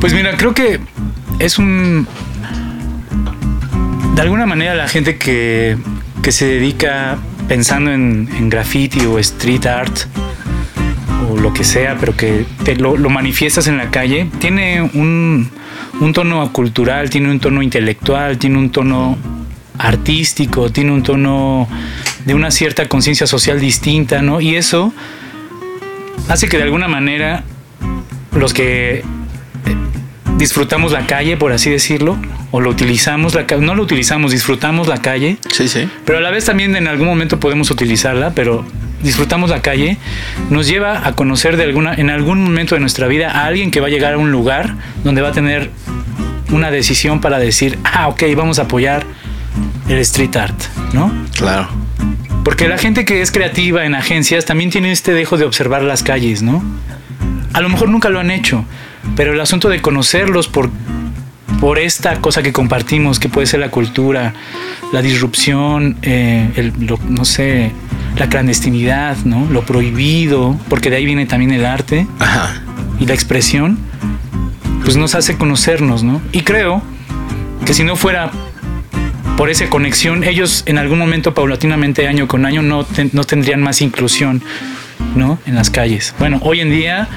Pues 0.00 0.12
mira, 0.12 0.36
creo 0.36 0.54
que 0.54 0.80
es 1.38 1.58
un... 1.58 2.06
De 4.14 4.22
alguna 4.22 4.46
manera 4.46 4.74
la 4.74 4.88
gente 4.88 5.18
que, 5.18 5.76
que 6.22 6.32
se 6.32 6.46
dedica 6.46 7.18
pensando 7.48 7.92
en, 7.92 8.28
en 8.36 8.48
graffiti 8.48 9.04
o 9.04 9.18
street 9.18 9.66
art, 9.66 9.98
o 11.30 11.36
lo 11.36 11.52
que 11.52 11.64
sea, 11.64 11.96
pero 11.98 12.16
que 12.16 12.46
te 12.64 12.76
lo, 12.76 12.96
manifiestas 13.08 13.66
en 13.66 13.76
la 13.76 13.90
calle, 13.90 14.28
tiene 14.38 14.82
un, 14.82 15.50
un, 16.00 16.12
tono 16.12 16.52
cultural, 16.52 17.10
tiene 17.10 17.30
un 17.30 17.40
tono 17.40 17.62
intelectual, 17.62 18.38
tiene 18.38 18.58
un 18.58 18.70
tono 18.70 19.16
artístico, 19.78 20.70
tiene 20.70 20.92
un 20.92 21.02
tono 21.02 21.68
de 22.24 22.34
una 22.34 22.50
cierta 22.50 22.88
conciencia 22.88 23.26
social 23.26 23.60
distinta, 23.60 24.22
¿no? 24.22 24.40
Y 24.40 24.56
eso 24.56 24.92
hace 26.28 26.48
que 26.48 26.56
de 26.56 26.64
alguna 26.64 26.88
manera 26.88 27.44
los 28.32 28.52
que 28.52 29.04
disfrutamos 30.36 30.92
la 30.92 31.06
calle, 31.06 31.36
por 31.36 31.52
así 31.52 31.70
decirlo, 31.70 32.16
o 32.50 32.60
lo 32.60 32.70
utilizamos, 32.70 33.34
la, 33.34 33.46
no 33.60 33.74
lo 33.74 33.82
utilizamos, 33.82 34.32
disfrutamos 34.32 34.86
la 34.88 34.98
calle. 34.98 35.38
Sí, 35.52 35.68
sí. 35.68 35.88
Pero 36.04 36.18
a 36.18 36.20
la 36.20 36.30
vez 36.30 36.44
también 36.44 36.76
en 36.76 36.88
algún 36.88 37.06
momento 37.06 37.40
podemos 37.40 37.70
utilizarla, 37.70 38.32
pero 38.34 38.64
disfrutamos 39.02 39.50
la 39.50 39.62
calle, 39.62 39.98
nos 40.50 40.66
lleva 40.66 41.06
a 41.06 41.12
conocer 41.14 41.56
de 41.56 41.64
alguna, 41.64 41.94
en 41.94 42.10
algún 42.10 42.42
momento 42.42 42.74
de 42.74 42.80
nuestra 42.80 43.06
vida 43.06 43.30
a 43.30 43.46
alguien 43.46 43.70
que 43.70 43.80
va 43.80 43.86
a 43.86 43.90
llegar 43.90 44.14
a 44.14 44.18
un 44.18 44.32
lugar 44.32 44.74
donde 45.04 45.22
va 45.22 45.28
a 45.28 45.32
tener 45.32 45.70
una 46.50 46.70
decisión 46.70 47.20
para 47.20 47.38
decir, 47.38 47.78
ah, 47.84 48.08
ok, 48.08 48.22
vamos 48.36 48.58
a 48.58 48.62
apoyar 48.62 49.04
el 49.88 49.98
street 49.98 50.36
art, 50.36 50.62
¿no? 50.92 51.12
Claro. 51.36 51.68
Porque 52.44 52.68
la 52.68 52.78
gente 52.78 53.04
que 53.04 53.22
es 53.22 53.32
creativa 53.32 53.84
en 53.84 53.94
agencias 53.94 54.44
también 54.44 54.70
tiene 54.70 54.92
este 54.92 55.12
dejo 55.12 55.36
de 55.36 55.44
observar 55.44 55.82
las 55.82 56.02
calles, 56.02 56.42
¿no? 56.42 56.62
A 57.52 57.60
lo 57.60 57.68
mejor 57.68 57.88
nunca 57.88 58.08
lo 58.08 58.20
han 58.20 58.30
hecho, 58.30 58.64
pero 59.16 59.32
el 59.32 59.40
asunto 59.40 59.68
de 59.68 59.80
conocerlos 59.80 60.46
por, 60.46 60.70
por 61.60 61.78
esta 61.78 62.20
cosa 62.20 62.42
que 62.42 62.52
compartimos, 62.52 63.18
que 63.18 63.28
puede 63.28 63.46
ser 63.46 63.60
la 63.60 63.70
cultura, 63.70 64.34
la 64.92 65.02
disrupción, 65.02 65.96
eh, 66.02 66.50
el, 66.56 66.72
no 67.08 67.24
sé, 67.24 67.72
la 68.16 68.28
clandestinidad, 68.28 69.16
¿no? 69.24 69.46
Lo 69.50 69.62
prohibido, 69.62 70.58
porque 70.68 70.90
de 70.90 70.96
ahí 70.96 71.06
viene 71.06 71.26
también 71.26 71.50
el 71.52 71.64
arte 71.64 72.06
y 72.98 73.06
la 73.06 73.14
expresión, 73.14 73.78
pues 74.84 74.96
nos 74.96 75.14
hace 75.14 75.36
conocernos, 75.36 76.02
¿no? 76.02 76.20
Y 76.32 76.42
creo 76.42 76.82
que 77.64 77.74
si 77.74 77.84
no 77.84 77.96
fuera 77.96 78.30
por 79.36 79.50
esa 79.50 79.68
conexión, 79.68 80.24
ellos 80.24 80.62
en 80.66 80.78
algún 80.78 80.98
momento 80.98 81.34
paulatinamente, 81.34 82.06
año 82.08 82.28
con 82.28 82.46
año, 82.46 82.62
no, 82.62 82.86
no 83.12 83.24
tendrían 83.24 83.62
más 83.62 83.82
inclusión 83.82 84.42
¿no? 85.14 85.38
En 85.46 85.54
las 85.54 85.70
calles. 85.70 86.14
Bueno, 86.18 86.38
hoy 86.42 86.60
en 86.60 86.70
día 86.70 87.08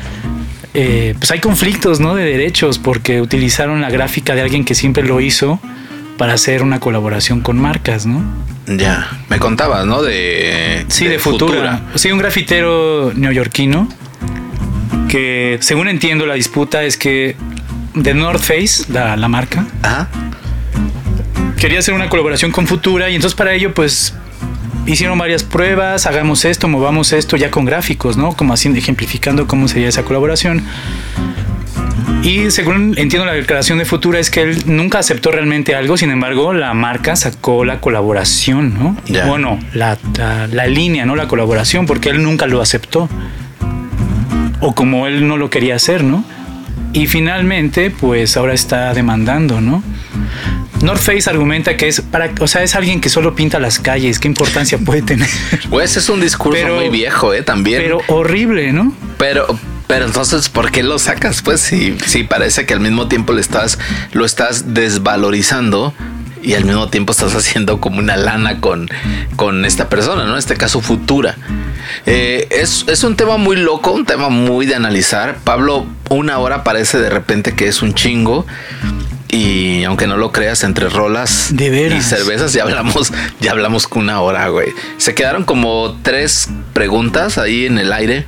eh, 0.73 1.15
pues 1.17 1.31
hay 1.31 1.39
conflictos, 1.39 1.99
¿no? 1.99 2.15
De 2.15 2.23
derechos 2.23 2.79
porque 2.79 3.21
utilizaron 3.21 3.81
la 3.81 3.89
gráfica 3.89 4.35
de 4.35 4.41
alguien 4.41 4.65
que 4.65 4.75
siempre 4.75 5.03
lo 5.03 5.19
hizo 5.21 5.59
para 6.17 6.33
hacer 6.33 6.63
una 6.63 6.79
colaboración 6.79 7.41
con 7.41 7.57
marcas, 7.57 8.05
¿no? 8.05 8.23
Ya, 8.67 9.09
me 9.29 9.39
contabas, 9.39 9.85
¿no? 9.85 10.03
De 10.03 10.85
sí, 10.89 11.05
de, 11.07 11.17
Futura. 11.17 11.81
Sí, 11.95 12.11
un 12.11 12.19
grafitero 12.19 13.11
neoyorquino 13.15 13.87
que, 15.07 15.57
según 15.61 15.87
entiendo, 15.87 16.27
la 16.27 16.35
disputa 16.35 16.83
es 16.83 16.97
que 16.97 17.35
de 17.95 18.13
North 18.13 18.41
Face, 18.41 18.85
la, 18.91 19.17
la 19.17 19.27
marca, 19.27 19.65
quería 21.57 21.79
hacer 21.79 21.95
una 21.95 22.09
colaboración 22.09 22.51
con 22.51 22.67
Futura 22.67 23.09
y 23.09 23.15
entonces 23.15 23.35
para 23.35 23.53
ello, 23.53 23.73
pues 23.73 24.13
hicieron 24.85 25.17
varias 25.17 25.43
pruebas, 25.43 26.05
hagamos 26.05 26.45
esto, 26.45 26.67
movamos 26.67 27.13
esto 27.13 27.37
ya 27.37 27.51
con 27.51 27.65
gráficos, 27.65 28.17
¿no? 28.17 28.33
Como 28.33 28.53
así 28.53 28.69
ejemplificando 28.69 29.47
cómo 29.47 29.67
sería 29.67 29.89
esa 29.89 30.03
colaboración. 30.03 30.63
Y 32.21 32.51
según 32.51 32.95
entiendo 32.97 33.25
la 33.25 33.33
declaración 33.33 33.77
de 33.77 33.85
Futura 33.85 34.19
es 34.19 34.29
que 34.29 34.41
él 34.41 34.63
nunca 34.65 34.99
aceptó 34.99 35.31
realmente 35.31 35.73
algo, 35.73 35.95
sin 35.95 36.11
embargo 36.11 36.51
la 36.53 36.73
marca 36.73 37.15
sacó 37.15 37.63
la 37.63 37.79
colaboración, 37.79 38.73
¿no? 38.73 38.97
Bueno, 39.27 39.57
la, 39.73 39.97
la, 40.51 40.67
línea, 40.67 41.05
¿no? 41.05 41.15
La 41.15 41.27
colaboración, 41.27 41.85
porque 41.85 42.09
él 42.09 42.21
nunca 42.21 42.45
lo 42.45 42.61
aceptó. 42.61 43.09
O 44.59 44.75
como 44.75 45.07
él 45.07 45.27
no 45.27 45.37
lo 45.37 45.49
quería 45.49 45.75
hacer, 45.75 46.03
¿no? 46.03 46.25
Y 46.91 47.07
finalmente, 47.07 47.89
pues 47.89 48.35
ahora 48.35 48.53
está 48.53 48.93
demandando, 48.93 49.61
¿no? 49.61 49.81
North 50.81 51.01
Face 51.01 51.29
argumenta 51.29 51.75
que 51.75 51.87
es 51.87 52.01
para, 52.01 52.31
o 52.39 52.47
sea, 52.47 52.63
es 52.63 52.75
alguien 52.75 53.01
que 53.01 53.09
solo 53.09 53.35
pinta 53.35 53.59
las 53.59 53.79
calles. 53.79 54.19
¿Qué 54.19 54.27
importancia 54.27 54.77
puede 54.77 55.01
tener? 55.01 55.29
Pues 55.69 55.97
es 55.97 56.09
un 56.09 56.21
discurso 56.21 56.65
muy 56.67 56.89
viejo, 56.89 57.33
¿eh? 57.33 57.41
También. 57.41 57.81
Pero 57.81 57.99
horrible, 58.07 58.71
¿no? 58.71 58.93
Pero, 59.17 59.47
pero 59.87 60.05
entonces, 60.05 60.49
¿por 60.49 60.71
qué 60.71 60.83
lo 60.83 60.97
sacas? 60.99 61.41
Pues 61.41 61.61
sí, 61.61 61.97
sí, 62.05 62.23
parece 62.23 62.65
que 62.65 62.73
al 62.73 62.79
mismo 62.79 63.07
tiempo 63.07 63.33
le 63.33 63.41
estás, 63.41 63.77
lo 64.13 64.25
estás 64.25 64.73
desvalorizando 64.73 65.93
y 66.41 66.53
al 66.53 66.65
mismo 66.65 66.89
tiempo 66.89 67.11
estás 67.11 67.35
haciendo 67.35 67.81
como 67.81 67.99
una 67.99 68.15
lana 68.15 68.61
con, 68.61 68.89
con 69.35 69.65
esta 69.65 69.89
persona, 69.89 70.23
¿no? 70.25 70.33
En 70.33 70.39
este 70.39 70.55
caso, 70.55 70.81
futura. 70.81 71.35
Eh, 72.05 72.47
es, 72.51 72.85
es, 72.87 73.03
un 73.03 73.15
tema 73.15 73.37
muy 73.37 73.57
loco, 73.57 73.91
un 73.91 74.05
tema 74.05 74.29
muy 74.29 74.65
de 74.65 74.75
analizar. 74.75 75.39
Pablo, 75.43 75.85
una 76.09 76.37
hora 76.39 76.63
parece 76.63 76.99
de 76.99 77.09
repente 77.09 77.55
que 77.55 77.67
es 77.67 77.81
un 77.81 77.93
chingo. 77.93 78.45
Y 79.31 79.83
aunque 79.83 80.07
no 80.07 80.17
lo 80.17 80.31
creas, 80.31 80.63
entre 80.63 80.89
rolas 80.89 81.53
y 81.55 82.01
cervezas 82.01 82.51
ya 82.51 82.63
hablamos, 82.63 83.13
ya 83.39 83.51
hablamos 83.51 83.87
con 83.87 84.03
una 84.03 84.21
hora, 84.21 84.47
güey. 84.47 84.73
Se 84.97 85.13
quedaron 85.13 85.43
como 85.43 85.99
tres 86.01 86.49
preguntas 86.73 87.37
ahí 87.37 87.67
en 87.67 87.77
el 87.77 87.93
aire. 87.93 88.25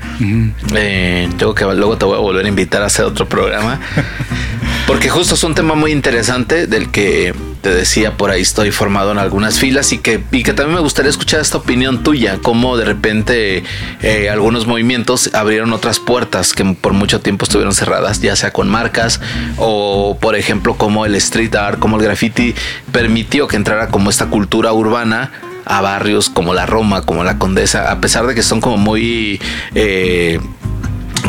Eh, 0.75 1.27
tengo 1.39 1.55
que 1.55 1.65
luego 1.65 1.97
te 1.97 2.05
voy 2.05 2.17
a 2.17 2.19
volver 2.19 2.45
a 2.45 2.49
invitar 2.49 2.83
a 2.83 2.85
hacer 2.85 3.05
otro 3.05 3.27
programa. 3.27 3.79
Porque 4.87 5.09
justo 5.09 5.35
es 5.35 5.43
un 5.43 5.55
tema 5.55 5.73
muy 5.73 5.91
interesante 5.91 6.67
del 6.67 6.91
que 6.91 7.33
te 7.61 7.69
decía 7.69 8.17
por 8.17 8.31
ahí 8.31 8.41
estoy 8.41 8.71
formado 8.71 9.11
en 9.11 9.19
algunas 9.19 9.59
filas 9.59 9.93
y 9.93 9.99
que, 9.99 10.21
y 10.31 10.43
que 10.43 10.53
también 10.53 10.75
me 10.75 10.81
gustaría 10.81 11.09
escuchar 11.09 11.39
esta 11.39 11.57
opinión 11.57 12.03
tuya, 12.03 12.39
cómo 12.41 12.75
de 12.75 12.85
repente 12.85 13.63
eh, 14.01 14.29
algunos 14.29 14.65
movimientos 14.67 15.29
abrieron 15.33 15.71
otras 15.73 15.99
puertas 15.99 16.53
que 16.53 16.65
por 16.65 16.93
mucho 16.93 17.21
tiempo 17.21 17.45
estuvieron 17.45 17.70
cerradas, 17.77 18.21
ya 18.21 18.35
sea 18.35 18.51
con 18.51 18.69
marcas 18.69 19.21
o 19.57 20.17
por 20.19 20.35
ejemplo 20.35 20.75
como 20.75 21.05
el 21.05 21.15
street 21.15 21.55
art, 21.55 21.79
como 21.79 21.97
el 21.97 22.03
graffiti 22.03 22.55
permitió 22.91 23.47
que 23.47 23.55
entrara 23.55 23.87
como 23.87 24.09
esta 24.09 24.27
cultura 24.27 24.73
urbana 24.73 25.31
a 25.65 25.81
barrios 25.81 26.29
como 26.29 26.53
la 26.53 26.65
Roma, 26.65 27.03
como 27.03 27.23
la 27.23 27.37
Condesa, 27.37 27.91
a 27.91 28.01
pesar 28.01 28.27
de 28.27 28.35
que 28.35 28.43
son 28.43 28.61
como 28.61 28.77
muy... 28.77 29.39
Eh, 29.75 30.39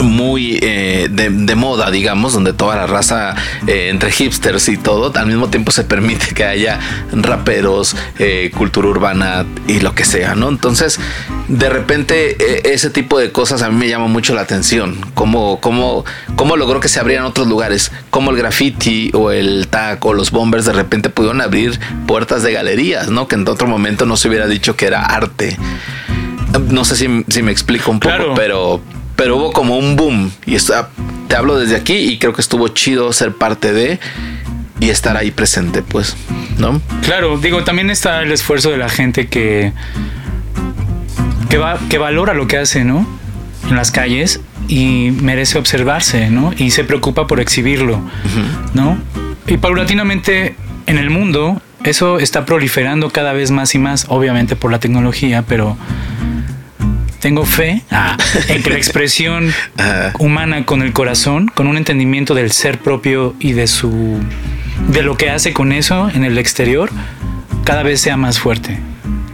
muy 0.00 0.58
eh, 0.62 1.08
de, 1.10 1.54
moda, 1.54 1.90
digamos, 1.90 2.32
donde 2.32 2.52
toda 2.52 2.76
la 2.76 2.86
raza 2.86 3.34
eh, 3.66 3.88
entre 3.90 4.10
hipsters 4.10 4.68
y 4.68 4.76
todo, 4.76 5.12
al 5.14 5.26
mismo 5.26 5.48
tiempo 5.48 5.70
se 5.72 5.84
permite 5.84 6.34
que 6.34 6.44
haya 6.44 6.80
raperos, 7.12 7.96
eh, 8.18 8.50
cultura 8.56 8.88
urbana 8.88 9.44
y 9.66 9.80
lo 9.80 9.94
que 9.94 10.04
sea, 10.04 10.34
¿no? 10.34 10.48
Entonces, 10.48 10.98
de 11.48 11.68
repente, 11.68 12.72
ese 12.72 12.90
tipo 12.90 13.18
de 13.18 13.32
cosas 13.32 13.62
a 13.62 13.70
mí 13.70 13.76
me 13.76 13.88
llama 13.88 14.06
mucho 14.06 14.34
la 14.34 14.42
atención. 14.42 14.96
Cómo, 15.14 15.60
cómo, 15.60 16.04
cómo 16.36 16.56
logró 16.56 16.80
que 16.80 16.88
se 16.88 17.00
abrieran 17.00 17.26
otros 17.26 17.46
lugares, 17.46 17.92
como 18.10 18.30
el 18.30 18.36
graffiti 18.36 19.10
o 19.14 19.30
el 19.30 19.68
tag 19.68 20.04
o 20.06 20.14
los 20.14 20.30
bombers 20.30 20.64
de 20.64 20.72
repente 20.72 21.10
pudieron 21.10 21.40
abrir 21.40 21.78
puertas 22.06 22.42
de 22.42 22.52
galerías, 22.52 23.10
¿no? 23.10 23.28
Que 23.28 23.36
en 23.36 23.46
otro 23.48 23.66
momento 23.66 24.06
no 24.06 24.16
se 24.16 24.28
hubiera 24.28 24.46
dicho 24.46 24.76
que 24.76 24.86
era 24.86 25.04
arte. 25.04 25.58
No 26.68 26.84
sé 26.84 26.96
si, 26.96 27.42
me 27.42 27.52
explico 27.52 27.90
un 27.90 28.00
poco, 28.00 28.34
pero 28.34 28.82
pero 29.16 29.36
hubo 29.36 29.52
como 29.52 29.76
un 29.76 29.96
boom. 29.96 30.30
Y 30.46 30.54
está, 30.54 30.90
te 31.28 31.36
hablo 31.36 31.58
desde 31.58 31.76
aquí 31.76 31.94
y 31.94 32.18
creo 32.18 32.32
que 32.32 32.40
estuvo 32.40 32.68
chido 32.68 33.12
ser 33.12 33.32
parte 33.32 33.72
de 33.72 34.00
y 34.80 34.90
estar 34.90 35.16
ahí 35.16 35.30
presente, 35.30 35.82
pues, 35.82 36.16
¿no? 36.58 36.80
Claro, 37.02 37.38
digo, 37.38 37.62
también 37.62 37.88
está 37.88 38.22
el 38.22 38.32
esfuerzo 38.32 38.70
de 38.70 38.78
la 38.78 38.88
gente 38.88 39.28
que, 39.28 39.72
que, 41.48 41.58
va, 41.58 41.78
que 41.88 41.98
valora 41.98 42.34
lo 42.34 42.48
que 42.48 42.58
hace, 42.58 42.84
¿no? 42.84 43.06
En 43.68 43.76
las 43.76 43.92
calles 43.92 44.40
y 44.66 45.12
merece 45.22 45.58
observarse, 45.58 46.30
¿no? 46.30 46.52
Y 46.56 46.72
se 46.72 46.82
preocupa 46.82 47.28
por 47.28 47.38
exhibirlo, 47.38 48.00
¿no? 48.74 48.98
Y 49.46 49.56
paulatinamente 49.58 50.56
en 50.86 50.98
el 50.98 51.10
mundo 51.10 51.62
eso 51.84 52.18
está 52.18 52.44
proliferando 52.44 53.10
cada 53.10 53.32
vez 53.32 53.50
más 53.50 53.74
y 53.74 53.78
más, 53.78 54.06
obviamente 54.08 54.56
por 54.56 54.70
la 54.70 54.80
tecnología, 54.80 55.44
pero 55.46 55.76
tengo 57.22 57.46
fe 57.46 57.82
ah. 57.92 58.18
en 58.48 58.62
que 58.64 58.70
la 58.70 58.76
expresión 58.76 59.54
humana 60.18 60.66
con 60.66 60.82
el 60.82 60.92
corazón, 60.92 61.46
con 61.46 61.68
un 61.68 61.76
entendimiento 61.76 62.34
del 62.34 62.50
ser 62.50 62.80
propio 62.80 63.34
y 63.38 63.52
de 63.52 63.68
su 63.68 64.18
de 64.88 65.02
lo 65.02 65.16
que 65.16 65.30
hace 65.30 65.52
con 65.52 65.70
eso 65.70 66.10
en 66.12 66.24
el 66.24 66.36
exterior, 66.36 66.90
cada 67.64 67.84
vez 67.84 68.00
sea 68.00 68.16
más 68.16 68.40
fuerte. 68.40 68.80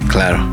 Claro. 0.08 0.46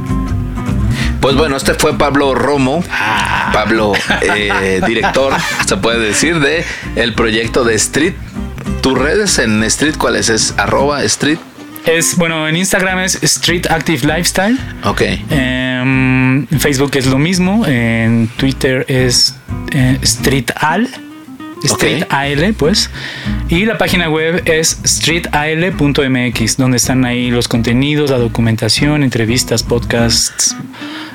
Pues 1.20 1.36
bueno, 1.36 1.58
este 1.58 1.74
fue 1.74 1.98
Pablo 1.98 2.34
Romo, 2.36 2.84
ah. 2.90 3.50
Pablo, 3.52 3.92
eh, 4.22 4.82
director, 4.88 5.34
se 5.66 5.76
puede 5.76 6.00
decir, 6.00 6.40
de 6.40 6.64
el 6.96 7.14
proyecto 7.16 7.66
de 7.66 7.76
Street. 7.76 8.14
¿Tus 8.82 8.98
redes 8.98 9.40
en 9.40 9.62
Street 9.66 9.96
cuáles 9.98 10.30
es? 10.30 10.54
Arroba 10.58 11.04
Street. 11.04 11.40
Es, 11.86 12.18
bueno, 12.18 12.48
en 12.48 12.56
Instagram 12.56 13.00
es 13.00 13.22
Street 13.24 13.68
Active 13.70 14.06
Lifestyle. 14.08 14.58
Ok. 14.84 15.02
Em, 15.30 16.48
en 16.52 16.60
Facebook 16.60 16.92
es 16.96 17.06
lo 17.06 17.18
mismo. 17.18 17.66
En 17.68 18.28
Twitter 18.38 18.86
es 18.88 19.36
eh, 19.72 19.98
Street 20.02 20.50
Al. 20.56 20.90
Street 21.64 22.04
AL, 22.10 22.54
pues. 22.54 22.90
Y 23.50 23.66
la 23.66 23.78
página 23.78 24.10
web 24.10 24.44
es 24.46 24.80
streetal.mx, 24.86 26.58
donde 26.58 26.78
están 26.78 27.06
ahí 27.06 27.32
los 27.32 27.48
contenidos, 27.48 28.12
la 28.12 28.18
documentación, 28.18 29.04
entrevistas, 29.04 29.64
podcasts. 29.64 30.56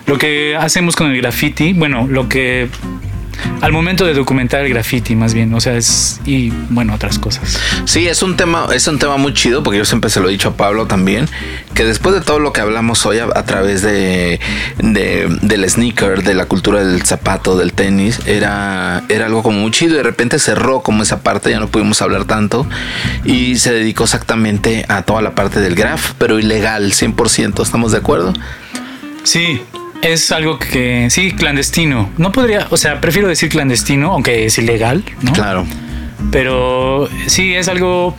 Lo 0.07 0.19
que 0.19 0.57
hacemos 0.57 0.97
con 0.97 1.11
el 1.11 1.21
graffiti, 1.21 1.73
bueno, 1.73 2.07
lo 2.09 2.29
que 2.29 2.69
al 3.61 3.73
momento 3.73 4.05
de 4.05 4.15
documentar 4.15 4.65
el 4.65 4.71
graffiti 4.71 5.17
más 5.17 5.35
bien, 5.35 5.53
o 5.55 5.61
sea, 5.61 5.77
es 5.77 6.21
y 6.25 6.51
bueno, 6.71 6.95
otras 6.95 7.19
cosas. 7.19 7.59
Sí, 7.85 8.09
es 8.09 8.23
un 8.23 8.37
tema 8.37 8.69
es 8.75 8.87
un 8.87 8.99
tema 8.99 9.17
muy 9.17 9.35
chido 9.35 9.63
porque 9.63 9.79
yo 9.79 9.85
siempre 9.85 10.11
se 10.11 10.21
lo 10.21 10.29
he 10.29 10.33
dicho 10.33 10.51
a 10.51 10.57
Pablo 10.57 10.87
también, 10.87 11.29
que 11.75 11.85
después 11.85 12.15
de 12.15 12.21
todo 12.21 12.39
lo 12.39 12.53
que 12.53 12.61
hablamos 12.61 13.05
hoy 13.07 13.19
a, 13.19 13.45
través 13.45 13.83
de, 13.83 14.41
del 14.79 15.69
sneaker, 15.69 16.23
de 16.23 16.35
la 16.35 16.47
cultura 16.47 16.85
del 16.85 17.03
zapato, 17.03 17.57
del 17.57 17.73
tenis, 17.73 18.21
era 18.27 19.05
era 19.09 19.27
algo 19.27 19.43
como 19.43 19.61
muy 19.61 19.71
chido 19.71 19.95
y 19.95 19.97
de 19.97 20.03
repente 20.03 20.39
cerró 20.39 20.83
como 20.83 21.03
esa 21.03 21.23
parte, 21.23 21.51
ya 21.51 21.61
no 21.61 21.69
pudimos 21.69 22.03
hablar 22.03 22.25
tanto 22.25 22.67
y 23.25 23.57
se 23.57 23.73
dedicó 23.73 24.05
exactamente 24.05 24.85
a 24.89 25.03
toda 25.03 25.23
la 25.23 25.35
parte 25.35 25.61
del 25.61 25.75
graf, 25.75 26.13
pero 26.19 26.39
ilegal 26.39 26.93
100%, 26.93 27.63
¿estamos 27.63 27.93
de 27.93 27.99
acuerdo? 27.99 28.33
Sí, 29.23 29.61
es 30.03 30.33
algo 30.33 30.59
que 30.59 31.09
sí, 31.11 31.33
clandestino. 31.33 32.11
No 32.17 32.33
podría, 32.33 32.67
o 32.71 32.77
sea, 32.77 33.01
prefiero 33.01 33.29
decir 33.29 33.49
clandestino, 33.49 34.13
aunque 34.13 34.47
es 34.47 34.59
ilegal, 34.59 35.05
¿no? 35.23 35.33
Claro. 35.33 35.67
Pero 36.31 37.09
sí, 37.27 37.55
es 37.55 37.69
algo... 37.69 38.17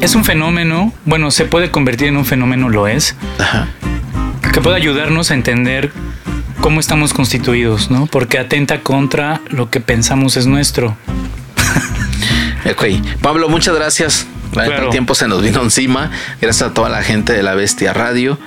Es 0.00 0.14
un 0.14 0.24
fenómeno, 0.24 0.92
bueno, 1.04 1.30
se 1.32 1.44
puede 1.44 1.70
convertir 1.72 2.08
en 2.08 2.16
un 2.16 2.24
fenómeno, 2.24 2.68
lo 2.68 2.86
es, 2.86 3.16
Ajá. 3.40 3.68
que 4.52 4.60
puede 4.60 4.76
ayudarnos 4.76 5.32
a 5.32 5.34
entender 5.34 5.90
cómo 6.60 6.78
estamos 6.78 7.12
constituidos, 7.12 7.90
¿no? 7.90 8.06
Porque 8.06 8.38
atenta 8.38 8.80
contra 8.80 9.40
lo 9.48 9.70
que 9.70 9.80
pensamos 9.80 10.36
es 10.36 10.46
nuestro. 10.46 10.96
ok, 12.70 12.84
Pablo, 13.20 13.48
muchas 13.48 13.74
gracias. 13.74 14.28
El 14.54 14.88
tiempo 14.90 15.16
se 15.16 15.26
nos 15.26 15.42
vino 15.42 15.62
encima. 15.62 16.10
Gracias 16.40 16.70
a 16.70 16.74
toda 16.74 16.88
la 16.88 17.02
gente 17.02 17.32
de 17.32 17.42
la 17.42 17.54
Bestia 17.54 17.92
Radio. 17.92 18.38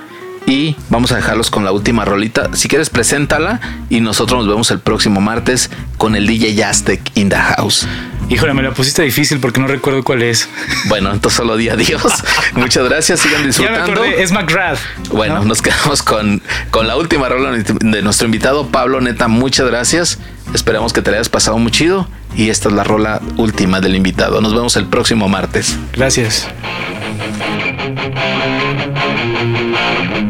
Y 0.46 0.76
vamos 0.90 1.12
a 1.12 1.16
dejarlos 1.16 1.50
con 1.50 1.64
la 1.64 1.72
última 1.72 2.04
rolita. 2.04 2.50
Si 2.54 2.68
quieres, 2.68 2.90
preséntala 2.90 3.60
y 3.88 4.00
nosotros 4.00 4.40
nos 4.40 4.48
vemos 4.48 4.70
el 4.70 4.80
próximo 4.80 5.20
martes 5.20 5.70
con 5.96 6.16
el 6.16 6.26
DJ 6.26 6.54
Yastek 6.54 7.00
in 7.14 7.28
the 7.28 7.36
house. 7.36 7.86
Híjole, 8.28 8.54
me 8.54 8.62
la 8.62 8.72
pusiste 8.72 9.02
difícil 9.02 9.40
porque 9.40 9.60
no 9.60 9.66
recuerdo 9.66 10.02
cuál 10.02 10.22
es. 10.22 10.48
Bueno, 10.88 11.12
entonces 11.12 11.36
solo 11.36 11.56
di 11.56 11.68
adiós. 11.68 12.02
Muchas 12.54 12.84
gracias, 12.88 13.20
sigan 13.20 13.46
disfrutando. 13.46 14.04
es 14.04 14.32
McGrath. 14.32 14.78
Bueno, 15.10 15.44
nos 15.44 15.62
quedamos 15.62 16.02
con, 16.02 16.42
con 16.70 16.86
la 16.86 16.96
última 16.96 17.28
rola 17.28 17.52
de 17.52 18.02
nuestro 18.02 18.26
invitado, 18.26 18.68
Pablo 18.68 19.00
Neta. 19.00 19.28
Muchas 19.28 19.66
gracias. 19.66 20.18
Esperamos 20.54 20.92
que 20.92 21.02
te 21.02 21.10
la 21.10 21.18
hayas 21.18 21.28
pasado 21.28 21.58
muy 21.58 21.70
chido. 21.72 22.08
Y 22.34 22.48
esta 22.48 22.68
es 22.68 22.74
la 22.74 22.84
rola 22.84 23.20
última 23.36 23.80
del 23.80 23.94
invitado. 23.94 24.40
Nos 24.40 24.54
vemos 24.54 24.76
el 24.76 24.86
próximo 24.86 25.28
martes. 25.28 25.76
Gracias. 25.92 26.48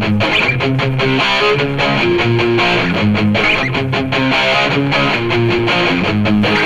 Thank 0.00 0.22
you. 6.56 6.61